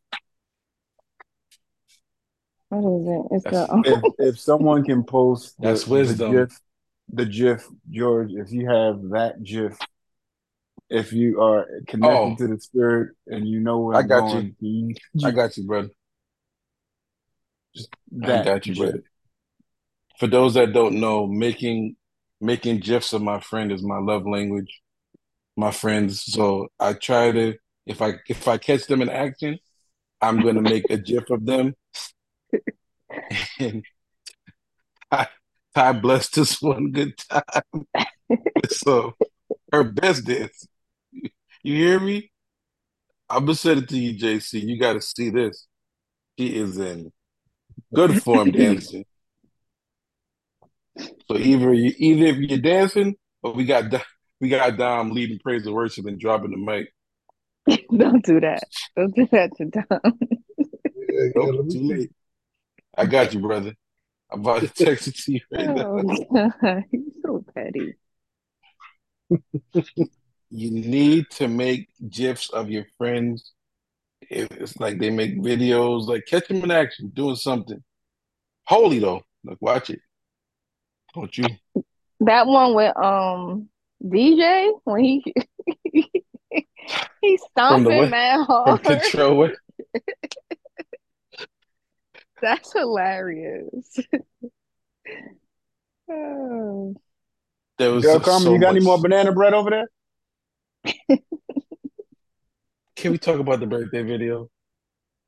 What 2.69 3.01
is 3.01 3.07
it? 3.07 3.35
It's 3.35 3.43
That's- 3.45 3.67
the. 3.69 4.13
if 4.19 4.33
if 4.35 4.39
someone 4.39 4.83
can 4.83 5.03
post 5.03 5.55
the, 5.59 5.67
That's 5.69 5.87
wisdom. 5.87 6.33
the 6.33 6.45
GIF, 6.47 6.59
the 7.13 7.25
GIF, 7.25 7.67
George, 7.89 8.31
if 8.33 8.51
you 8.51 8.67
have 8.69 9.01
that 9.11 9.43
GIF, 9.43 9.77
if 10.89 11.11
you 11.11 11.41
are 11.41 11.67
connected 11.87 12.17
Oh. 12.17 12.35
to 12.37 12.47
the 12.47 12.59
spirit 12.61 13.15
and 13.27 13.47
you 13.47 13.59
know 13.59 13.79
where 13.79 13.95
I 13.95 13.99
I'm 13.99 14.07
got 14.07 14.19
going, 14.31 14.55
you. 14.59 14.95
I 15.23 15.31
got 15.31 15.57
you, 15.57 15.63
brother. 15.65 15.89
I 17.77 17.81
that 18.27 18.45
got 18.45 18.65
you, 18.65 18.75
brother. 18.75 19.03
For 20.19 20.27
those 20.27 20.53
that 20.53 20.73
don't 20.73 20.99
know, 20.99 21.27
making 21.27 21.95
making 22.39 22.79
gifs 22.79 23.13
of 23.13 23.21
my 23.21 23.39
friend 23.39 23.71
is 23.71 23.83
my 23.83 23.97
love 23.97 24.25
language. 24.25 24.81
My 25.57 25.71
friends, 25.71 26.21
so 26.23 26.67
I 26.79 26.93
try 26.93 27.31
to 27.31 27.55
if 27.85 28.01
I 28.01 28.15
if 28.27 28.47
I 28.47 28.57
catch 28.57 28.87
them 28.87 29.01
in 29.01 29.09
action, 29.09 29.59
I'm 30.21 30.41
gonna 30.41 30.61
make 30.61 30.89
a 30.89 30.97
gif 30.97 31.29
of 31.29 31.45
them. 31.45 31.75
And 33.59 33.83
Ty, 35.11 35.27
Ty 35.73 35.91
blessed 35.93 36.37
us 36.37 36.61
one 36.61 36.91
good 36.91 37.17
time. 37.17 37.87
So 38.69 39.13
her 39.71 39.83
best 39.83 40.25
dance. 40.25 40.67
You 41.65 41.73
hear 41.73 41.99
me? 41.99 42.31
I'm 43.27 43.45
gonna 43.45 43.55
send 43.55 43.79
it 43.81 43.89
to 43.89 43.97
you, 43.97 44.13
JC. 44.13 44.61
You 44.61 44.79
got 44.79 44.93
to 44.93 45.01
see 45.01 45.31
this. 45.31 45.65
She 46.37 46.55
is 46.55 46.77
in 46.77 47.11
good 47.91 48.21
form 48.21 48.51
dancing. 48.51 49.03
So 50.99 51.35
either 51.35 51.73
you, 51.73 51.91
either 51.97 52.25
if 52.25 52.37
you're 52.37 52.59
dancing, 52.59 53.15
or 53.41 53.53
we 53.53 53.65
got 53.65 53.89
Do- 53.89 53.97
we 54.39 54.49
got 54.49 54.77
Dom 54.77 55.09
leading 55.09 55.39
praise 55.39 55.65
and 55.65 55.73
worship 55.73 56.05
and 56.05 56.19
dropping 56.19 56.51
the 56.51 56.57
mic. 56.57 56.93
Don't 57.97 58.23
do 58.23 58.39
that. 58.41 58.61
Don't 58.95 59.15
do 59.15 59.25
that 59.31 59.49
to 59.57 59.65
Dom. 59.65 60.19
Yeah, 60.59 60.65
yeah, 61.09 61.29
Nope, 61.35 61.71
too 61.71 61.81
late. 61.81 62.11
I 62.95 63.07
got 63.07 63.33
you, 63.33 63.39
brother. 63.39 63.73
I'm 64.31 64.41
about 64.41 64.61
to 64.61 64.67
text 64.67 65.07
it 65.07 65.15
to 65.15 65.31
you 65.31 65.39
right 65.51 65.67
oh, 65.67 65.97
now. 65.97 66.15
Oh 66.29 66.51
God, 66.61 66.83
you're 66.91 67.01
so 67.23 67.43
petty. 67.55 67.95
You 70.49 70.71
need 70.71 71.29
to 71.31 71.47
make 71.47 71.89
gifs 72.09 72.49
of 72.49 72.69
your 72.69 72.85
friends. 72.97 73.51
It's 74.21 74.77
like 74.79 74.99
they 74.99 75.09
make 75.09 75.39
videos, 75.41 76.07
like 76.07 76.25
catch 76.27 76.47
them 76.47 76.63
in 76.63 76.71
action, 76.71 77.11
doing 77.13 77.35
something. 77.35 77.83
Holy 78.65 78.99
though, 78.99 79.21
like 79.43 79.57
watch 79.61 79.89
it. 79.89 79.99
Don't 81.13 81.37
you? 81.37 81.45
That 82.21 82.47
one 82.47 82.73
with 82.73 82.95
um 82.97 83.69
DJ 84.03 84.71
when 84.83 85.03
he 85.03 85.23
he's 87.21 87.41
stomping 87.51 87.97
what? 87.97 88.09
mad 88.09 88.45
From 88.45 88.45
hard. 88.45 88.83
Control 88.83 89.37
What? 89.37 89.55
That's 92.41 92.73
hilarious. 92.73 93.97
Oh. 96.07 96.95
There 97.79 97.91
was 97.91 98.03
Del 98.03 98.19
just 98.19 98.25
Carmen, 98.25 98.43
so 98.43 98.53
you 98.53 98.59
got 98.59 98.75
any 98.75 98.85
more 98.85 98.99
banana 98.99 99.31
bread 99.31 99.55
over 99.55 99.71
there? 99.71 99.89
Can 102.95 103.11
we 103.11 103.17
talk 103.17 103.39
about 103.39 103.59
the 103.59 103.67
birthday 103.67 104.03
video? 104.03 104.49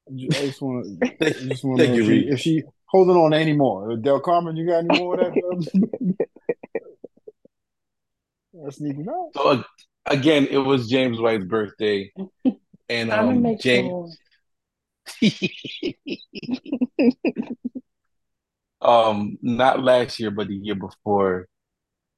I 0.10 0.14
just 0.16 0.62
want 0.62 0.86
to, 0.86 1.08
I 1.08 1.18
Thank, 1.20 1.36
just 1.49 1.66
want 1.66 1.80
to 1.80 1.86
thank 1.86 1.97
you, 1.97 2.03
if 2.03 2.08
she, 2.08 2.20
if 2.30 2.39
she 2.39 2.64
holding 2.86 3.18
on 3.18 3.34
any 3.34 3.51
more. 3.53 3.97
Del 3.97 4.22
Carmen, 4.22 4.55
you 4.55 4.66
got 4.66 4.86
any 4.86 4.99
more 4.99 5.20
of 5.20 5.34
that? 5.34 6.28
That's 8.64 8.80
need 8.80 8.95
to. 8.97 9.30
So 9.36 9.49
uh, 9.49 9.64
again, 10.05 10.47
it 10.49 10.58
was 10.58 10.89
James 10.89 11.20
White's 11.20 11.45
birthday, 11.45 12.12
and 12.89 13.10
Trying 13.10 13.43
to 13.43 13.49
um, 13.49 13.58
James. 13.60 14.18
um, 18.82 19.38
not 19.41 19.84
last 19.84 20.20
year, 20.20 20.32
but 20.32 20.47
the 20.47 20.55
year 20.55 20.76
before, 20.76 21.47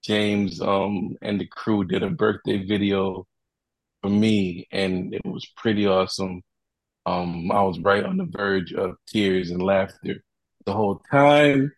James 0.04 0.62
um 0.62 1.16
and 1.22 1.40
the 1.40 1.48
crew 1.48 1.84
did 1.86 2.04
a 2.04 2.10
birthday 2.10 2.66
video 2.66 3.26
for 4.02 4.10
me, 4.10 4.68
and 4.72 5.14
it 5.14 5.26
was 5.26 5.46
pretty 5.58 5.88
awesome. 5.88 6.42
Um, 7.06 7.52
I 7.52 7.64
was 7.64 7.80
right 7.80 8.04
on 8.06 8.18
the 8.18 8.26
verge 8.26 8.74
of 8.74 8.96
tears 9.08 9.52
and 9.52 9.62
laughter 9.64 10.24
the 10.66 10.74
whole 10.74 11.02
time. 11.12 11.72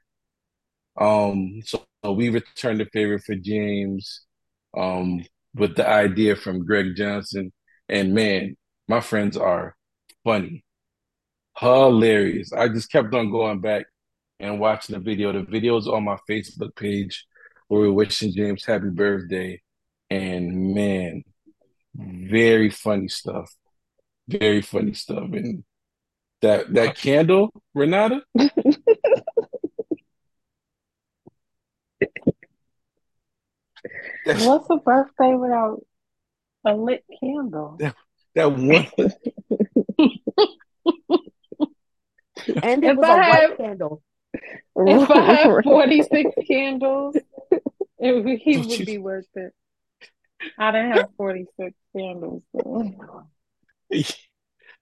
Um, 0.99 1.61
so, 1.65 1.83
we 2.11 2.29
returned 2.29 2.79
the 2.79 2.85
favor 2.85 3.19
for 3.19 3.35
James, 3.35 4.21
um, 4.77 5.23
with 5.55 5.75
the 5.75 5.87
idea 5.87 6.35
from 6.35 6.65
Greg 6.65 6.95
Johnson. 6.95 7.51
And 7.89 8.13
man, 8.13 8.57
my 8.87 9.01
friends 9.01 9.37
are 9.37 9.75
funny, 10.23 10.63
hilarious. 11.57 12.53
I 12.53 12.67
just 12.69 12.91
kept 12.91 13.13
on 13.13 13.31
going 13.31 13.61
back 13.61 13.85
and 14.39 14.59
watching 14.59 14.95
the 14.95 15.01
video. 15.01 15.31
The 15.33 15.43
video's 15.43 15.87
on 15.87 16.03
my 16.05 16.17
Facebook 16.29 16.75
page 16.75 17.25
where 17.71 17.81
we're 17.83 17.93
wishing 17.93 18.33
James 18.33 18.65
happy 18.65 18.89
birthday. 18.89 19.61
And 20.09 20.73
man, 20.75 21.23
mm-hmm. 21.97 22.29
very 22.29 22.69
funny 22.69 23.07
stuff. 23.07 23.49
Very 24.27 24.61
funny 24.61 24.93
stuff. 24.93 25.29
And 25.31 25.63
that 26.41 26.73
that 26.73 26.97
candle, 26.97 27.49
Renata, 27.73 28.23
What's 34.25 34.69
a 34.69 34.75
birthday 34.75 35.33
without 35.35 35.79
a 36.65 36.75
lit 36.75 37.05
candle? 37.23 37.77
that, 37.79 37.95
that 38.35 38.51
one 38.51 38.87
And 42.63 42.83
it 42.83 42.91
If 42.91 42.97
was 42.97 43.05
I 43.05 43.17
a 43.17 43.23
had 43.23 43.49
white 43.49 43.57
candle. 43.57 44.03
if 44.75 45.09
I 45.09 45.21
had 45.21 45.63
46 45.63 46.31
candles, 46.47 47.15
it, 48.01 48.11
would- 48.25 48.39
he 48.39 48.53
Don't 48.53 48.67
would 48.67 48.79
you- 48.79 48.85
be 48.85 48.97
worth 48.97 49.27
it. 49.35 49.53
I 50.57 50.71
didn't 50.71 50.93
have 50.93 51.09
46 51.17 51.71
candles. 51.95 52.41
So. 52.55 52.93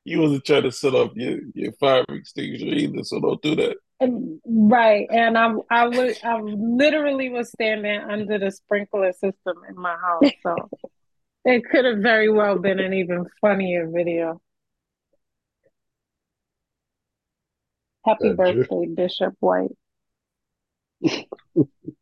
you 0.05 0.19
wasn't 0.21 0.45
trying 0.45 0.63
to 0.63 0.71
set 0.71 0.95
up 0.95 1.11
your, 1.15 1.39
your 1.53 1.73
fire 1.73 2.05
extinguisher 2.09 2.65
either, 2.65 3.03
so 3.03 3.19
don't 3.19 3.41
do 3.41 3.55
that. 3.55 3.77
And- 3.99 4.39
Right, 4.45 5.07
and 5.11 5.37
I 5.37 5.53
I 5.69 5.87
would 5.87 6.17
I 6.23 6.39
literally 6.41 7.29
was 7.29 7.49
standing 7.51 7.99
under 7.99 8.39
the 8.39 8.49
sprinkler 8.51 9.11
system 9.11 9.57
in 9.69 9.75
my 9.75 9.95
house, 9.97 10.31
so 10.41 10.69
it 11.45 11.63
could 11.69 11.83
have 11.85 11.97
very 11.99 12.29
well 12.29 12.57
been 12.57 12.79
an 12.79 12.93
even 12.93 13.25
funnier 13.41 13.89
video. 13.89 14.41
Happy 18.05 18.31
birthday, 18.33 18.85
Bishop 18.95 19.35
White. 19.41 19.71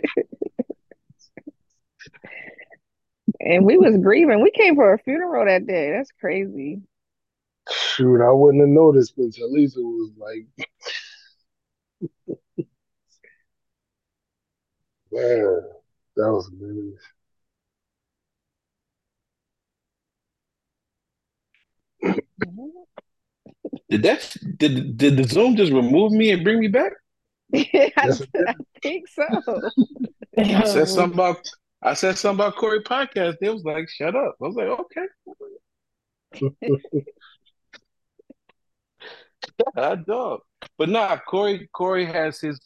And 3.40 3.64
we 3.64 3.76
was 3.78 3.96
grieving. 3.98 4.42
We 4.42 4.50
came 4.52 4.74
for 4.76 4.92
a 4.92 4.98
funeral 4.98 5.44
that 5.46 5.66
day. 5.66 5.90
That's 5.90 6.12
crazy. 6.20 6.82
Shoot, 7.70 8.20
I 8.22 8.30
wouldn't 8.30 8.60
have 8.62 8.68
noticed, 8.68 9.14
but 9.16 9.30
Talisa 9.30 9.78
was 9.78 10.10
like, 10.18 10.68
man, 15.12 15.62
that 16.16 16.32
was 16.32 16.48
hilarious. 16.50 17.02
Mm-hmm. 22.40 22.87
Did 23.90 24.02
that 24.02 24.34
did 24.56 24.96
did 24.96 25.16
the 25.16 25.24
Zoom 25.24 25.56
just 25.56 25.72
remove 25.72 26.12
me 26.12 26.30
and 26.30 26.44
bring 26.44 26.60
me 26.60 26.68
back? 26.68 26.92
I, 27.54 27.90
I 27.96 28.54
think 28.82 29.08
so. 29.08 29.24
I 30.36 30.64
said 30.64 30.88
something 30.88 31.14
about 31.14 31.48
I 31.82 31.94
said 31.94 32.18
something 32.18 32.44
about 32.44 32.56
Corey 32.56 32.82
podcast. 32.82 33.36
They 33.40 33.48
was 33.48 33.64
like, 33.64 33.88
shut 33.88 34.14
up. 34.14 34.36
I 34.40 34.46
was 34.46 34.56
like, 34.56 34.68
okay. 34.68 35.06
I 39.76 39.94
dog. 39.96 40.40
But 40.76 40.88
nah, 40.88 41.16
Corey 41.16 41.68
Corey 41.72 42.04
has 42.04 42.40
his 42.40 42.60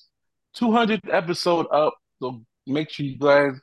200th 0.57 1.12
episode 1.12 1.66
up. 1.70 1.94
So 2.20 2.42
make 2.66 2.90
sure 2.90 3.07
you 3.07 3.18
guys 3.18 3.61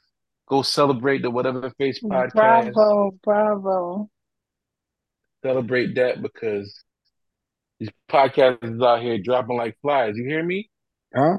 go 0.47 0.61
celebrate 0.61 1.21
the 1.21 1.31
Whatever 1.31 1.69
Face 1.71 2.01
podcast. 2.01 2.73
Bravo, 2.73 3.11
bravo. 3.23 4.09
Celebrate 5.43 5.95
that 5.95 6.21
because 6.21 6.83
these 7.79 7.89
podcasts 8.09 8.85
out 8.85 9.01
here 9.01 9.17
dropping 9.17 9.57
like 9.57 9.77
flies. 9.81 10.17
You 10.17 10.25
hear 10.25 10.43
me? 10.43 10.69
Huh? 11.15 11.37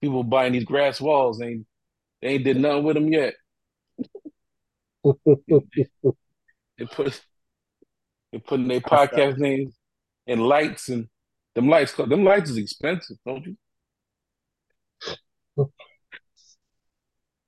People 0.00 0.24
buying 0.24 0.52
these 0.52 0.64
grass 0.64 1.00
walls 1.00 1.40
ain't 1.40 1.66
they 2.20 2.28
ain't 2.28 2.44
did 2.44 2.56
nothing 2.56 2.84
with 2.84 2.94
them 2.94 3.12
yet. 3.12 3.34
They 6.76 6.86
put 6.86 7.22
they 8.32 8.38
putting 8.38 8.66
their 8.66 8.80
podcast 8.80 9.38
names 9.38 9.76
and 10.26 10.42
lights 10.42 10.88
and 10.88 11.06
them 11.54 11.68
lights. 11.68 11.92
Them 11.92 12.24
lights 12.24 12.50
is 12.50 12.56
expensive, 12.56 13.16
don't 13.24 13.46
you? 13.46 13.56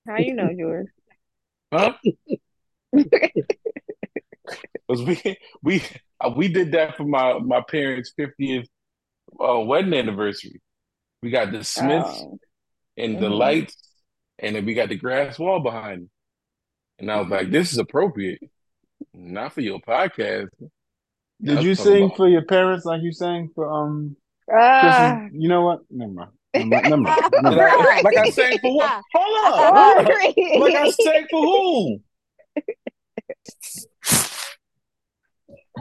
How 0.06 0.18
you 0.18 0.34
know 0.34 0.48
yours? 0.48 0.86
Huh? 1.72 1.94
Cause 4.88 5.02
we 5.02 5.36
we 5.62 5.82
we 6.36 6.48
did 6.48 6.72
that 6.72 6.96
for 6.96 7.04
my 7.04 7.38
my 7.38 7.62
parents' 7.68 8.12
fiftieth 8.16 8.66
uh, 9.40 9.60
wedding 9.60 9.94
anniversary. 9.94 10.60
We 11.22 11.30
got 11.30 11.52
the 11.52 11.64
Smiths 11.64 12.22
Oh, 12.22 12.38
and 12.96 13.18
the 13.18 13.28
mhm. 13.28 13.38
lights, 13.38 13.76
and 14.38 14.56
then 14.56 14.64
we 14.64 14.74
got 14.74 14.88
the 14.88 14.96
grass 14.96 15.38
wall 15.38 15.60
behind. 15.60 16.08
And 16.98 17.10
I 17.10 17.20
was 17.20 17.28
like, 17.28 17.50
this 17.50 17.72
is 17.72 17.78
appropriate. 17.78 18.40
Not 19.12 19.52
for 19.52 19.60
your 19.60 19.80
podcast. 19.80 20.48
Did 21.42 21.62
you 21.62 21.74
sing 21.74 22.04
about 22.04 22.16
for 22.16 22.28
your 22.28 22.42
parents 22.44 22.86
like 22.86 23.02
you 23.02 23.12
sang 23.12 23.50
for 23.54 23.70
um 23.70 24.16
Ah, 24.50 25.18
Chris's? 25.20 25.42
You 25.42 25.48
know 25.48 25.62
what? 25.62 25.80
Never 25.90 26.12
mind. 26.12 26.30
Never 26.54 26.66
mind. 26.68 26.84
Never 26.84 26.96
mind. 26.96 27.22
Never 27.42 27.56
Did 27.56 27.58
mind. 27.58 27.88
I, 27.88 28.00
like 28.02 28.16
I 28.16 28.30
sang 28.30 28.58
for 28.60 28.74
what? 28.76 29.02
Hold 29.14 29.54
on. 29.54 29.98
up. 29.98 30.08
agree. 30.08 30.58
Like 30.60 30.74
I 30.74 30.90
sang 30.90 31.26
for 31.30 31.42
who? 31.42 32.00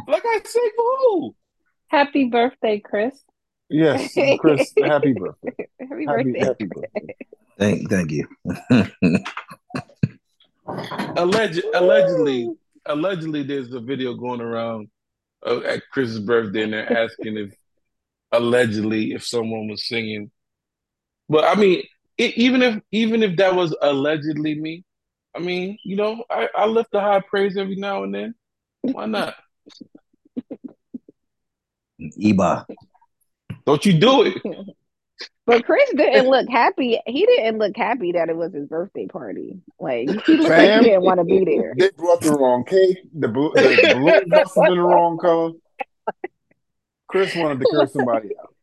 Like 0.07 0.23
I 0.25 0.41
sang 0.43 0.69
for 0.75 0.97
who? 0.99 1.35
Happy 1.87 2.25
birthday, 2.25 2.79
Chris. 2.79 3.17
Yes, 3.69 4.13
Chris, 4.39 4.71
happy 4.83 5.13
birthday. 5.13 5.67
Happy 5.79 6.05
Happy 6.05 6.05
birthday. 6.05 6.39
happy 6.39 6.65
birthday. 6.65 7.15
Thank, 7.57 7.89
thank 7.89 8.11
you. 8.11 8.27
Alleged, 11.17 11.63
allegedly, 11.73 12.51
allegedly, 12.85 13.43
there's 13.43 13.71
a 13.73 13.79
video 13.79 14.13
going 14.15 14.41
around 14.41 14.89
uh, 15.45 15.59
at 15.59 15.83
Chris's 15.91 16.19
birthday, 16.19 16.63
and 16.63 16.73
they're 16.73 17.05
asking 17.05 17.37
if 17.37 17.53
allegedly 18.31 19.13
if 19.13 19.23
someone 19.23 19.67
was 19.67 19.87
singing. 19.87 20.31
But 21.29 21.45
I 21.45 21.55
mean, 21.55 21.83
it, 22.17 22.35
even 22.37 22.61
if 22.61 22.81
even 22.91 23.23
if 23.23 23.37
that 23.37 23.55
was 23.55 23.75
allegedly 23.81 24.59
me, 24.59 24.83
I 25.35 25.39
mean, 25.39 25.77
you 25.83 25.95
know, 25.95 26.23
I, 26.29 26.49
I 26.55 26.65
lift 26.65 26.91
the 26.91 26.99
high 27.01 27.21
praise 27.21 27.57
every 27.57 27.75
now 27.75 28.03
and 28.03 28.13
then. 28.13 28.35
Why 28.81 29.05
not? 29.05 29.35
Eba. 32.19 32.65
Don't 33.65 33.85
you 33.85 33.93
do 33.99 34.23
it? 34.23 34.41
But 35.47 35.63
Chris 35.63 35.87
didn't 35.95 36.27
look 36.27 36.49
happy. 36.49 36.99
He 37.05 37.25
didn't 37.25 37.59
look 37.59 37.77
happy 37.77 38.13
that 38.13 38.29
it 38.29 38.35
was 38.35 38.51
his 38.51 38.67
birthday 38.67 39.05
party. 39.05 39.59
Like 39.79 40.09
he 40.25 40.37
looked 40.37 40.49
like 40.49 40.79
he 40.81 40.89
didn't 40.89 41.03
want 41.03 41.19
to 41.19 41.23
be 41.23 41.45
there. 41.45 41.73
They 41.77 41.91
brought 41.95 42.19
the 42.21 42.31
wrong 42.31 42.65
cake. 42.65 42.97
The, 43.13 43.27
bl- 43.27 43.49
the, 43.53 43.61
the 43.61 43.93
balloon 43.93 44.29
dust 44.29 44.57
was 44.57 44.69
in 44.71 44.75
the 44.75 44.81
wrong 44.81 45.17
color. 45.19 45.51
Chris 47.07 47.33
wanted 47.35 47.59
to 47.59 47.67
curse 47.71 47.93
somebody 47.93 48.31
out. 48.41 48.53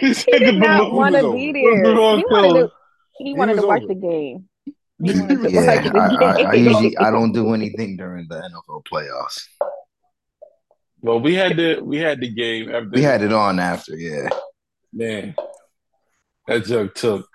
He 0.00 0.14
He 0.14 0.38
did 0.38 0.54
not 0.56 0.92
want 0.94 1.14
to 1.14 1.30
be 1.30 1.52
there. 1.52 1.84
the 1.84 1.94
wrong 1.94 2.18
He 2.18 2.24
wanted 2.24 2.48
color? 2.48 2.66
to. 2.68 2.72
He 3.18 3.34
wanted 3.34 3.52
was 3.56 3.60
to 3.60 3.68
watch 3.68 3.82
over. 3.82 3.94
the 3.94 4.00
game. 4.00 4.48
He 4.64 5.20
wanted 5.20 5.28
to 5.28 5.42
watch 5.42 5.52
Yeah, 5.52 5.82
the 5.82 5.98
I, 6.24 6.24
I, 6.24 6.50
I 6.50 6.54
usually 6.54 6.96
I 6.96 7.10
don't 7.12 7.32
do 7.32 7.52
anything 7.52 7.98
during 7.98 8.26
the 8.28 8.36
NFL 8.36 8.82
playoffs. 8.90 9.42
Well, 11.02 11.20
we 11.20 11.34
had 11.34 11.56
the 11.56 11.80
we 11.82 11.98
had 11.98 12.20
the 12.20 12.28
game 12.28 12.68
after 12.68 12.90
We 12.90 13.02
had 13.02 13.22
it 13.22 13.32
on 13.32 13.58
after, 13.58 13.96
yeah. 13.96 14.28
man. 14.92 15.34
That 16.46 16.64
jug 16.64 16.94
took 16.94 17.28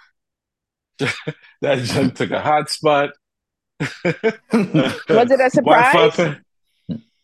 that 1.61 1.83
jug 1.83 2.15
took 2.15 2.31
a 2.31 2.41
hot 2.41 2.69
spot. 2.69 3.11
Was 3.79 3.91
it 5.31 5.39
a 5.39 5.49
surprise? 5.53 6.37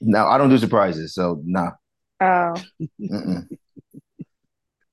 no, 0.02 0.26
I 0.26 0.38
don't 0.38 0.50
do 0.50 0.58
surprises, 0.58 1.14
so 1.14 1.42
nah. 1.44 1.72
Oh, 2.20 2.54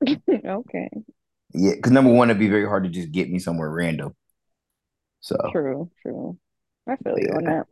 okay. 0.09 0.89
Yeah, 1.55 1.73
because 1.75 1.93
number 1.93 2.13
one, 2.13 2.31
it'd 2.31 2.39
be 2.41 2.49
very 2.49 2.67
hard 2.67 2.85
to 2.85 2.91
just 2.91 3.11
get 3.11 3.31
me 3.31 3.39
somewhere 3.39 3.71
random. 3.71 4.15
So 5.21 5.37
True, 5.53 5.91
true. 6.03 6.39
I 6.87 6.97
feel 6.97 7.19
you 7.19 7.29
on 7.35 7.45
that. 7.45 7.67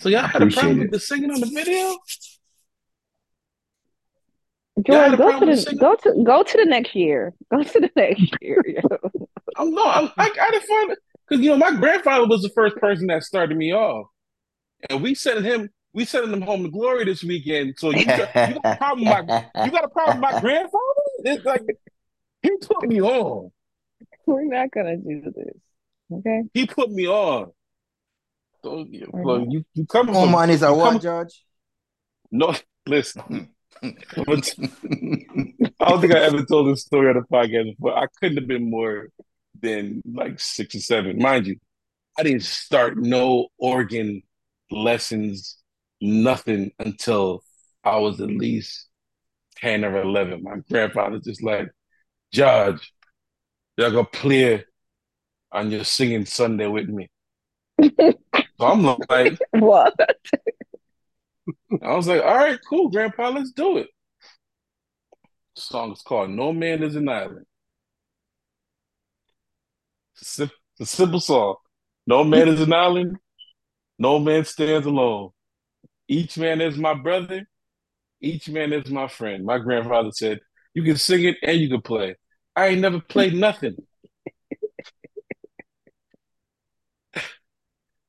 So 0.00 0.08
y'all 0.08 0.22
had 0.22 0.42
a 0.42 0.46
problem 0.46 0.78
it. 0.78 0.82
with 0.82 0.90
the 0.92 1.00
singing 1.00 1.30
on 1.30 1.40
the 1.40 1.46
video? 1.46 1.98
Y'all 4.86 5.10
had 5.10 5.10
George, 5.10 5.14
a 5.14 5.16
go 5.16 5.40
to 5.40 5.46
the 5.46 5.56
singing? 5.56 5.78
go 5.78 5.96
to 5.96 6.22
go 6.24 6.42
to 6.42 6.56
the 6.56 6.64
next 6.64 6.94
year. 6.94 7.34
Go 7.50 7.62
to 7.62 7.80
the 7.80 7.90
next 7.96 8.32
year. 8.40 8.62
yo. 8.66 8.98
I'm 9.56 9.74
no, 9.74 9.84
I'm, 9.84 10.10
I 10.16 10.30
I 10.30 10.50
didn't 10.50 10.68
find 10.68 10.92
it 10.92 10.98
because 11.28 11.44
you 11.44 11.50
know 11.50 11.56
my 11.56 11.72
grandfather 11.72 12.26
was 12.26 12.42
the 12.42 12.50
first 12.50 12.76
person 12.76 13.08
that 13.08 13.24
started 13.24 13.56
me 13.56 13.74
off, 13.74 14.06
and 14.88 15.02
we 15.02 15.14
sent 15.14 15.44
him 15.44 15.70
we 15.92 16.04
sent 16.04 16.32
him 16.32 16.42
home 16.42 16.62
to 16.62 16.70
glory 16.70 17.04
this 17.04 17.24
weekend. 17.24 17.74
So 17.78 17.90
you 17.90 18.04
got, 18.04 18.20
you 18.20 18.60
got 18.60 18.74
a 18.74 18.76
problem 18.76 19.08
with 19.08 19.28
my 19.28 19.64
you 19.64 19.70
got 19.72 19.84
a 19.84 19.88
problem 19.88 20.20
with 20.20 20.32
my 20.32 20.40
grandfather? 20.40 21.02
It's 21.24 21.44
like 21.44 21.62
he 22.42 22.50
put 22.60 22.86
me 22.86 23.00
on. 23.00 23.50
We're 24.26 24.44
not 24.44 24.70
gonna 24.70 24.96
do 24.96 25.22
this. 25.22 25.56
Okay. 26.12 26.42
He 26.54 26.66
put 26.66 26.90
me 26.90 27.08
on. 27.08 27.50
So 28.62 28.86
you, 28.88 29.08
We're 29.12 29.22
well, 29.22 29.38
not. 29.38 29.48
you 29.50 29.64
you 29.74 29.86
coming 29.86 30.14
Home 30.14 30.24
from 30.24 30.32
mine 30.32 30.50
is 30.50 30.62
a 30.62 30.72
what, 30.74 30.92
come 30.92 31.00
Judge? 31.00 31.44
no 32.30 32.54
listen. 32.86 33.50
But 33.80 34.54
I 35.80 35.88
don't 35.88 36.00
think 36.00 36.14
I 36.14 36.20
ever 36.20 36.44
told 36.44 36.68
this 36.68 36.82
story 36.82 37.08
on 37.10 37.16
the 37.16 37.22
podcast 37.32 37.76
before. 37.76 37.96
I 37.96 38.06
couldn't 38.20 38.38
have 38.38 38.48
been 38.48 38.68
more 38.70 39.08
than 39.60 40.02
like 40.12 40.40
six 40.40 40.74
or 40.74 40.80
seven. 40.80 41.18
Mind 41.18 41.46
you, 41.46 41.56
I 42.18 42.24
didn't 42.24 42.42
start 42.42 42.96
no 42.98 43.48
organ 43.58 44.22
lessons, 44.70 45.58
nothing 46.00 46.72
until 46.78 47.42
I 47.84 47.98
was 47.98 48.20
at 48.20 48.28
least 48.28 48.88
10 49.58 49.84
or 49.84 49.96
11. 50.02 50.42
My 50.42 50.56
grandfather 50.70 51.20
just 51.24 51.42
like, 51.42 51.70
Judge, 52.32 52.92
you're 53.76 53.90
going 53.90 54.04
to 54.04 54.10
play 54.10 54.64
on 55.52 55.70
your 55.70 55.84
singing 55.84 56.26
Sunday 56.26 56.66
with 56.66 56.88
me. 56.88 57.08
So 57.80 58.66
I'm 58.66 58.82
like, 59.08 59.38
What? 59.52 59.94
I 61.82 61.94
was 61.94 62.08
like, 62.08 62.22
all 62.22 62.36
right, 62.36 62.58
cool, 62.68 62.88
Grandpa, 62.90 63.30
let's 63.30 63.52
do 63.52 63.78
it. 63.78 63.88
The 65.54 65.62
song 65.62 65.92
is 65.92 66.02
called 66.02 66.30
No 66.30 66.52
Man 66.52 66.82
is 66.82 66.96
an 66.96 67.08
Island. 67.08 67.46
It's 70.20 70.40
a, 70.40 70.44
it's 70.44 70.80
a 70.80 70.86
simple 70.86 71.20
song. 71.20 71.56
No 72.06 72.24
man 72.24 72.48
is 72.48 72.60
an 72.60 72.72
island. 72.72 73.18
No 73.98 74.18
man 74.18 74.44
stands 74.44 74.86
alone. 74.86 75.30
Each 76.08 76.38
man 76.38 76.60
is 76.60 76.76
my 76.76 76.94
brother. 76.94 77.46
Each 78.20 78.48
man 78.48 78.72
is 78.72 78.90
my 78.90 79.08
friend. 79.08 79.44
My 79.44 79.58
grandfather 79.58 80.10
said, 80.12 80.40
you 80.74 80.82
can 80.82 80.96
sing 80.96 81.24
it 81.24 81.36
and 81.42 81.58
you 81.58 81.68
can 81.68 81.82
play. 81.82 82.16
I 82.56 82.68
ain't 82.68 82.80
never 82.80 83.00
played 83.00 83.34
nothing. 83.34 83.76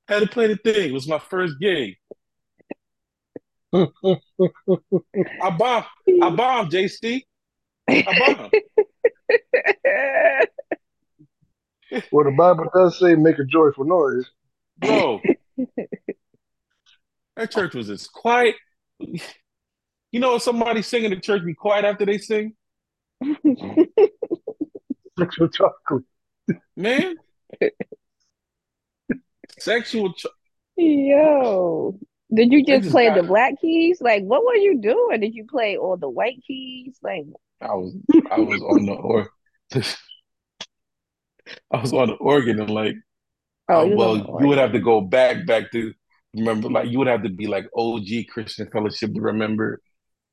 Had 0.10 0.22
to 0.22 0.28
play 0.28 0.47
the 0.47 0.57
thing. 0.57 0.89
It 0.89 0.93
was 0.93 1.07
my 1.07 1.20
first 1.20 1.55
gig. 1.60 1.95
I 3.74 3.88
bombed. 5.57 5.86
I 6.22 6.30
bombed, 6.32 6.72
JC. 6.72 7.22
I 7.88 8.03
bombed. 8.20 8.53
Well, 12.12 12.26
the 12.26 12.36
Bible 12.38 12.66
does 12.72 12.99
say 12.99 13.16
make 13.16 13.39
a 13.39 13.43
joyful 13.43 13.84
noise. 13.84 14.30
Bro, 14.78 15.22
that 17.36 17.49
church 17.49 17.74
was 17.74 17.89
as 17.89 18.05
quiet. 18.07 18.53
You 18.99 20.20
know, 20.20 20.38
somebody 20.38 20.84
singing 20.84 21.10
the 21.10 21.20
church 21.20 21.43
be 21.43 21.55
quiet 21.55 21.86
after 21.86 22.05
they 22.05 22.20
sing? 22.20 22.53
Sexual 25.18 25.49
chocolate. 25.49 26.03
Man, 26.76 27.16
sexual. 29.62 30.14
Ch- 30.14 30.26
Yo. 30.78 31.99
Did 32.34 32.51
you 32.53 32.64
just 32.64 32.84
just 32.84 32.93
play 32.93 33.07
got- 33.07 33.16
the 33.16 33.24
black 33.24 33.60
keys? 33.60 34.01
Like, 34.01 34.24
what 34.24 34.45
were 34.45 34.55
you 34.55 34.80
doing? 34.80 35.20
Did 35.20 35.34
you 35.34 35.45
play 35.45 35.78
all 35.78 35.97
the 35.97 36.10
white 36.10 36.41
keys? 36.45 36.97
Like, 37.01 37.26
I 37.62 37.74
was, 37.74 37.95
I 38.32 38.39
was 38.39 38.62
on 38.62 38.86
the 38.86 38.93
or, 38.93 39.30
I 41.72 41.82
was 41.82 41.91
on 41.93 42.07
the 42.10 42.14
organ 42.16 42.62
and 42.62 42.70
like, 42.70 42.95
oh, 43.68 43.82
uh, 43.82 43.95
well, 43.95 44.18
you 44.39 44.47
would 44.47 44.57
have 44.60 44.72
to 44.74 44.80
go 44.80 45.01
back, 45.01 45.45
back 45.45 45.72
to 45.72 45.91
remember, 46.36 46.70
like 46.70 46.89
you 46.89 46.99
would 46.99 47.07
have 47.07 47.24
to 47.24 47.30
be 47.30 47.47
like 47.47 47.66
OG 47.76 48.05
Christian 48.30 48.70
Fellowship 48.72 49.14
to 49.14 49.22
remember 49.22 49.82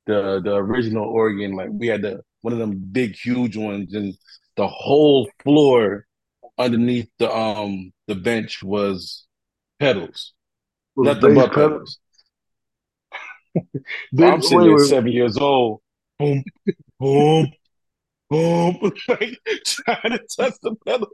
the 0.05 0.39
the 0.43 0.55
original 0.55 1.05
organ. 1.05 1.53
Like 1.53 1.69
we 1.71 1.87
had 1.87 2.03
the 2.03 2.21
one 2.41 2.53
of 2.53 2.59
them 2.59 2.77
big, 2.91 3.15
huge 3.15 3.57
ones, 3.57 3.93
and 3.93 4.13
the 4.55 4.67
whole 4.67 5.29
floor 5.43 6.05
underneath 6.57 7.09
the 7.19 7.29
um 7.35 7.91
the 8.07 8.15
bench 8.15 8.63
was 8.63 9.25
pedals, 9.79 10.33
Was 10.95 11.15
nothing 11.15 11.35
but 11.35 11.51
pedal. 11.53 11.69
pedals. 11.69 11.99
Did, 14.13 14.25
I'm 14.25 14.41
sitting 14.41 14.73
wait, 14.73 14.79
seven 14.81 15.11
years 15.11 15.37
old, 15.37 15.81
boom, 16.19 16.43
boom, 16.99 17.51
boom, 18.29 18.77
like 19.07 19.37
trying 19.65 20.11
to 20.11 20.19
touch 20.37 20.53
the 20.61 20.75
pedals 20.85 21.13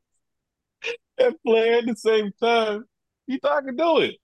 and 1.17 1.35
play 1.45 1.75
at 1.75 1.85
the 1.85 1.95
same 1.95 2.31
time. 2.41 2.85
You 3.27 3.39
thought 3.39 3.63
I 3.63 3.65
could 3.65 3.77
do 3.77 3.99
it. 3.99 4.15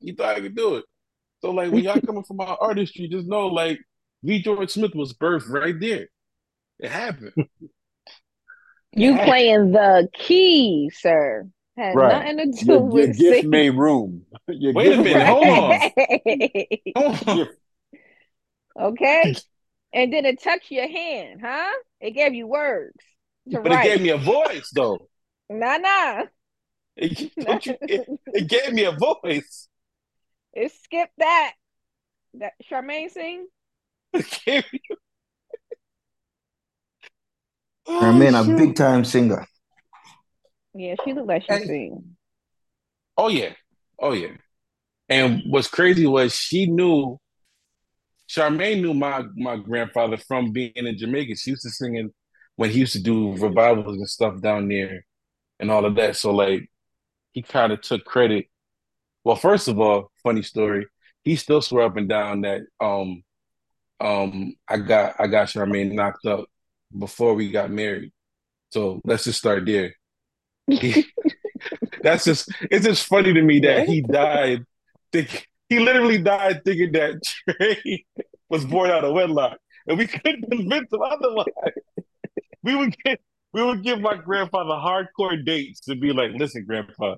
You 0.00 0.14
thought 0.14 0.36
I 0.36 0.40
could 0.40 0.56
do 0.56 0.76
it. 0.76 0.84
So 1.40 1.52
like 1.52 1.70
when 1.70 1.84
y'all 1.84 2.00
coming 2.00 2.24
from 2.24 2.40
our 2.40 2.58
artistry, 2.60 3.08
just 3.08 3.26
know 3.26 3.46
like 3.46 3.78
V. 4.22 4.42
George 4.42 4.70
Smith 4.70 4.94
was 4.94 5.12
birthed 5.12 5.48
right 5.48 5.78
there. 5.78 6.08
It 6.80 6.90
happened. 6.90 7.32
It 8.98 9.02
You 9.02 9.16
playing 9.18 9.72
the 9.72 10.08
key, 10.12 10.90
sir. 10.94 11.48
Had 11.76 11.94
Right. 11.94 12.02
nothing 12.02 12.38
to 12.38 12.46
do 12.64 12.80
Your, 12.80 12.90
your 12.92 13.06
with 13.06 13.16
gift 13.18 13.42
singing. 13.42 13.50
made 13.50 13.70
room. 13.70 14.26
Your 14.48 14.72
Wait 14.74 14.92
a 14.92 14.96
gift 14.96 15.04
minute, 15.04 15.24
made 15.24 15.26
hold 15.26 15.48
on. 15.50 15.80
Hold 16.96 17.28
on. 17.28 17.48
Okay. 18.80 19.34
And 19.92 20.12
then 20.12 20.26
it 20.26 20.42
touched 20.42 20.70
your 20.70 20.88
hand, 20.88 21.40
huh? 21.42 21.70
It 22.00 22.12
gave 22.12 22.34
you 22.34 22.46
words 22.46 22.96
to 23.50 23.60
But 23.62 23.72
it 23.72 23.82
gave 23.82 24.00
me 24.02 24.10
a 24.10 24.18
voice 24.18 24.70
though. 24.74 25.08
Nah, 25.50 25.78
nah. 25.78 26.24
It, 26.96 27.20
you, 27.66 27.76
it, 27.86 28.08
it 28.34 28.48
gave 28.48 28.72
me 28.72 28.84
a 28.84 28.92
voice. 28.92 29.68
It 30.52 30.72
skipped 30.82 31.16
that. 31.18 31.54
That 32.34 32.52
Charmaine 32.70 33.10
sing. 33.10 33.46
It 34.12 34.40
gave 34.44 34.64
me. 37.88 37.94
Her 38.00 38.12
man, 38.12 38.34
a 38.34 38.44
big 38.44 38.74
time 38.76 39.04
singer. 39.04 39.46
Yeah, 40.74 40.94
she 41.04 41.12
looked 41.12 41.28
like 41.28 41.42
she 41.42 41.52
Hey. 41.52 41.66
sing. 41.66 42.16
Oh 43.16 43.28
yeah, 43.28 43.52
oh 43.98 44.12
yeah. 44.12 44.36
And 45.08 45.42
what's 45.48 45.68
crazy 45.68 46.06
was 46.06 46.34
she 46.34 46.66
knew. 46.66 47.18
Charmaine 48.28 48.82
knew 48.82 48.92
my 48.94 49.24
my 49.36 49.56
grandfather 49.56 50.18
from 50.18 50.52
being 50.52 50.72
in 50.76 50.98
Jamaica. 50.98 51.34
She 51.36 51.50
used 51.50 51.62
to 51.62 51.70
sing 51.70 51.96
in 51.96 52.12
when 52.56 52.70
he 52.70 52.80
used 52.80 52.92
to 52.92 53.02
do 53.02 53.34
revivals 53.36 53.96
and 53.96 54.08
stuff 54.08 54.40
down 54.40 54.68
there, 54.68 55.04
and 55.58 55.70
all 55.70 55.84
of 55.84 55.94
that. 55.96 56.16
So 56.16 56.32
like, 56.32 56.70
he 57.32 57.42
kind 57.42 57.72
of 57.72 57.80
took 57.80 58.04
credit. 58.04 58.46
Well, 59.24 59.36
first 59.36 59.66
of 59.68 59.80
all, 59.80 60.10
funny 60.22 60.42
story. 60.42 60.86
He 61.24 61.36
still 61.36 61.62
swore 61.62 61.82
up 61.82 61.96
and 61.96 62.08
down 62.08 62.42
that 62.42 62.62
um 62.80 63.22
um 64.00 64.54
I 64.68 64.76
got 64.76 65.16
I 65.18 65.26
got 65.26 65.48
Charmaine 65.48 65.92
knocked 65.92 66.26
up 66.26 66.46
before 66.96 67.34
we 67.34 67.50
got 67.50 67.70
married. 67.70 68.12
So 68.70 69.00
let's 69.04 69.24
just 69.24 69.38
start 69.38 69.66
there. 69.66 69.94
He, 70.66 71.06
that's 72.02 72.24
just 72.24 72.50
it's 72.70 72.84
just 72.84 73.06
funny 73.06 73.32
to 73.32 73.42
me 73.42 73.60
that 73.60 73.88
he 73.88 74.02
died. 74.02 74.64
Think, 75.12 75.48
he 75.68 75.78
literally 75.78 76.18
died 76.18 76.62
thinking 76.64 76.92
that 76.92 77.22
Trey 77.48 78.04
was 78.48 78.64
born 78.64 78.90
out 78.90 79.04
of 79.04 79.14
wedlock, 79.14 79.58
and 79.86 79.98
we 79.98 80.06
couldn't 80.06 80.50
convince 80.50 80.92
him 80.92 81.02
otherwise. 81.02 81.46
We 82.62 82.74
would 82.74 82.96
get 83.04 83.20
we 83.52 83.62
would 83.62 83.82
give 83.82 84.00
my 84.00 84.16
grandfather 84.16 84.70
hardcore 84.70 85.44
dates 85.44 85.80
to 85.80 85.96
be 85.96 86.12
like, 86.12 86.32
"Listen, 86.32 86.64
grandpa, 86.66 87.16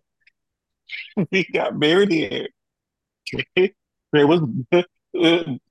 we 1.31 1.45
got 1.53 1.77
married 1.77 2.13
here. 2.13 2.49
Trey, 3.27 3.75
Trey 4.15 4.25
was 4.25 4.41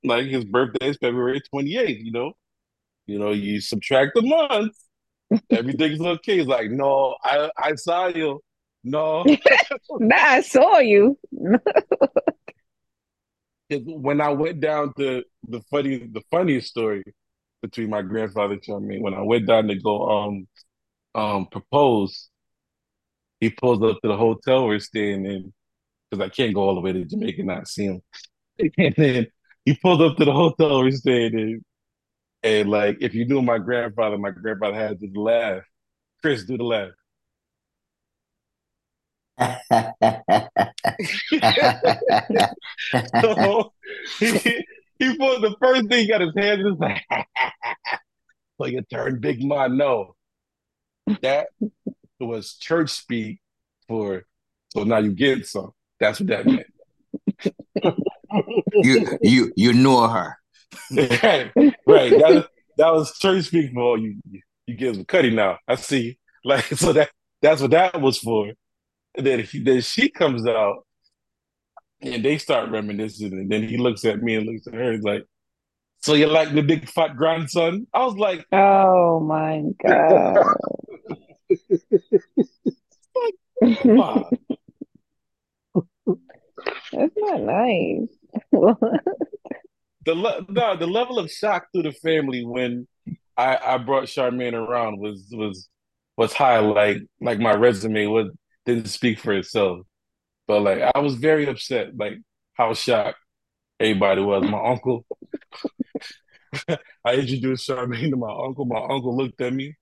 like 0.04 0.26
his 0.26 0.44
birthday 0.44 0.90
is 0.90 0.98
February 0.98 1.40
twenty 1.50 1.76
eighth. 1.76 2.04
You 2.04 2.12
know, 2.12 2.32
you 3.10 3.18
know, 3.18 3.32
you 3.32 3.60
subtract 3.60 4.12
the 4.14 4.22
months, 4.22 4.86
everything's 5.50 6.00
okay." 6.00 6.38
He's 6.38 6.46
like, 6.46 6.70
"No, 6.70 7.16
I 7.24 7.50
I 7.58 7.74
saw 7.74 8.06
you." 8.06 8.40
No, 8.82 9.24
Nah, 9.98 10.16
I 10.16 10.40
saw 10.40 10.78
you. 10.78 11.18
when 13.70 14.20
I 14.20 14.30
went 14.30 14.60
down 14.60 14.92
to 14.98 15.22
the 15.48 15.60
funny, 15.70 15.98
the 15.98 16.22
funniest 16.30 16.68
story 16.68 17.04
between 17.62 17.90
my 17.90 18.02
grandfather 18.02 18.58
and 18.66 18.86
me, 18.86 19.00
when 19.00 19.14
I 19.14 19.22
went 19.22 19.46
down 19.46 19.68
to 19.68 19.76
go 19.76 20.08
um 20.08 20.48
um 21.14 21.46
propose, 21.46 22.28
he 23.40 23.50
pulls 23.50 23.82
up 23.82 24.00
to 24.02 24.08
the 24.08 24.16
hotel 24.16 24.66
we're 24.66 24.78
staying 24.78 25.24
in 25.26 25.52
because 26.10 26.24
I 26.24 26.28
can't 26.28 26.54
go 26.54 26.62
all 26.62 26.74
the 26.74 26.80
way 26.80 26.92
to 26.92 27.04
Jamaica 27.04 27.40
and 27.40 27.48
not 27.48 27.68
see 27.68 27.86
him. 27.86 28.02
And 28.78 28.94
then 28.96 29.26
he 29.64 29.74
pulled 29.76 30.02
up 30.02 30.16
to 30.16 30.24
the 30.24 30.32
hotel 30.32 30.80
we're 30.82 30.90
staying 30.90 31.38
in, 31.38 31.64
and 32.42 32.70
like 32.70 32.98
if 33.00 33.14
you 33.14 33.26
knew 33.26 33.42
my 33.42 33.58
grandfather, 33.58 34.18
my 34.18 34.30
grandfather 34.30 34.76
had 34.76 35.00
this 35.00 35.14
laugh. 35.14 35.62
Chris, 36.22 36.44
do 36.44 36.56
the 36.56 36.64
laugh. 36.64 36.90
So 43.20 43.72
he, 44.18 44.64
he 44.98 45.16
put 45.16 45.40
the 45.40 45.54
first 45.60 45.88
thing 45.88 46.00
he 46.00 46.08
got 46.08 46.20
his 46.20 46.34
hands 46.36 46.60
in 46.60 46.76
like, 46.78 47.02
so 48.58 48.66
you 48.66 48.82
turn 48.82 49.20
big 49.20 49.42
man. 49.42 49.76
No, 49.76 50.14
that 51.22 51.48
was 52.18 52.54
church 52.54 52.90
speak 52.90 53.40
for. 53.88 54.24
So 54.70 54.84
now 54.84 54.98
you 54.98 55.12
get 55.12 55.46
some. 55.46 55.72
That's 55.98 56.20
what 56.20 56.28
that 56.28 56.46
meant. 56.46 56.66
you 58.74 59.18
you 59.22 59.52
you 59.56 59.72
know 59.72 60.06
her. 60.08 60.36
Right, 60.90 61.52
right. 61.86 62.10
That, 62.10 62.48
that 62.76 62.92
was 62.92 63.18
church 63.18 63.46
speak 63.46 63.72
for 63.72 63.92
oh, 63.92 63.94
you. 63.96 64.20
You 64.66 64.76
give 64.76 64.94
some 64.94 65.04
cutty 65.04 65.30
now. 65.30 65.58
I 65.66 65.76
see. 65.76 66.18
Like 66.42 66.64
so 66.64 66.94
that 66.94 67.10
that's 67.42 67.60
what 67.60 67.72
that 67.72 68.00
was 68.00 68.16
for. 68.16 68.50
And 69.14 69.26
then 69.26 69.40
he, 69.40 69.62
then 69.62 69.82
she 69.82 70.08
comes 70.08 70.46
out, 70.46 70.86
and 72.00 72.24
they 72.24 72.38
start 72.38 72.70
reminiscing. 72.70 73.34
And 73.34 73.50
then 73.50 73.68
he 73.68 73.76
looks 73.76 74.06
at 74.06 74.22
me 74.22 74.36
and 74.36 74.46
looks 74.46 74.66
at 74.66 74.72
her. 74.72 74.92
He's 74.92 75.02
like, 75.02 75.26
"So 76.00 76.14
you 76.14 76.28
like 76.28 76.54
the 76.54 76.62
big 76.62 76.88
fat 76.88 77.14
grandson?" 77.14 77.86
I 77.92 78.06
was 78.06 78.16
like, 78.16 78.46
Oh 78.52 79.20
my 79.20 79.64
god. 79.86 80.46
"Wow." 83.84 84.30
That's 86.92 87.14
not 87.16 87.40
nice. 87.42 88.08
The 90.04 90.14
le- 90.14 90.46
no, 90.48 90.76
the 90.76 90.86
level 90.86 91.18
of 91.18 91.30
shock 91.30 91.66
through 91.72 91.84
the 91.84 91.92
family 91.92 92.44
when 92.44 92.86
I, 93.36 93.58
I 93.74 93.78
brought 93.78 94.04
Charmaine 94.04 94.54
around 94.54 94.98
was 94.98 95.26
was 95.32 95.68
was 96.16 96.32
high. 96.32 96.58
Like 96.60 96.98
like 97.20 97.38
my 97.38 97.54
resume 97.54 98.06
was 98.06 98.30
didn't 98.66 98.86
speak 98.88 99.18
for 99.18 99.32
itself, 99.32 99.86
but 100.46 100.62
like 100.62 100.80
I 100.94 100.98
was 101.00 101.14
very 101.16 101.46
upset. 101.48 101.96
Like 101.96 102.14
how 102.54 102.74
shocked 102.74 103.18
everybody 103.80 104.22
was. 104.22 104.44
My 104.44 104.62
uncle, 104.70 105.04
I 107.04 107.14
introduced 107.14 107.68
Charmaine 107.68 108.10
to 108.10 108.16
my 108.16 108.32
uncle. 108.32 108.64
My 108.64 108.80
uncle 108.80 109.16
looked 109.16 109.40
at 109.40 109.52
me. 109.52 109.76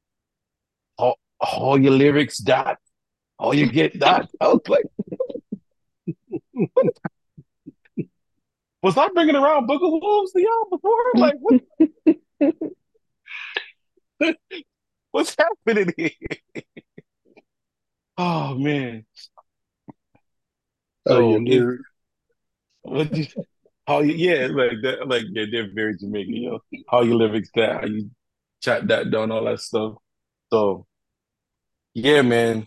All, 0.96 1.18
all 1.40 1.80
your 1.80 1.92
lyrics, 1.92 2.38
dot. 2.38 2.78
All 3.38 3.54
you 3.54 3.70
get, 3.70 3.98
dot. 3.98 4.28
I 4.40 4.48
was 4.48 4.60
like, 4.68 4.84
was 8.89 8.97
I 8.97 9.09
bringing 9.09 9.36
around 9.36 9.66
Book 9.66 9.82
of 9.82 9.91
Wolves 9.91 10.32
to 10.32 10.41
y'all 10.41 10.68
before? 10.70 10.97
Like, 11.16 11.34
what? 11.41 11.61
What's 15.11 15.36
happening 15.39 15.93
here? 15.95 16.11
Oh 18.16 18.55
man. 18.55 19.05
Oh, 21.07 21.12
So 21.12 21.39
your 21.41 21.74
it, 21.74 21.80
what 22.80 23.14
you, 23.14 23.26
how 23.86 24.01
you, 24.01 24.14
yeah, 24.14 24.47
like 24.47 24.80
that, 24.82 25.07
like 25.07 25.24
yeah, 25.32 25.45
they're 25.53 25.70
very 25.74 25.99
Jamaican, 25.99 26.34
you 26.34 26.51
know. 26.51 26.61
How 26.91 27.03
you 27.03 27.14
lyrics 27.14 27.51
that, 27.57 27.82
how 27.82 27.86
you 27.86 28.11
chat 28.62 28.89
that 28.89 29.11
down, 29.11 29.30
all 29.30 29.45
that 29.45 29.61
stuff. 29.61 29.97
So 30.51 30.86
yeah, 31.93 32.22
man. 32.22 32.66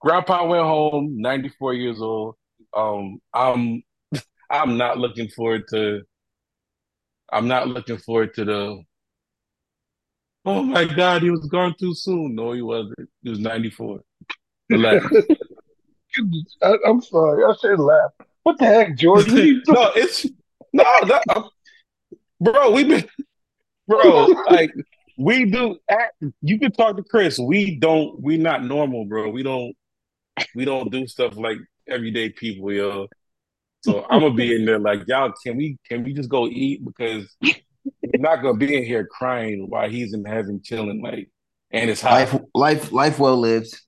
Grandpa 0.00 0.46
went 0.46 0.64
home, 0.64 1.20
94 1.20 1.74
years 1.74 2.00
old. 2.00 2.36
Um, 2.74 3.18
I'm 3.34 3.82
I'm 4.50 4.76
not 4.76 4.98
looking 4.98 5.28
forward 5.28 5.64
to 5.70 6.02
I'm 7.30 7.48
not 7.48 7.68
looking 7.68 7.98
forward 7.98 8.34
to 8.34 8.44
the 8.44 8.82
oh 10.44 10.62
my 10.62 10.84
God, 10.84 11.22
he 11.22 11.30
was 11.30 11.46
gone 11.46 11.74
too 11.78 11.94
soon. 11.94 12.34
No, 12.34 12.52
he 12.52 12.62
wasn't. 12.62 13.08
He 13.22 13.30
was 13.30 13.38
94. 13.38 14.00
Relax. 14.70 15.06
I, 16.62 16.74
I'm 16.86 17.00
sorry. 17.00 17.44
I 17.44 17.54
should 17.60 17.78
laugh. 17.78 18.10
What 18.42 18.58
the 18.58 18.64
heck, 18.64 18.96
George? 18.96 19.28
What 19.28 19.38
are 19.38 19.44
you 19.44 19.62
doing? 19.64 19.78
no, 19.78 19.90
it's 19.94 20.26
no, 20.72 20.84
that, 21.06 21.22
uh, 21.28 21.42
bro. 22.40 22.70
We've 22.70 22.88
been, 22.88 23.08
bro. 23.86 24.26
Like 24.50 24.72
we 25.18 25.44
do. 25.44 25.78
Act, 25.90 26.22
you 26.40 26.58
can 26.58 26.72
talk 26.72 26.96
to 26.96 27.02
Chris. 27.02 27.38
We 27.38 27.76
don't. 27.76 28.20
We 28.22 28.38
not 28.38 28.64
normal, 28.64 29.04
bro. 29.04 29.28
We 29.30 29.42
don't. 29.42 29.74
We 30.54 30.64
don't 30.64 30.90
do 30.90 31.06
stuff 31.06 31.36
like 31.36 31.58
everyday 31.86 32.30
people, 32.30 32.72
yo. 32.72 33.08
So 33.82 34.04
I'm 34.10 34.20
gonna 34.20 34.34
be 34.34 34.54
in 34.54 34.64
there 34.64 34.78
like, 34.78 35.02
y'all. 35.06 35.32
Can 35.44 35.56
we? 35.56 35.78
Can 35.88 36.02
we 36.04 36.12
just 36.12 36.28
go 36.28 36.46
eat? 36.48 36.84
Because 36.84 37.34
we're 37.42 37.54
not 38.18 38.42
gonna 38.42 38.58
be 38.58 38.76
in 38.76 38.84
here 38.84 39.06
crying 39.06 39.66
while 39.68 39.88
he's 39.88 40.12
in 40.14 40.24
heaven 40.24 40.60
chilling, 40.62 41.02
like, 41.02 41.30
and 41.70 41.88
it's 41.88 42.00
hot. 42.00 42.12
Life 42.12 42.40
life 42.54 42.92
life 42.92 43.18
well 43.18 43.36
lived. 43.36 43.78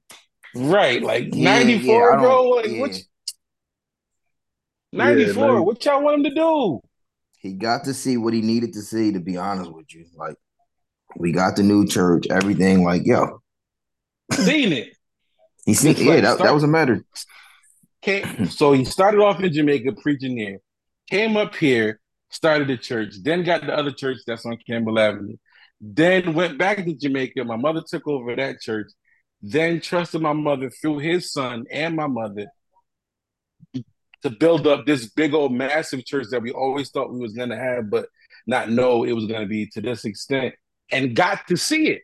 Right, 0.54 1.02
like 1.02 1.28
Yeah, 1.32 1.44
94, 1.60 2.10
yeah, 2.12 2.16
bro. 2.20 2.42
Like 2.50 2.66
yeah. 2.68 2.80
what? 2.80 2.96
Yeah, 4.92 5.04
94. 5.04 5.52
man. 5.54 5.64
what 5.64 5.84
y'all 5.84 6.02
want 6.02 6.16
him 6.18 6.24
to 6.24 6.34
do? 6.34 6.80
He 7.38 7.52
got 7.54 7.84
to 7.84 7.94
see 7.94 8.16
what 8.16 8.34
he 8.34 8.42
needed 8.42 8.72
to 8.74 8.82
see, 8.82 9.12
to 9.12 9.20
be 9.20 9.36
honest 9.36 9.72
with 9.72 9.94
you. 9.94 10.04
Like, 10.16 10.34
we 11.16 11.32
got 11.32 11.56
the 11.56 11.62
new 11.62 11.86
church, 11.86 12.26
everything. 12.30 12.84
Like, 12.84 13.02
yo, 13.04 13.40
Seen 14.32 14.72
it. 14.72 14.94
he 15.64 15.74
seen, 15.74 15.94
Just 15.94 16.04
yeah, 16.04 16.20
that, 16.20 16.34
start- 16.34 16.48
that 16.48 16.54
was 16.54 16.64
a 16.64 16.68
matter. 16.68 17.04
Came, 18.02 18.46
so 18.50 18.72
he 18.72 18.84
started 18.84 19.20
off 19.20 19.40
in 19.40 19.52
Jamaica 19.52 19.92
preaching 19.92 20.36
there, 20.36 20.58
came 21.08 21.36
up 21.36 21.54
here, 21.54 22.00
started 22.30 22.70
a 22.70 22.76
church, 22.76 23.14
then 23.22 23.44
got 23.44 23.62
the 23.62 23.76
other 23.76 23.92
church 23.92 24.18
that's 24.26 24.46
on 24.46 24.58
Campbell 24.66 24.98
Avenue, 24.98 25.36
then 25.80 26.34
went 26.34 26.58
back 26.58 26.78
to 26.78 26.94
Jamaica. 26.94 27.44
My 27.44 27.56
mother 27.56 27.82
took 27.86 28.06
over 28.06 28.34
that 28.36 28.60
church, 28.60 28.90
then 29.42 29.80
trusted 29.80 30.20
my 30.20 30.32
mother 30.32 30.70
through 30.70 30.98
his 30.98 31.32
son 31.32 31.64
and 31.70 31.96
my 31.96 32.06
mother 32.06 32.46
to 34.22 34.30
build 34.30 34.66
up 34.66 34.86
this 34.86 35.08
big 35.10 35.34
old 35.34 35.52
massive 35.52 36.04
church 36.04 36.26
that 36.30 36.42
we 36.42 36.50
always 36.50 36.90
thought 36.90 37.12
we 37.12 37.18
was 37.18 37.32
gonna 37.32 37.56
have, 37.56 37.90
but 37.90 38.06
not 38.46 38.70
know 38.70 39.04
it 39.04 39.12
was 39.12 39.26
gonna 39.26 39.46
be 39.46 39.66
to 39.66 39.80
this 39.80 40.04
extent, 40.04 40.54
and 40.92 41.16
got 41.16 41.46
to 41.48 41.56
see 41.56 41.88
it. 41.88 42.02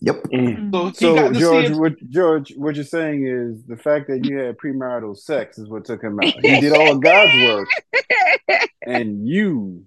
Yep. 0.00 0.22
Mm. 0.24 0.72
So 0.72 0.86
he 0.86 0.94
So 0.94 1.14
got 1.14 1.34
George, 1.34 1.66
see 1.66 1.74
what 1.74 1.92
George, 2.08 2.52
what 2.56 2.74
you're 2.74 2.84
saying 2.84 3.26
is 3.26 3.64
the 3.64 3.76
fact 3.76 4.08
that 4.08 4.24
you 4.24 4.38
had 4.38 4.56
premarital 4.56 5.16
sex 5.16 5.58
is 5.58 5.68
what 5.68 5.84
took 5.84 6.02
him 6.02 6.18
out. 6.18 6.32
He 6.40 6.60
did 6.60 6.72
all 6.72 6.92
of 6.92 7.02
God's 7.02 7.44
work, 7.44 7.68
and 8.86 9.28
you, 9.28 9.84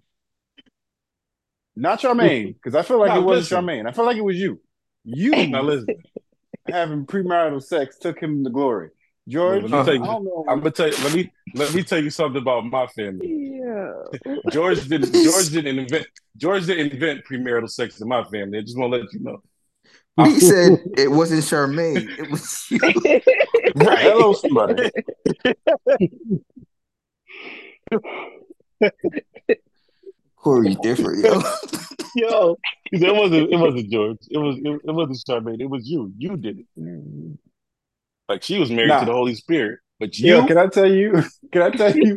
not 1.76 2.00
Charmaine, 2.00 2.54
because 2.54 2.76
I 2.76 2.84
feel 2.84 3.00
like 3.00 3.10
No, 3.10 3.20
it 3.20 3.24
wasn't 3.24 3.52
listen. 3.52 3.66
Charmaine. 3.66 3.88
I 3.90 3.92
feel 3.92 4.06
like 4.06 4.18
it 4.18 4.22
was 4.24 4.38
you. 4.38 4.62
You 5.04 5.48
Now 5.48 5.64
listen, 5.64 5.88
having 6.68 7.06
premarital 7.06 7.64
sex 7.64 7.98
took 7.98 8.20
him 8.20 8.44
to 8.44 8.50
glory. 8.50 8.90
George, 9.28 9.64
let 9.64 9.72
me 9.72 9.78
tell 9.78 9.90
I 9.90 9.94
you. 9.94 10.04
don't 10.04 10.24
know. 10.24 10.46
I'm 10.48 10.60
gonna 10.60 10.72
tell 10.72 10.88
you. 10.88 10.98
Let 11.04 11.14
me 11.14 11.32
let 11.56 11.74
me 11.74 11.84
tell 11.84 12.04
you 12.04 12.12
something 12.12 12.42
about 12.42 12.64
my 12.66 12.86
family. 12.88 13.60
Yeah. 13.60 13.92
George 14.52 14.88
didn't. 14.88 15.14
George 15.14 15.50
didn't 15.50 15.80
invent. 15.80 16.06
George 16.38 16.68
didn't 16.68 16.92
invent 16.94 17.26
premarital 17.26 17.70
sex 17.70 18.00
in 18.02 18.08
my 18.08 18.24
family. 18.26 18.60
I 18.60 18.62
just 18.62 18.78
want 18.78 18.94
to 18.94 19.00
let 19.00 19.14
you 19.14 19.22
know. 19.22 19.42
He 20.24 20.40
said 20.40 20.80
it 20.98 21.12
wasn't 21.12 21.42
Charmaine. 21.44 22.08
It 22.20 22.30
was 22.32 22.66
you. 22.70 22.80
Right. 23.76 24.00
Hello, 24.00 24.32
somebody. 24.32 24.90
Corey's 30.38 30.78
different, 30.78 31.24
yo. 31.26 31.42
Yo, 32.18 32.56
it 32.94 33.14
wasn't. 33.14 33.52
It 33.52 33.58
wasn't 33.58 33.90
George. 33.92 34.20
It 34.30 34.38
was. 34.38 34.56
It, 34.58 34.82
it 34.86 34.92
wasn't 34.94 35.22
Charmaine. 35.28 35.60
It 35.60 35.70
was 35.70 35.86
you. 35.86 36.14
You 36.18 36.38
did 36.38 36.60
it. 36.60 37.38
Like 38.30 38.42
she 38.42 38.58
was 38.58 38.72
married 38.72 38.88
Nah. 38.88 39.00
to 39.02 39.06
the 39.08 39.12
Holy 39.12 39.36
Spirit, 39.36 39.80
but 40.00 40.18
you. 40.18 40.36
Yo, 40.38 40.46
can 40.48 40.58
I 40.58 40.68
tell 40.68 40.90
you? 40.90 41.22
Can 41.52 41.62
I 41.62 41.72
tell 41.72 41.94
you? 41.94 42.16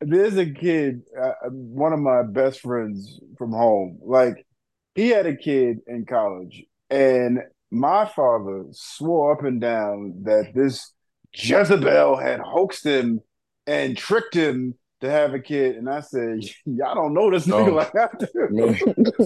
There's 0.00 0.38
a 0.38 0.46
kid, 0.50 1.02
uh, 1.20 1.32
one 1.50 1.92
of 1.92 1.98
my 2.00 2.22
best 2.22 2.60
friends 2.60 3.20
from 3.36 3.50
home. 3.52 3.98
Like 4.02 4.46
he 4.94 5.08
had 5.10 5.26
a 5.26 5.36
kid 5.36 5.80
in 5.86 6.06
college, 6.06 6.64
and 6.90 7.40
my 7.70 8.06
father 8.06 8.64
swore 8.72 9.32
up 9.32 9.44
and 9.44 9.60
down 9.60 10.22
that 10.24 10.52
this 10.54 10.92
Jezebel 11.34 12.16
had 12.16 12.40
hoaxed 12.40 12.84
him 12.84 13.20
and 13.66 13.96
tricked 13.96 14.34
him 14.34 14.74
to 15.02 15.10
have 15.10 15.34
a 15.34 15.38
kid. 15.38 15.76
And 15.76 15.88
I 15.88 16.00
said, 16.00 16.40
"Y'all 16.64 16.94
don't 16.94 17.14
know 17.14 17.30
this 17.30 17.46
nigga 17.46 17.66
No. 17.66 17.74
like 17.74 17.94
I 17.94 18.08
do." 18.18 18.28
Man, 18.50 18.74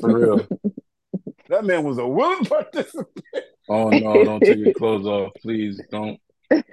for 0.01 0.19
real. 0.19 0.49
That 1.49 1.65
man 1.65 1.85
was 1.85 1.99
a 1.99 2.07
willing 2.07 2.45
participant. 2.45 3.09
Oh 3.69 3.91
no! 3.91 4.25
Don't 4.25 4.43
take 4.45 4.59
your 4.59 4.73
clothes 4.73 5.07
off, 5.07 5.33
please. 5.41 5.81
Don't. 5.91 6.19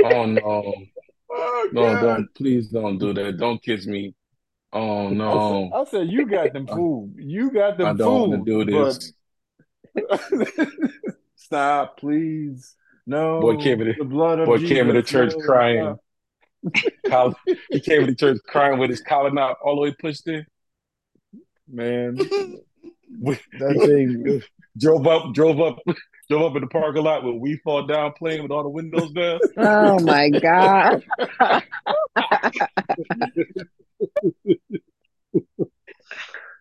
Oh 0.03 0.25
no! 0.25 0.73
Oh, 1.31 1.69
No, 1.71 1.83
God. 1.93 2.01
don't. 2.01 2.33
Please 2.35 2.69
don't 2.69 2.97
do 2.97 3.13
that. 3.13 3.37
Don't 3.37 3.61
kiss 3.61 3.85
me. 3.85 4.15
Oh 4.73 5.05
I 5.05 5.09
said, 5.09 5.17
no! 5.17 5.69
I 5.75 5.83
said, 5.85 6.07
"You 6.09 6.25
got 6.25 6.53
them 6.53 6.65
food. 6.65 7.13
You 7.17 7.51
got 7.51 7.77
them 7.77 7.87
I 7.87 7.93
don't 7.93 8.29
want 8.31 8.31
food." 8.31 8.45
to 8.47 8.65
do 8.65 8.83
this. 8.83 9.13
But- 9.93 10.21
Stop, 11.35 11.99
please. 11.99 12.75
No. 13.07 13.39
Boy 13.41 13.57
came 13.57 13.79
to 13.79 13.85
the- 13.85 13.95
the 13.97 14.03
blood 14.05 14.39
of 14.39 14.45
boy 14.45 14.59
came 14.59 14.87
to 14.87 14.93
the 14.93 15.01
church 15.03 15.33
No, 15.37 15.45
crying. 15.45 15.95
stop. 17.07 17.33
He 17.71 17.79
came 17.79 18.01
to 18.01 18.07
the 18.07 18.15
church 18.15 18.37
crying 18.45 18.77
with 18.79 18.89
his 18.89 19.01
collar 19.01 19.31
knot 19.31 19.57
all 19.63 19.75
the 19.75 19.81
way 19.81 19.95
pushed 19.99 20.27
in. 20.27 20.45
Man, 21.67 22.17
We- 23.19 23.39
that 23.59 23.75
thing. 23.85 24.41
drove 24.77 25.07
up, 25.07 25.33
drove 25.33 25.59
up, 25.59 25.77
drove 26.29 26.51
up 26.51 26.55
in 26.55 26.61
the 26.61 26.67
parking 26.67 27.03
lot 27.03 27.23
with 27.23 27.35
"We 27.35 27.57
Fall 27.57 27.85
Down" 27.87 28.13
playing 28.17 28.43
with 28.43 28.51
all 28.51 28.63
the 28.63 28.69
windows 28.69 29.11
down. 29.11 29.39
Oh 29.57 29.99
my 29.99 30.29
God. 30.29 31.03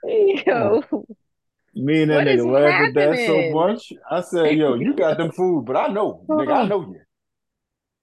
Yo, 0.05 0.83
Me 1.79 2.03
and 2.03 2.11
that 2.11 2.16
What 2.18 2.26
is 2.29 2.41
nigga 2.45 2.53
laughed 2.53 2.89
at 2.89 2.95
that 2.95 3.26
so 3.26 3.51
much. 3.53 3.93
I 4.11 4.20
said, 4.22 4.57
"Yo, 4.57 4.74
you 4.74 4.95
got 4.95 5.16
them 5.18 5.31
food, 5.33 5.64
but 5.64 5.76
I 5.76 5.87
know, 5.89 6.24
nigga, 6.29 6.53
I 6.53 6.66
know 6.66 6.81
you." 6.81 7.01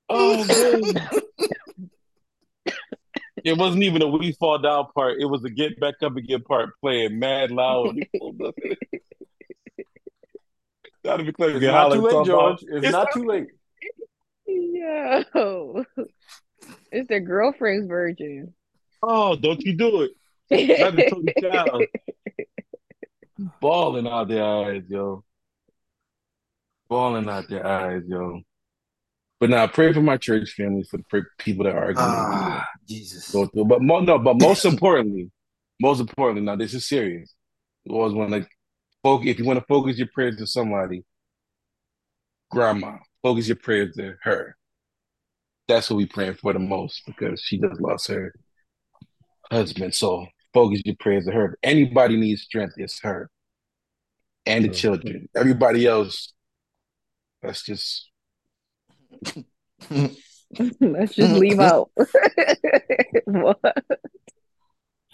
Oh 0.09 0.45
man! 2.65 2.73
It 3.43 3.57
wasn't 3.57 3.83
even 3.83 4.01
a 4.01 4.07
"We 4.07 4.31
Fall 4.33 4.59
Down" 4.59 4.85
part. 4.95 5.17
It 5.19 5.25
was 5.25 5.43
a 5.43 5.49
"Get 5.49 5.79
Back 5.79 5.95
Up 6.01 6.15
Again" 6.15 6.41
part 6.43 6.69
playing 6.81 7.19
mad 7.19 7.51
loud. 7.51 7.87
when 7.87 7.95
he 7.97 8.19
pulled 8.19 8.41
up. 8.41 8.55
Gotta 11.03 11.23
be 11.23 11.31
clear. 11.33 11.51
It's 11.51 11.59
Get 11.59 11.71
not 11.71 11.91
too 11.93 12.01
late, 12.01 12.11
talking 12.11 12.31
about- 12.33 12.59
George. 12.59 12.83
It's 12.83 12.91
not 12.91 13.07
too 13.13 13.25
late. 13.25 13.47
yo. 14.47 15.83
It's 16.91 17.07
the 17.09 17.19
girlfriend's 17.19 17.87
version. 17.87 18.53
Oh, 19.03 19.35
don't 19.35 19.61
you 19.61 19.73
do 19.77 20.01
it? 20.01 20.11
Not 20.79 20.95
the 20.95 21.09
Tony 21.09 21.33
Child. 21.41 21.83
Bawling 23.59 24.07
out 24.07 24.27
their 24.27 24.43
eyes, 24.43 24.83
yo. 24.87 25.23
Bawling 26.89 27.29
out 27.29 27.47
their 27.49 27.65
eyes, 27.65 28.03
yo. 28.07 28.41
But 29.39 29.49
now, 29.49 29.67
pray 29.67 29.91
for 29.93 30.01
my 30.01 30.17
church 30.17 30.51
family, 30.51 30.83
for 30.89 30.97
the 30.97 31.23
people 31.37 31.65
that 31.65 31.75
are 31.75 31.93
going 31.93 32.09
Ah, 32.15 32.65
Jesus. 32.87 33.29
go 33.31 33.45
through. 33.47 33.65
But 33.65 33.81
mo- 33.81 33.99
no, 33.99 34.17
but 34.17 34.37
most 34.39 34.65
importantly, 34.65 35.29
most 35.79 35.99
importantly, 35.99 36.41
now 36.43 36.55
this 36.55 36.73
is 36.73 36.87
serious. 36.87 37.33
You 37.83 37.95
always 37.95 38.13
want 38.13 38.31
to 38.31 38.47
focus. 39.03 39.27
If 39.29 39.39
you 39.39 39.45
want 39.45 39.59
to 39.59 39.65
focus 39.67 39.97
your 39.97 40.07
prayers 40.13 40.37
to 40.37 40.47
somebody, 40.47 41.03
grandma, 42.49 42.97
focus 43.21 43.47
your 43.47 43.57
prayers 43.57 43.95
to 43.97 44.15
her. 44.23 44.55
That's 45.67 45.89
what 45.89 45.97
we 45.97 46.05
praying 46.05 46.35
for 46.35 46.53
the 46.53 46.59
most 46.59 47.01
because 47.05 47.41
she 47.41 47.59
just 47.59 47.81
lost 47.81 48.07
her 48.07 48.33
husband. 49.51 49.93
So 49.93 50.27
focus 50.53 50.81
your 50.85 50.95
prayers 50.99 51.25
to 51.25 51.31
her. 51.31 51.45
If 51.45 51.53
anybody 51.63 52.17
needs 52.17 52.43
strength, 52.43 52.75
it's 52.77 52.99
her 53.01 53.29
and 54.45 54.65
the 54.65 54.69
children. 54.69 55.27
Everybody 55.35 55.85
else, 55.85 56.33
that's 57.41 57.63
just 57.63 58.09
Let's 59.89 61.15
just 61.15 61.33
leave 61.39 61.59
out. 61.59 61.89
what? 63.25 63.59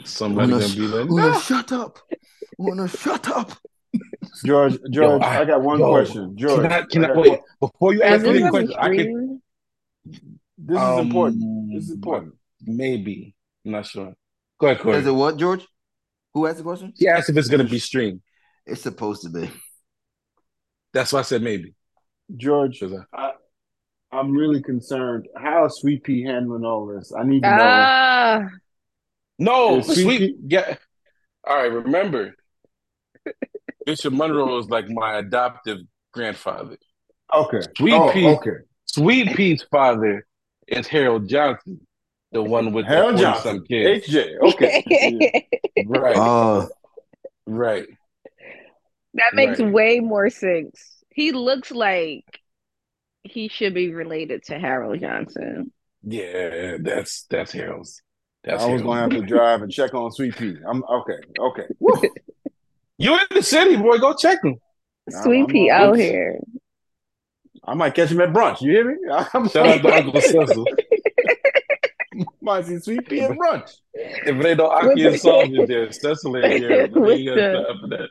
somebody 0.03 0.51
Wanna, 0.51 0.63
gonna 0.63 0.75
be 0.75 0.87
like, 0.87 1.09
wanna 1.09 1.31
"No." 1.31 1.39
shut 1.39 1.71
up. 1.71 1.99
Wanna 2.57 2.87
shut 2.87 3.27
up. 3.29 3.51
George, 4.45 4.77
George, 4.91 5.21
I- 5.21 5.41
I, 5.41 5.45
got 5.45 5.61
one 5.61 5.79
yo, 5.79 5.89
question. 5.89 6.37
George, 6.37 6.61
Can 6.61 6.71
I, 6.71 6.81
can 6.83 7.05
I, 7.05 7.07
got 7.09 7.17
wait 7.17 7.39
before 7.59 7.93
you 7.93 8.01
Is 8.03 8.11
ask 8.11 8.23
this 8.23 8.33
me 8.33 8.39
the 8.39 8.45
on 8.45 8.51
the 8.51 8.51
question? 8.51 8.75
I 8.79 8.87
can 8.87 8.97
screen? 8.99 9.41
This 10.57 10.77
is 10.77 10.83
um, 10.83 10.99
important. 10.99 11.73
This 11.73 11.83
is 11.85 11.91
important. 11.91 12.35
Maybe 12.65 13.35
I'm 13.65 13.71
not 13.71 13.85
sure. 13.85 14.13
Go 14.59 14.67
ahead, 14.67 14.95
Is 14.95 15.07
it 15.07 15.11
what, 15.11 15.37
George? 15.37 15.67
Who 16.33 16.47
asked 16.47 16.57
the 16.57 16.63
question? 16.63 16.93
He 16.95 17.07
asked 17.07 17.29
if 17.29 17.37
it's 17.37 17.49
gonna 17.49 17.63
be 17.63 17.79
streamed. 17.79 18.21
It's 18.65 18.81
supposed 18.81 19.23
to 19.23 19.29
be. 19.29 19.49
That's 20.93 21.13
why 21.13 21.19
I 21.19 21.23
said 21.23 21.41
maybe. 21.41 21.73
George, 22.35 22.81
I- 22.83 22.95
I, 23.13 23.31
I'm 24.11 24.35
really 24.35 24.61
concerned. 24.61 25.27
How 25.37 25.65
is 25.65 25.77
Sweet 25.79 26.03
Pea 26.03 26.23
handling 26.23 26.65
all 26.65 26.85
this? 26.85 27.13
I 27.17 27.23
need 27.23 27.43
to 27.43 27.49
know. 27.49 27.57
Ah, 27.59 28.49
No, 29.39 29.79
Is 29.79 29.85
Sweet 29.87 30.03
sweet. 30.03 30.19
Pea- 30.19 30.35
Yeah. 30.47 30.75
All 31.47 31.55
right. 31.55 31.71
Remember, 31.71 32.35
Bishop 33.85 34.13
Monroe 34.13 34.57
is 34.59 34.69
like 34.69 34.89
my 34.89 35.17
adoptive 35.17 35.79
grandfather. 36.13 36.77
Okay. 37.33 37.61
Sweet 37.77 37.93
oh, 37.93 38.11
Pea. 38.11 38.27
okay. 38.27 38.57
Sweet 38.85 39.35
Pea's 39.35 39.63
father 39.71 40.25
is 40.67 40.87
Harold 40.87 41.27
Johnson, 41.29 41.79
the 42.33 42.43
one 42.43 42.73
with 42.73 42.85
Harold 42.85 43.15
the 43.15 43.21
Johnson, 43.21 43.57
some 43.57 43.65
kids. 43.65 44.07
HJ. 44.07 44.37
Okay. 44.53 45.47
Right. 45.87 46.15
Oh, 46.15 46.69
right. 47.47 47.87
That 49.15 49.33
makes 49.33 49.59
Right. 49.59 49.71
way 49.71 49.99
more 49.99 50.29
sense. 50.29 51.03
He 51.09 51.31
looks 51.31 51.71
like 51.71 52.23
he 53.23 53.47
should 53.49 53.73
be 53.73 53.93
related 53.93 54.43
to 54.45 54.57
Harold 54.59 54.99
Johnson. 54.99 55.71
Yeah. 56.03 56.77
That's 56.79 57.23
that's 57.29 57.51
Harold's. 57.51 58.01
That's 58.43 58.63
I 58.63 58.67
was 58.67 58.81
Harold's. 58.81 58.83
gonna 58.83 59.01
have 59.01 59.09
to 59.11 59.21
drive 59.27 59.61
and 59.61 59.71
check 59.71 59.93
on 59.93 60.11
Sweet 60.11 60.35
Pea. 60.37 60.55
I'm 60.67 60.83
okay. 60.83 61.17
Okay. 61.39 61.67
You 62.97 63.15
in 63.15 63.21
the 63.31 63.41
city, 63.41 63.77
boy? 63.77 63.97
Go 63.97 64.13
check 64.13 64.43
him. 64.43 64.57
Sweet 65.09 65.47
Pea 65.47 65.71
out 65.71 65.95
this. 65.95 66.03
here. 66.07 66.39
I 67.65 67.73
might 67.73 67.95
catch 67.95 68.11
him 68.11 68.21
at 68.21 68.29
brunch. 68.31 68.61
You 68.61 68.71
hear 68.73 68.85
me? 68.91 68.95
I'm 69.33 69.49
Shout 69.49 69.65
out 69.65 69.81
to 69.81 69.89
Uncle 69.95 70.21
Cecil. 70.21 70.65
might 72.41 72.65
see 72.65 72.77
Sweet 72.77 73.07
Pea 73.09 73.21
at 73.21 73.31
brunch. 73.31 73.71
If 73.95 74.41
they 74.43 74.53
don't 74.53 74.69
With 74.83 74.91
Aki 74.91 75.01
the- 75.01 75.09
and 75.09 75.19
Soldier 75.19 75.65
there, 75.65 75.91
Cecil 75.91 76.37
ain't 76.37 76.59
here. 76.61 76.87
But 76.89 77.01
With 77.01 77.17
he 77.17 77.25
the- 77.29 77.59
up 77.61 77.77
that. 77.89 78.09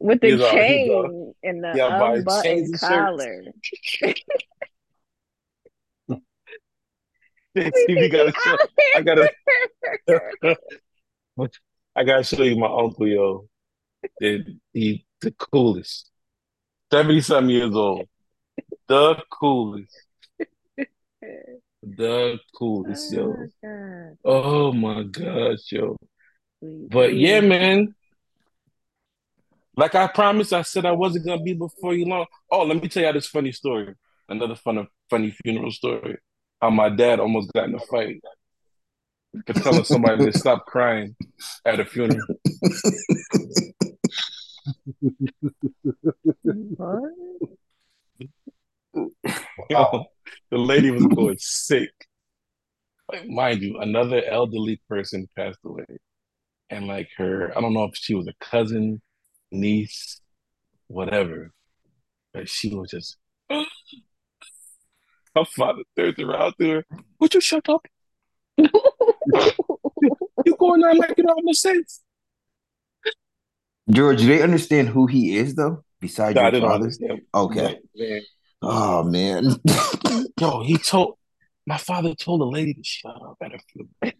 With 0.00 0.20
the 0.20 0.30
He's 0.36 0.40
chain 0.50 0.90
all- 0.90 1.34
and 1.42 1.64
the 1.64 1.72
Yeah, 1.74 1.98
by 1.98 2.16
his 2.16 2.24
chains 2.42 2.70
unbuttoned 2.72 2.80
collar. 2.80 3.42
TV 7.56 8.10
gotta 8.12 8.32
show. 8.32 8.56
I 8.96 9.02
gotta. 9.02 9.30
I 11.96 12.04
gotta 12.04 12.22
show 12.22 12.42
you 12.42 12.56
my 12.56 12.66
uncle, 12.68 13.08
yo. 13.08 13.48
That 14.20 14.44
he 14.72 15.04
the 15.20 15.32
coolest. 15.32 16.10
Seventy 16.92 17.20
something 17.20 17.50
years 17.54 17.74
old. 17.74 18.08
The 18.86 19.20
coolest. 19.30 19.96
The 21.82 22.38
coolest, 22.56 23.12
yo. 23.12 23.34
Oh, 23.64 24.68
Oh 24.68 24.72
my 24.72 25.02
gosh, 25.04 25.72
yo. 25.72 25.96
But 26.62 27.14
yeah, 27.14 27.40
man. 27.40 27.94
Like 29.78 29.94
I 29.94 30.08
promised, 30.08 30.52
I 30.52 30.62
said 30.62 30.84
I 30.84 30.90
wasn't 30.90 31.24
gonna 31.24 31.40
be 31.40 31.54
before 31.54 31.94
you 31.94 32.04
long. 32.04 32.26
Oh, 32.50 32.64
let 32.64 32.82
me 32.82 32.88
tell 32.88 33.04
you 33.04 33.12
this 33.12 33.28
funny 33.28 33.52
story. 33.52 33.94
Another 34.28 34.56
fun, 34.56 34.88
funny 35.08 35.30
funeral 35.30 35.70
story. 35.70 36.18
How 36.60 36.70
my 36.70 36.88
dad 36.88 37.20
almost 37.20 37.52
got 37.52 37.68
in 37.68 37.76
a 37.76 37.78
fight 37.78 38.20
for 39.46 39.52
telling 39.52 39.84
somebody 39.84 40.24
to 40.24 40.36
stop 40.36 40.66
crying 40.66 41.14
at 41.64 41.78
a 41.78 41.84
funeral. 41.84 42.26
Yo, 49.70 50.06
the 50.50 50.58
lady 50.58 50.90
was 50.90 51.06
going 51.06 51.38
sick. 51.38 51.92
Like, 53.12 53.28
mind 53.28 53.62
you, 53.62 53.78
another 53.78 54.24
elderly 54.24 54.82
person 54.88 55.28
passed 55.36 55.60
away. 55.64 55.86
And 56.68 56.88
like 56.88 57.10
her, 57.16 57.56
I 57.56 57.60
don't 57.60 57.74
know 57.74 57.84
if 57.84 57.94
she 57.94 58.16
was 58.16 58.26
a 58.26 58.34
cousin, 58.40 59.00
niece, 59.50 60.20
whatever. 60.86 61.52
But 62.32 62.48
she 62.48 62.74
was 62.74 62.90
just 62.90 63.16
my 63.50 63.64
father 65.44 65.82
turned 65.96 66.18
around 66.18 66.54
to 66.60 66.70
her. 66.70 66.84
Would 67.20 67.34
you 67.34 67.40
shut 67.40 67.68
up? 67.68 67.86
you 68.58 68.66
going 70.58 70.84
on 70.84 70.98
like 70.98 71.18
it 71.18 71.26
all 71.26 71.42
makes 71.42 71.60
sense. 71.60 72.02
George, 73.90 74.20
do 74.20 74.26
they 74.26 74.42
understand 74.42 74.88
who 74.88 75.06
he 75.06 75.36
is 75.36 75.54
though? 75.54 75.82
Besides 76.00 76.36
Nah, 76.36 76.42
your 76.42 76.50
they 76.52 76.60
don't 76.60 76.70
father? 76.70 76.90
Okay. 77.34 77.78
Man, 77.96 78.20
Oh 78.60 79.02
man. 79.04 79.44
Yo, 80.40 80.62
he 80.62 80.76
told 80.78 81.16
my 81.66 81.78
father 81.78 82.14
told 82.14 82.40
the 82.40 82.46
lady 82.46 82.74
to 82.74 82.82
shut 82.82 83.14
up 83.14 83.36
at 83.42 83.54
a 83.54 83.58
funeral. 83.72 84.18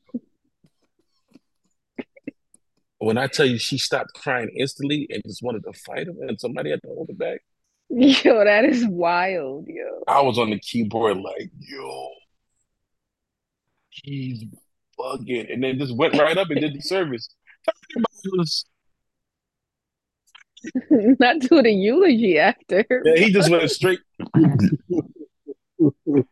When 2.99 3.17
I 3.17 3.29
tell 3.29 3.47
you 3.47 3.59
she 3.59 3.79
stopped 3.79 4.15
crying 4.15 4.51
instantly 4.57 5.07
and 5.11 5.23
just 5.25 5.43
wanted 5.43 5.65
to 5.65 5.73
fight 5.73 6.09
him 6.09 6.17
and 6.21 6.39
somebody 6.41 6.71
had 6.71 6.83
to 6.83 6.89
hold 6.89 7.09
her 7.09 7.15
back, 7.15 7.41
Yo, 7.91 8.45
that 8.45 8.67
is 8.67 8.87
wild, 8.87 9.67
yo. 9.67 10.03
I 10.07 10.21
was 10.21 10.39
on 10.39 10.51
the 10.51 10.59
keyboard 10.59 11.17
like, 11.17 11.51
yo, 11.59 12.09
he's 13.89 14.45
bugging. 14.99 15.51
And 15.53 15.63
then 15.63 15.79
just 15.79 15.97
went 15.97 16.15
right 16.15 16.37
up 16.37 16.51
and 16.51 16.61
did 16.61 16.75
the 16.75 16.81
service. 16.83 17.29
Not 20.91 21.39
do 21.41 21.63
the 21.63 21.71
eulogy 21.71 22.39
after. 22.39 22.85
Yeah, 23.05 23.17
he 23.17 23.33
just 23.33 23.51
went 23.51 23.71
straight. 23.71 24.01
When 25.77 26.27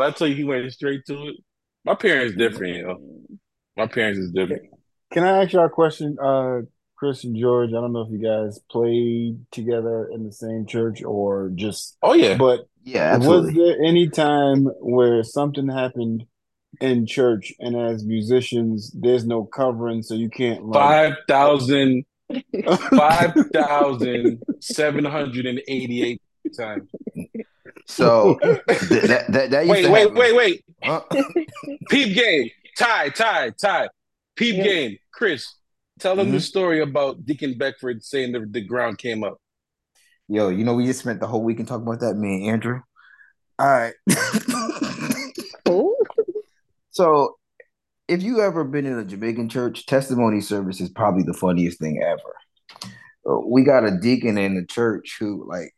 I 0.00 0.10
tell 0.10 0.26
you 0.26 0.34
he 0.34 0.44
went 0.44 0.72
straight 0.72 1.04
to 1.06 1.28
it, 1.28 1.36
my 1.84 1.94
parents 1.94 2.36
different, 2.36 2.76
you 2.76 2.86
know. 2.86 2.98
My 3.76 3.86
parents 3.86 4.20
is 4.20 4.30
different. 4.30 4.70
Can 5.12 5.24
I 5.24 5.42
ask 5.42 5.52
y'all 5.52 5.66
a 5.66 5.70
question, 5.70 6.16
uh, 6.22 6.60
Chris 6.96 7.24
and 7.24 7.36
George? 7.36 7.70
I 7.70 7.80
don't 7.80 7.92
know 7.92 8.02
if 8.02 8.10
you 8.10 8.18
guys 8.18 8.58
played 8.70 9.44
together 9.50 10.08
in 10.12 10.24
the 10.24 10.32
same 10.32 10.66
church 10.66 11.02
or 11.02 11.50
just, 11.54 11.96
Oh 12.02 12.14
yeah. 12.14 12.36
but 12.36 12.66
Yeah, 12.84 13.18
was 13.18 13.52
there 13.52 13.76
any 13.84 14.08
time 14.08 14.64
where 14.80 15.22
something 15.22 15.68
happened 15.68 16.24
in 16.80 17.06
church 17.06 17.52
and 17.60 17.76
as 17.76 18.04
musicians, 18.04 18.90
there's 18.94 19.26
no 19.26 19.44
covering, 19.44 20.02
so 20.02 20.14
you 20.14 20.30
can't 20.30 20.64
like 20.64 20.80
Five 20.82 21.14
thousand 21.28 22.04
five 22.96 23.34
thousand 23.52 24.42
seven 24.60 25.04
hundred 25.04 25.44
and 25.44 25.60
eighty-eight 25.68 26.22
times. 26.56 26.88
So 27.86 28.38
th- 28.68 29.02
that 29.02 29.24
that 29.28 29.50
that 29.50 29.66
used 29.66 29.70
Wait, 29.70 29.82
to 29.82 29.90
wait, 29.90 30.00
happen. 30.00 30.14
wait, 30.16 30.34
wait. 30.34 30.64
Huh? 30.82 31.02
Peep 31.90 32.16
game. 32.16 32.50
Tie, 32.78 33.10
tie, 33.10 33.50
tie. 33.50 33.88
Peep 34.36 34.56
Yeah. 34.56 34.62
game. 34.64 34.98
Chris, 35.12 35.54
tell 35.98 36.16
them 36.16 36.30
the 36.30 36.38
Mhm. 36.38 36.42
story 36.42 36.80
about 36.80 37.24
Deacon 37.24 37.56
Beckford 37.58 38.02
saying 38.02 38.32
the, 38.32 38.46
the 38.48 38.60
ground 38.60 38.98
came 38.98 39.22
up. 39.22 39.38
Yo, 40.28 40.48
you 40.48 40.64
know 40.64 40.74
we 40.74 40.86
just 40.86 41.00
spent 41.00 41.20
the 41.20 41.26
whole 41.26 41.42
weekend 41.44 41.68
talking 41.68 41.86
about 41.86 42.00
that, 42.00 42.14
me 42.14 42.46
and 42.48 42.54
Andrew. 42.54 42.80
All 43.58 43.66
right. 43.66 43.94
Who? 45.66 45.96
So, 46.90 47.36
if 48.08 48.22
you 48.22 48.40
ever 48.40 48.64
been 48.64 48.86
in 48.86 48.98
a 48.98 49.04
Jamaican 49.04 49.48
church, 49.48 49.86
testimony 49.86 50.40
service 50.40 50.80
is 50.80 50.88
probably 50.90 51.22
the 51.22 51.34
funniest 51.34 51.78
thing 51.78 52.02
ever. 52.02 52.90
Uh, 53.28 53.40
We 53.46 53.62
got 53.62 53.84
a 53.84 53.96
deacon 53.98 54.38
in 54.38 54.54
the 54.56 54.66
church 54.66 55.16
who, 55.20 55.46
like, 55.48 55.74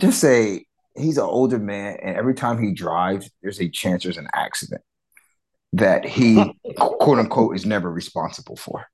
just 0.00 0.20
say 0.20 0.66
he's 0.96 1.18
an 1.18 1.24
older 1.24 1.58
man, 1.58 1.98
and 2.02 2.16
every 2.16 2.34
time 2.34 2.62
he 2.62 2.72
drives, 2.72 3.30
there's 3.42 3.60
a 3.60 3.68
chance 3.68 4.02
there's 4.02 4.18
an 4.18 4.28
accident 4.34 4.82
that 5.72 6.04
he, 6.04 6.34
quote 6.76 7.18
unquote, 7.18 7.56
is 7.56 7.66
never 7.66 7.90
responsible 7.90 8.56
for. 8.56 8.86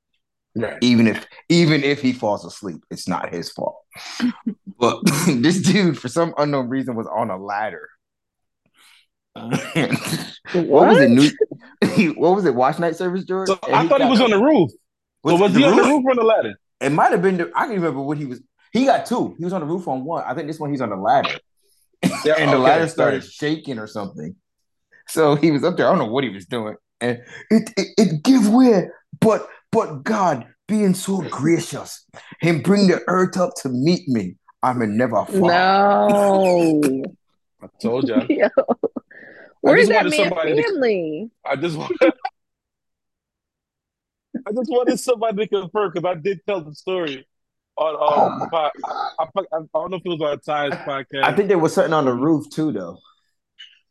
Right. 0.54 0.78
Even 0.80 1.06
if 1.06 1.26
even 1.48 1.84
if 1.84 2.00
he 2.00 2.12
falls 2.12 2.44
asleep, 2.44 2.82
it's 2.90 3.06
not 3.08 3.32
his 3.32 3.50
fault. 3.52 3.76
But 4.78 5.00
this 5.26 5.60
dude, 5.62 5.98
for 5.98 6.08
some 6.08 6.34
unknown 6.38 6.68
reason, 6.68 6.96
was 6.96 7.06
on 7.06 7.30
a 7.30 7.36
ladder. 7.36 7.88
what 9.34 9.58
was 10.54 10.98
it? 10.98 11.10
New, 11.10 12.12
what 12.14 12.34
was 12.34 12.44
it? 12.44 12.54
Watch 12.54 12.78
night 12.78 12.96
service, 12.96 13.24
George? 13.24 13.48
So 13.48 13.58
I 13.62 13.86
thought 13.86 14.02
he 14.02 14.08
was 14.08 14.20
on 14.20 14.30
the 14.30 14.38
roof. 14.38 14.70
So 14.70 14.76
Was 15.32 15.40
was 15.40 15.54
he 15.54 15.64
on 15.64 15.76
the 15.76 15.82
roof? 15.82 16.04
or 16.04 16.10
on 16.10 16.16
the 16.16 16.22
ladder? 16.24 16.54
It 16.80 16.90
might 16.90 17.12
have 17.12 17.22
been. 17.22 17.36
The, 17.36 17.50
I 17.54 17.66
can 17.66 17.74
remember 17.74 18.00
what 18.00 18.18
he 18.18 18.24
was. 18.24 18.40
He 18.72 18.84
got 18.84 19.06
two. 19.06 19.34
He 19.38 19.44
was 19.44 19.52
on 19.52 19.60
the 19.60 19.66
roof 19.66 19.86
on 19.88 20.04
one. 20.04 20.24
I 20.26 20.34
think 20.34 20.46
this 20.48 20.58
one 20.58 20.70
he's 20.70 20.80
on 20.80 20.90
the 20.90 20.96
ladder, 20.96 21.38
Yeah, 22.24 22.34
and 22.38 22.52
the 22.52 22.58
ladder 22.58 22.88
started 22.88 23.22
sorry. 23.24 23.54
shaking 23.54 23.78
or 23.78 23.86
something. 23.86 24.36
So 25.08 25.36
he 25.36 25.50
was 25.50 25.64
up 25.64 25.76
there. 25.76 25.86
I 25.86 25.90
don't 25.90 25.98
know 25.98 26.12
what 26.12 26.24
he 26.24 26.30
was 26.30 26.46
doing, 26.46 26.76
and 27.00 27.18
it 27.50 27.70
it, 27.76 27.88
it 27.98 28.22
give 28.22 28.48
way, 28.48 28.88
but 29.20 29.46
but 29.72 30.02
God 30.04 30.46
being 30.66 30.94
so 30.94 31.22
gracious, 31.30 32.04
Him 32.40 32.60
bring 32.62 32.86
the 32.88 33.00
earth 33.08 33.36
up 33.36 33.54
to 33.62 33.68
meet 33.68 34.08
me. 34.08 34.36
I'm 34.62 34.82
a 34.82 34.86
never 34.86 35.24
fall. 35.26 35.48
No. 35.48 37.02
I 37.62 37.66
told 37.80 38.08
you. 38.08 38.16
Yo. 38.28 38.48
Where's 39.60 39.88
just 39.88 39.90
that 39.90 40.04
wanted 40.04 40.10
man 40.10 40.28
somebody 40.28 40.54
to- 40.62 41.30
I 41.44 41.56
just 41.56 41.76
want. 41.76 41.92
I 44.46 44.52
just 44.52 44.70
wanted 44.70 44.98
somebody 45.00 45.46
to 45.46 45.48
confirm 45.62 45.90
because 45.92 46.08
I 46.08 46.14
did 46.20 46.40
tell 46.46 46.60
the 46.62 46.74
story 46.74 47.26
on 47.76 47.96
Oh 47.98 48.26
um. 48.30 48.38
my 48.38 48.48
pod- 48.48 48.72
I, 48.84 49.10
I, 49.18 49.24
I, 49.24 49.40
I 49.56 49.60
don't 49.74 49.90
know 49.90 49.96
if 49.96 50.02
it 50.04 50.08
was 50.08 50.20
on 50.20 50.40
Ty's 50.40 50.72
podcast. 50.86 51.24
I 51.24 51.34
think 51.34 51.48
there 51.48 51.58
was 51.58 51.74
something 51.74 51.92
on 51.92 52.04
the 52.04 52.12
roof 52.14 52.48
too, 52.50 52.72
though. 52.72 52.98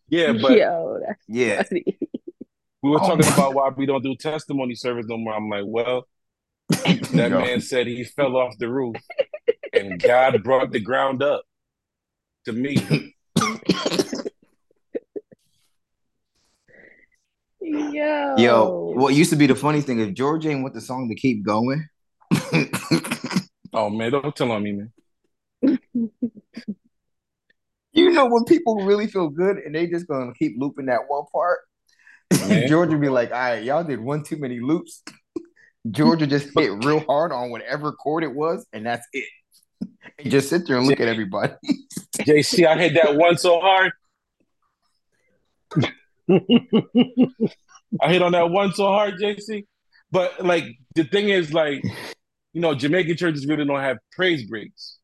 yeah, 0.09 0.33
but 0.33 0.51
Yo, 0.57 0.99
that's 1.05 1.21
Yeah, 1.27 1.63
funny. 1.63 1.97
We 2.87 2.91
were 2.91 3.03
Oh 3.03 3.07
talking 3.07 3.25
my- 3.25 3.33
about 3.33 3.53
why 3.53 3.69
we 3.75 3.85
don't 3.85 4.01
do 4.03 4.15
testimony 4.15 4.73
service 4.75 5.05
no 5.09 5.17
more. 5.17 5.33
I'm 5.35 5.49
like, 5.49 5.65
well, 5.67 6.07
that 6.69 7.31
Yo. 7.31 7.39
man 7.39 7.59
said 7.59 7.85
he 7.87 8.03
fell 8.05 8.37
off 8.37 8.57
the 8.59 8.69
roof, 8.69 8.95
and 9.73 10.01
God 10.01 10.41
brought 10.43 10.71
the 10.71 10.79
ground 10.79 11.21
up 11.21 11.43
to 12.45 12.53
me. 12.53 13.13
Yo. 17.59 18.35
Yo, 18.37 18.93
what 18.95 19.13
used 19.13 19.29
to 19.31 19.35
be 19.35 19.47
the 19.47 19.55
funny 19.55 19.81
thing 19.81 19.99
if 19.99 20.13
George 20.13 20.45
ain't 20.45 20.61
want 20.61 20.73
the 20.73 20.81
song 20.81 21.09
to 21.09 21.15
keep 21.15 21.45
going. 21.45 21.87
Oh 23.73 23.89
man, 23.91 24.11
don't 24.11 24.35
tell 24.35 24.51
on 24.53 24.63
me, 24.63 24.71
man. 24.71 25.79
You 27.91 28.09
know 28.11 28.25
when 28.25 28.45
people 28.45 28.77
really 28.85 29.05
feel 29.07 29.27
good 29.29 29.57
and 29.57 29.75
they 29.75 29.85
just 29.87 30.07
gonna 30.07 30.33
keep 30.33 30.53
looping 30.57 30.85
that 30.87 31.01
one 31.09 31.25
part. 31.31 31.59
Man. 32.47 32.67
George 32.67 32.89
would 32.89 33.01
be 33.01 33.09
like, 33.09 33.31
"All 33.31 33.37
right, 33.37 33.63
y'all 33.63 33.83
did 33.83 33.99
one 33.99 34.23
too 34.23 34.37
many 34.37 34.59
loops." 34.59 35.03
Georgia 35.91 36.27
just 36.27 36.49
hit 36.57 36.71
real 36.83 36.99
hard 37.01 37.31
on 37.31 37.49
whatever 37.49 37.91
chord 37.91 38.23
it 38.23 38.33
was, 38.33 38.65
and 38.73 38.85
that's 38.85 39.07
it. 39.13 39.25
And 40.19 40.31
just 40.31 40.49
sit 40.49 40.65
there 40.65 40.77
and 40.77 40.87
look 40.87 40.99
at 40.99 41.07
everybody. 41.07 41.53
JC, 42.15 42.65
I 42.65 42.75
hit 42.75 42.95
that 42.95 43.15
one 43.17 43.37
so 43.37 43.59
hard. 43.59 43.91
I 48.01 48.11
hit 48.11 48.23
on 48.23 48.31
that 48.31 48.49
one 48.49 48.73
so 48.73 48.87
hard, 48.87 49.19
JC. 49.21 49.67
But 50.09 50.43
like 50.43 50.63
the 50.95 51.03
thing 51.03 51.29
is, 51.29 51.53
like, 51.53 51.83
you 52.53 52.61
know, 52.61 52.73
Jamaican 52.73 53.17
churches 53.17 53.45
really 53.45 53.65
don't 53.65 53.79
have 53.79 53.97
praise 54.11 54.45
breaks. 54.45 54.97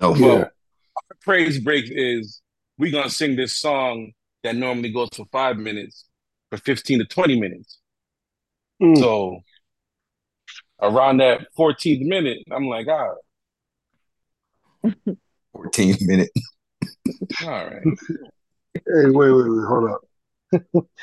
No, 0.00 0.12
Well, 0.12 0.38
our 0.38 1.16
praise 1.22 1.58
break 1.58 1.86
is 1.88 2.40
we're 2.78 2.92
gonna 2.92 3.10
sing 3.10 3.34
this 3.34 3.58
song 3.58 4.12
that 4.44 4.54
normally 4.54 4.92
goes 4.92 5.08
for 5.16 5.26
five 5.32 5.56
minutes 5.56 6.04
for 6.50 6.56
15 6.56 7.00
to 7.00 7.04
20 7.04 7.40
minutes. 7.40 7.78
Mm. 8.82 8.98
So 8.98 9.40
around 10.80 11.18
that 11.18 11.46
14th 11.58 12.02
minute, 12.06 12.38
I'm 12.50 12.68
like, 12.68 12.86
all 12.88 13.16
right, 14.84 15.16
14 15.52 15.96
minute. 16.00 16.30
all 17.42 17.48
right. 17.48 17.82
Hey, 18.74 19.10
wait, 19.10 19.12
wait, 19.12 19.48
wait, 19.48 19.66
hold 19.66 19.90
up. 19.90 20.00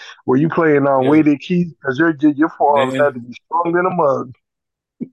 Were 0.25 0.37
you 0.37 0.49
playing 0.49 0.87
on 0.87 1.03
Yeah. 1.03 1.09
weighted 1.09 1.39
keys? 1.39 1.73
Because 1.73 1.99
your 1.99 2.15
your 2.19 2.31
your 2.31 2.49
forearms 2.49 2.95
had 2.95 3.13
to 3.13 3.19
be 3.19 3.33
stronger 3.45 3.79
than 3.79 3.91
a 3.91 3.95
mug. 3.95 4.33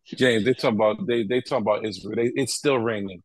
James, 0.06 0.44
they 0.44 0.54
talk 0.54 0.72
about 0.72 1.06
they 1.06 1.24
they 1.24 1.40
talk 1.40 1.60
about 1.60 1.84
Israel. 1.84 2.16
They, 2.16 2.32
it's 2.34 2.54
still 2.54 2.78
raining. 2.78 3.22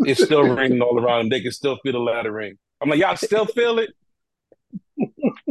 It's 0.00 0.22
still 0.22 0.42
raining 0.42 0.80
all 0.80 0.98
around 0.98 1.20
them. 1.20 1.28
They 1.30 1.40
can 1.40 1.52
still 1.52 1.78
feel 1.82 1.92
the 1.92 1.98
latter 1.98 2.32
rain. 2.32 2.58
I'm 2.80 2.88
like, 2.88 2.98
y'all 2.98 3.16
still 3.16 3.46
feel 3.46 3.78
it? 3.78 3.90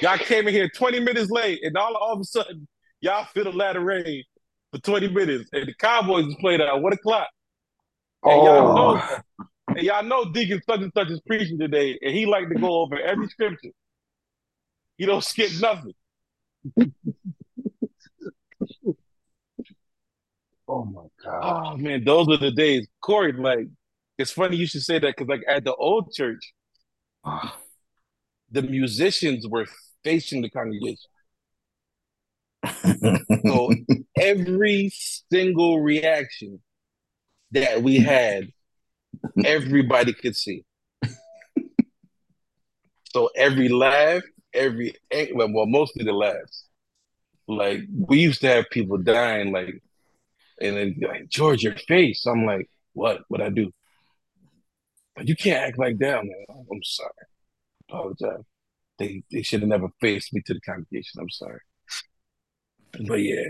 y'all 0.00 0.18
came 0.18 0.48
in 0.48 0.54
here 0.54 0.68
20 0.68 1.00
minutes 1.00 1.30
late, 1.30 1.60
and 1.62 1.76
all 1.76 1.94
all 1.96 2.14
of 2.14 2.20
a 2.20 2.24
sudden, 2.24 2.66
y'all 3.00 3.24
feel 3.26 3.44
the 3.44 3.52
latter 3.52 3.80
rain. 3.80 4.22
for 4.72 4.80
20 4.80 5.08
minutes, 5.08 5.48
and 5.52 5.68
the 5.68 5.74
Cowboys 5.74 6.34
played 6.40 6.60
at 6.60 6.80
one 6.80 6.92
o'clock. 6.92 7.28
And 8.24 8.42
y'all 8.42 8.78
oh. 8.78 8.94
know, 8.96 9.02
Oh, 9.38 9.74
and 9.76 9.82
y'all 9.82 10.04
know 10.04 10.24
Deacon 10.32 10.60
such 10.68 10.80
and 10.80 10.92
such 10.96 11.10
is 11.10 11.20
preaching 11.26 11.58
today, 11.58 11.98
and 12.00 12.14
he 12.14 12.26
like 12.26 12.48
to 12.48 12.54
go 12.54 12.80
over 12.82 12.98
every 12.98 13.28
scripture. 13.28 13.70
He 14.96 15.06
don't 15.06 15.24
skip 15.24 15.50
nothing. 15.60 15.94
oh 20.68 20.84
my 20.84 21.02
God. 21.22 21.74
Oh 21.74 21.76
man, 21.76 22.04
those 22.04 22.28
are 22.28 22.38
the 22.38 22.52
days. 22.52 22.86
Corey, 23.00 23.32
like, 23.32 23.66
it's 24.18 24.30
funny 24.30 24.56
you 24.56 24.66
should 24.66 24.82
say 24.82 24.98
that 24.98 25.16
because 25.16 25.28
like 25.28 25.42
at 25.48 25.64
the 25.64 25.74
old 25.74 26.12
church, 26.12 26.52
ah. 27.24 27.58
the 28.50 28.62
musicians 28.62 29.46
were 29.46 29.66
facing 30.06 30.40
the 30.42 30.50
congregation. 30.50 31.10
So 33.46 33.72
every 34.16 34.90
single 34.90 35.80
reaction 35.80 36.60
that 37.52 37.82
we 37.82 37.96
had, 37.98 38.52
everybody 39.44 40.12
could 40.12 40.36
see. 40.36 40.64
So 43.12 43.30
every 43.36 43.68
laugh, 43.68 44.22
every 44.54 44.94
well, 45.34 45.52
well, 45.52 45.66
mostly 45.66 46.04
the 46.04 46.12
laughs. 46.12 46.68
Like 47.48 47.80
we 47.96 48.18
used 48.18 48.40
to 48.42 48.48
have 48.48 48.70
people 48.70 48.98
dying, 48.98 49.52
like, 49.52 49.82
and 50.60 50.76
then 50.76 50.96
like 51.00 51.28
George, 51.28 51.62
your 51.62 51.76
face. 51.76 52.26
I'm 52.26 52.44
like, 52.46 52.68
what? 52.92 53.22
What 53.28 53.40
I 53.40 53.50
do? 53.50 53.72
But 55.16 55.28
you 55.28 55.36
can't 55.36 55.62
act 55.68 55.78
like 55.78 55.98
that, 55.98 56.24
man. 56.24 56.44
I'm 56.70 56.82
sorry. 56.82 57.10
Apologize. 57.88 58.44
They 58.98 59.22
they 59.30 59.42
should 59.42 59.60
have 59.60 59.68
never 59.68 59.88
faced 60.00 60.32
me 60.32 60.40
to 60.46 60.54
the 60.54 60.60
congregation. 60.60 61.20
I'm 61.20 61.30
sorry. 61.30 61.60
But 63.06 63.16
yeah, 63.16 63.44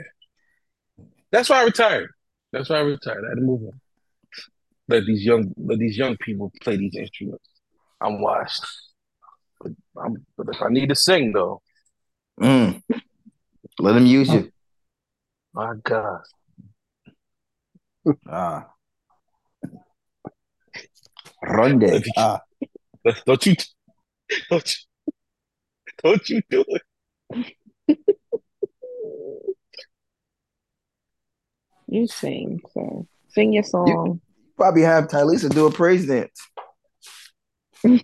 that's 1.30 1.48
why 1.48 1.60
I 1.60 1.64
retired. 1.64 2.10
That's 2.52 2.68
why 2.68 2.76
I 2.76 2.80
retired. 2.80 3.24
I 3.24 3.28
had 3.30 3.36
to 3.36 3.42
move 3.42 3.62
on. 3.62 3.80
Let 4.88 5.04
these 5.06 5.24
young 5.24 5.52
let 5.56 5.78
these 5.78 5.96
young 5.96 6.16
people 6.16 6.52
play 6.62 6.76
these 6.76 6.96
instruments. 6.96 7.44
I'm 8.00 8.20
washed. 8.20 8.64
But, 9.60 9.72
I'm, 10.02 10.26
but 10.36 10.48
if 10.54 10.60
I 10.62 10.68
need 10.68 10.88
to 10.88 10.94
sing 10.94 11.32
though, 11.32 11.62
Mm. 12.40 12.82
Let 13.78 13.92
them 13.94 14.06
use 14.06 14.28
you. 14.28 14.50
my 15.54 15.72
God, 15.82 16.20
Ah. 18.28 18.68
Ronde. 21.42 22.04
Ah. 22.16 22.40
don't 23.26 23.46
you 23.46 23.56
don't 24.50 24.66
you, 24.66 24.74
don't 26.02 26.28
you 26.28 26.42
do 26.50 26.64
it. 26.68 26.82
You 31.88 32.06
sing, 32.06 32.60
so 32.74 33.06
sing 33.28 33.52
your 33.52 33.62
song. 33.62 34.20
Probably 34.56 34.82
have 34.82 35.06
Tylisa 35.08 35.48
do 35.50 35.66
a 35.66 35.70
praise 35.70 36.06
dance. 36.06 36.48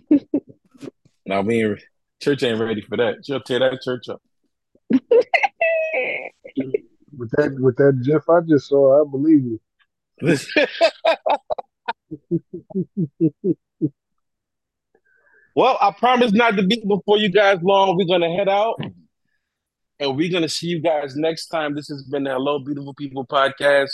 Now 1.25 1.41
we 1.41 1.63
ain't, 1.63 1.79
church 2.21 2.43
ain't 2.43 2.59
ready 2.59 2.81
for 2.81 2.97
that. 2.97 3.25
She'll 3.25 3.39
tear 3.39 3.59
that 3.59 3.81
church 3.81 4.09
up. 4.09 4.21
With 7.15 7.29
that, 7.37 7.55
with 7.59 7.75
that 7.77 8.01
GIF 8.03 8.27
I 8.27 8.41
just 8.41 8.69
saw, 8.69 8.99
I 8.99 9.07
believe 9.07 9.43
you. 9.45 9.59
Well, 15.55 15.77
I 15.81 15.91
promise 15.91 16.31
not 16.31 16.57
to 16.57 16.63
be 16.63 16.83
before 16.87 17.17
you 17.17 17.29
guys 17.29 17.59
long. 17.61 17.97
We're 17.97 18.05
gonna 18.05 18.35
head 18.35 18.49
out, 18.49 18.79
and 19.99 20.15
we're 20.15 20.31
gonna 20.31 20.49
see 20.49 20.67
you 20.67 20.79
guys 20.79 21.15
next 21.15 21.47
time. 21.47 21.75
This 21.75 21.87
has 21.89 22.03
been 22.03 22.23
the 22.23 22.31
Hello 22.31 22.59
Beautiful 22.59 22.93
People 22.93 23.25
podcast. 23.25 23.91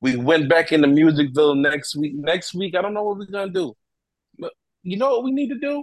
We 0.00 0.16
went 0.16 0.48
back 0.48 0.72
into 0.72 0.88
Musicville 0.88 1.58
next 1.58 1.96
week. 1.96 2.14
Next 2.14 2.54
week, 2.54 2.74
I 2.76 2.82
don't 2.82 2.94
know 2.94 3.02
what 3.02 3.18
we're 3.18 3.26
gonna 3.26 3.52
do, 3.52 3.74
but 4.38 4.52
you 4.82 4.96
know 4.96 5.10
what 5.10 5.24
we 5.24 5.32
need 5.32 5.48
to 5.48 5.58
do? 5.58 5.82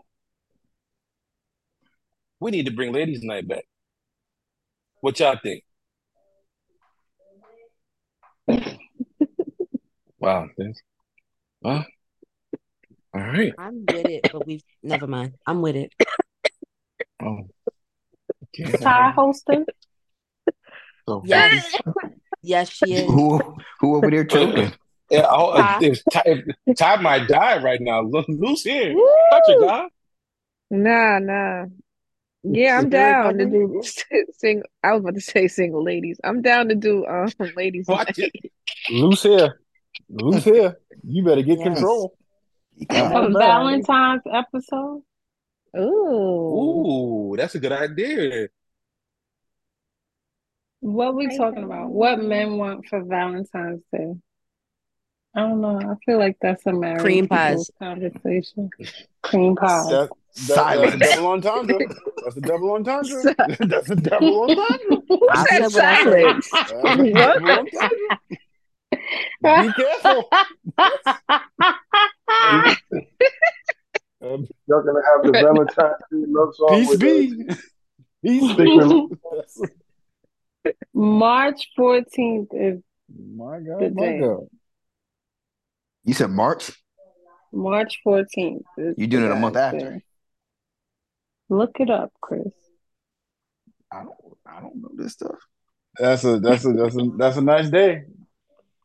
We 2.39 2.51
need 2.51 2.65
to 2.65 2.71
bring 2.71 2.93
Ladies 2.93 3.23
Night 3.23 3.47
back. 3.47 3.65
What 5.01 5.19
y'all 5.19 5.37
think? 5.41 5.63
Wow, 10.25 10.49
this. 10.57 10.81
All 11.63 11.85
right. 13.35 13.53
I'm 13.57 13.87
with 13.89 14.07
it, 14.07 14.25
but 14.31 14.45
we've 14.45 14.63
never 14.83 15.07
mind. 15.07 15.33
I'm 15.45 15.61
with 15.61 15.75
it. 15.75 15.93
Oh, 17.21 17.47
okay. 18.59 18.71
Ty 18.71 19.11
hosting. 19.11 19.65
So, 21.07 21.23
Yes. 21.25 21.77
Yes, 22.41 22.69
she 22.69 22.93
is. 22.95 23.09
Who 23.09 23.57
who 23.79 23.95
over 23.95 24.11
there 24.11 24.25
choking? 24.25 24.71
Yeah, 25.09 25.27
oh, 25.29 25.53
Ty. 25.55 25.77
if, 25.81 25.97
if, 25.97 26.03
Ty, 26.09 26.21
if 26.67 26.77
Ty 26.77 26.95
might 27.01 27.27
die 27.27 27.61
right 27.61 27.79
now. 27.81 28.01
Lu- 28.01 28.25
Lu's 28.27 28.63
here. 28.63 28.93
Touch 29.31 29.43
it, 29.49 29.59
Woo! 29.59 29.67
God. 29.67 29.89
Nah, 30.71 31.19
nah. 31.19 31.65
Yeah, 32.43 32.77
I'm 32.77 32.85
If 32.87 32.93
you 32.93 32.99
ain't 32.99 33.23
down 33.23 33.37
to 33.39 33.45
do 33.45 33.81
sing. 34.33 34.63
I 34.83 34.91
was 34.93 35.01
about 35.01 35.15
to 35.15 35.21
say 35.21 35.47
single 35.47 35.83
ladies. 35.83 36.19
I'm 36.23 36.41
down 36.41 36.69
to 36.69 36.75
do 36.75 37.05
um 37.05 37.31
ladies 37.55 37.87
Watch 37.87 38.17
night. 38.19 38.31
it. 38.33 38.51
Loose 38.91 39.23
here. 39.23 39.59
Loose 40.09 40.43
here. 40.43 40.77
You 41.03 41.23
better 41.23 41.41
get 41.41 41.59
Yes. 41.59 41.73
control. 41.73 42.15
He 42.77 42.85
Come 42.85 43.11
coming. 43.11 43.17
A 43.17 43.25
on 43.25 43.33
now. 43.33 43.39
Valentine's 43.39 44.21
episode. 44.31 45.01
Ooh. 45.77 47.31
Ooh, 47.31 47.35
that's 47.37 47.55
a 47.55 47.59
good 47.59 47.71
idea. 47.71 48.47
What 50.81 51.15
we 51.15 51.35
talking 51.35 51.63
about? 51.63 51.89
What 51.89 52.19
men 52.21 52.57
want 52.57 52.85
for 52.87 53.03
Valentine's 53.03 53.81
Day? 53.91 54.13
I 55.35 55.39
don't 55.41 55.59
know. 55.59 55.79
I 55.79 55.95
feel 56.05 56.17
like 56.19 56.37
that's 56.41 56.65
a 56.65 56.71
married 56.71 56.99
Cream 57.01 57.25
people's 57.27 57.69
pies. 57.69 57.71
conversation. 57.79 58.69
Cream 59.21 59.55
pies. 59.55 59.89
That, 59.89 60.09
that, 60.09 60.09
that's 60.35 60.49
a 60.49 60.53
Silence. 60.53 61.09
double 61.15 61.27
entendre. 61.27 61.79
That's 62.23 62.37
a 62.37 62.41
double 62.41 62.71
entendre. 62.73 63.21
Si- 63.21 63.33
That's 63.67 63.89
a 63.89 63.95
double 63.95 64.41
entendre. 64.43 65.01
Who 65.09 65.19
said 65.33 65.69
said 65.69 65.73
what 65.73 65.83
I 65.83 66.03
said. 66.03 66.43
silence? 66.43 66.49
That's 66.53 66.71
a 66.71 66.75
What? 67.11 67.13
double 67.13 67.51
entendre. 67.51 68.19
Be 69.41 69.73
careful. 69.73 70.29
Um, 74.21 74.47
Y'all 74.67 74.81
gonna 74.83 75.01
have 75.05 75.25
the 75.25 75.31
Valentine's 75.33 75.95
Day 76.11 76.25
love 76.27 76.55
song 76.55 76.79
Peace 76.79 76.87
with 76.89 76.99
be. 76.99 77.45
Peace 78.23 78.53
be. 78.53 79.93
March 80.93 81.69
14th 81.77 82.47
is 82.53 82.81
My 83.35 83.59
the 83.59 83.65
God, 83.67 83.95
my 83.95 84.01
day. 84.01 84.19
God. 84.19 84.47
You 86.05 86.13
said 86.13 86.31
March? 86.31 86.71
March 87.53 87.99
14th 88.05 88.63
is 88.77 88.95
You 88.97 89.05
the 89.05 89.07
doing 89.07 89.25
it 89.25 89.31
a 89.31 89.35
month 89.35 89.53
guy's 89.55 89.63
after? 89.73 89.91
day. 89.91 90.01
Look 91.49 91.79
it 91.79 91.89
up, 91.89 92.11
Chris. 92.21 92.47
I 93.91 94.03
don't 94.03 94.15
I 94.45 94.61
don't 94.61 94.75
know 94.81 94.89
this 94.95 95.13
stuff. 95.13 95.35
That's 95.99 96.23
a 96.23 96.39
that's 96.39 96.65
a 96.65 96.73
that's 96.73 96.95
a 96.95 97.09
that's 97.17 97.37
a 97.37 97.41
nice 97.41 97.69
day. 97.69 98.03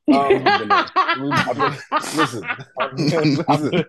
Um, 0.08 0.44
we, 1.20 1.30
been, 1.30 1.76
listen, 2.16 2.48
listen, 2.94 3.84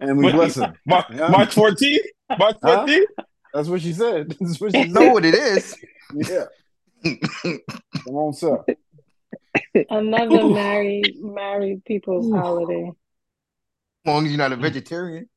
and 0.00 0.18
we 0.18 0.24
Wait, 0.26 0.34
blessing. 0.34 0.72
March, 0.86 1.06
Yeah. 1.10 1.28
March 1.28 1.54
14th? 1.54 1.98
March 2.38 2.56
Huh? 2.62 2.86
That's 3.52 3.68
what 3.68 3.80
she 3.82 3.92
said. 3.92 4.34
That's 4.40 4.60
what 4.60 4.72
she 4.72 4.80
You 4.82 4.88
know 4.88 5.00
said. 5.02 5.12
what 5.12 5.24
it 5.24 5.34
is. 5.34 5.76
Yeah. 6.12 6.44
Come 7.04 8.14
on, 8.16 8.32
sir. 8.32 8.64
Another 9.90 10.44
married 10.48 11.16
married 11.20 11.84
people's 11.84 12.26
Ooh. 12.26 12.36
holiday. 12.36 12.90
As 14.06 14.12
long 14.12 14.24
as 14.26 14.32
you're 14.32 14.38
not 14.38 14.52
a 14.52 14.56
vegetarian. 14.56 15.28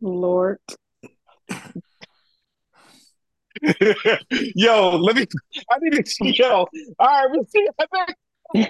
Lord. 0.00 0.58
yo, 4.54 4.96
let 4.96 5.16
me. 5.16 5.26
I 5.70 5.76
need 5.80 6.04
to. 6.04 6.10
See 6.10 6.34
yo, 6.36 6.48
all 6.50 6.68
right, 7.00 7.26
we'll 7.30 7.44
see. 7.46 7.66
I 7.78 7.86
think 7.86 8.08
Yeah. 8.08 8.14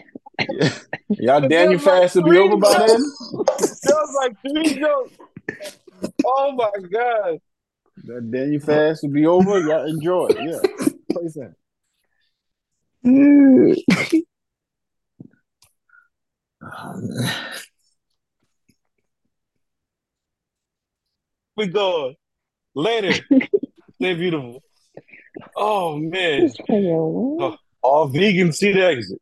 Y'all 1.08 1.40
But 1.40 1.50
Daniel 1.50 1.78
there's 1.78 1.86
like 1.86 2.02
fast 2.02 2.16
will 2.16 2.22
be 2.24 2.30
three 2.30 2.38
over 2.38 2.56
by 2.56 2.78
then. 2.86 2.88
jokes. 2.88 3.80
There 3.82 3.94
was 3.96 4.14
like 4.16 4.40
three 4.40 4.80
jokes. 4.80 5.12
Oh 6.24 6.52
my 6.52 6.70
god. 6.90 7.38
That 8.04 8.30
Daniel 8.30 8.60
fast 8.60 9.02
will 9.02 9.10
be 9.10 9.26
over. 9.26 9.60
Y'all 9.60 9.86
enjoy 9.86 10.28
it. 10.30 10.38
Yeah. 10.40 10.60
Place 11.12 11.34
that. 11.34 11.54
We 21.56 21.66
going 21.66 22.14
later. 22.74 23.12
Stay 23.94 24.14
beautiful. 24.14 24.62
Oh 25.56 25.96
man. 25.98 26.50
Oh, 26.70 27.56
all 27.82 28.08
vegans 28.08 28.54
see 28.56 28.72
the 28.72 28.84
exit. 28.84 29.21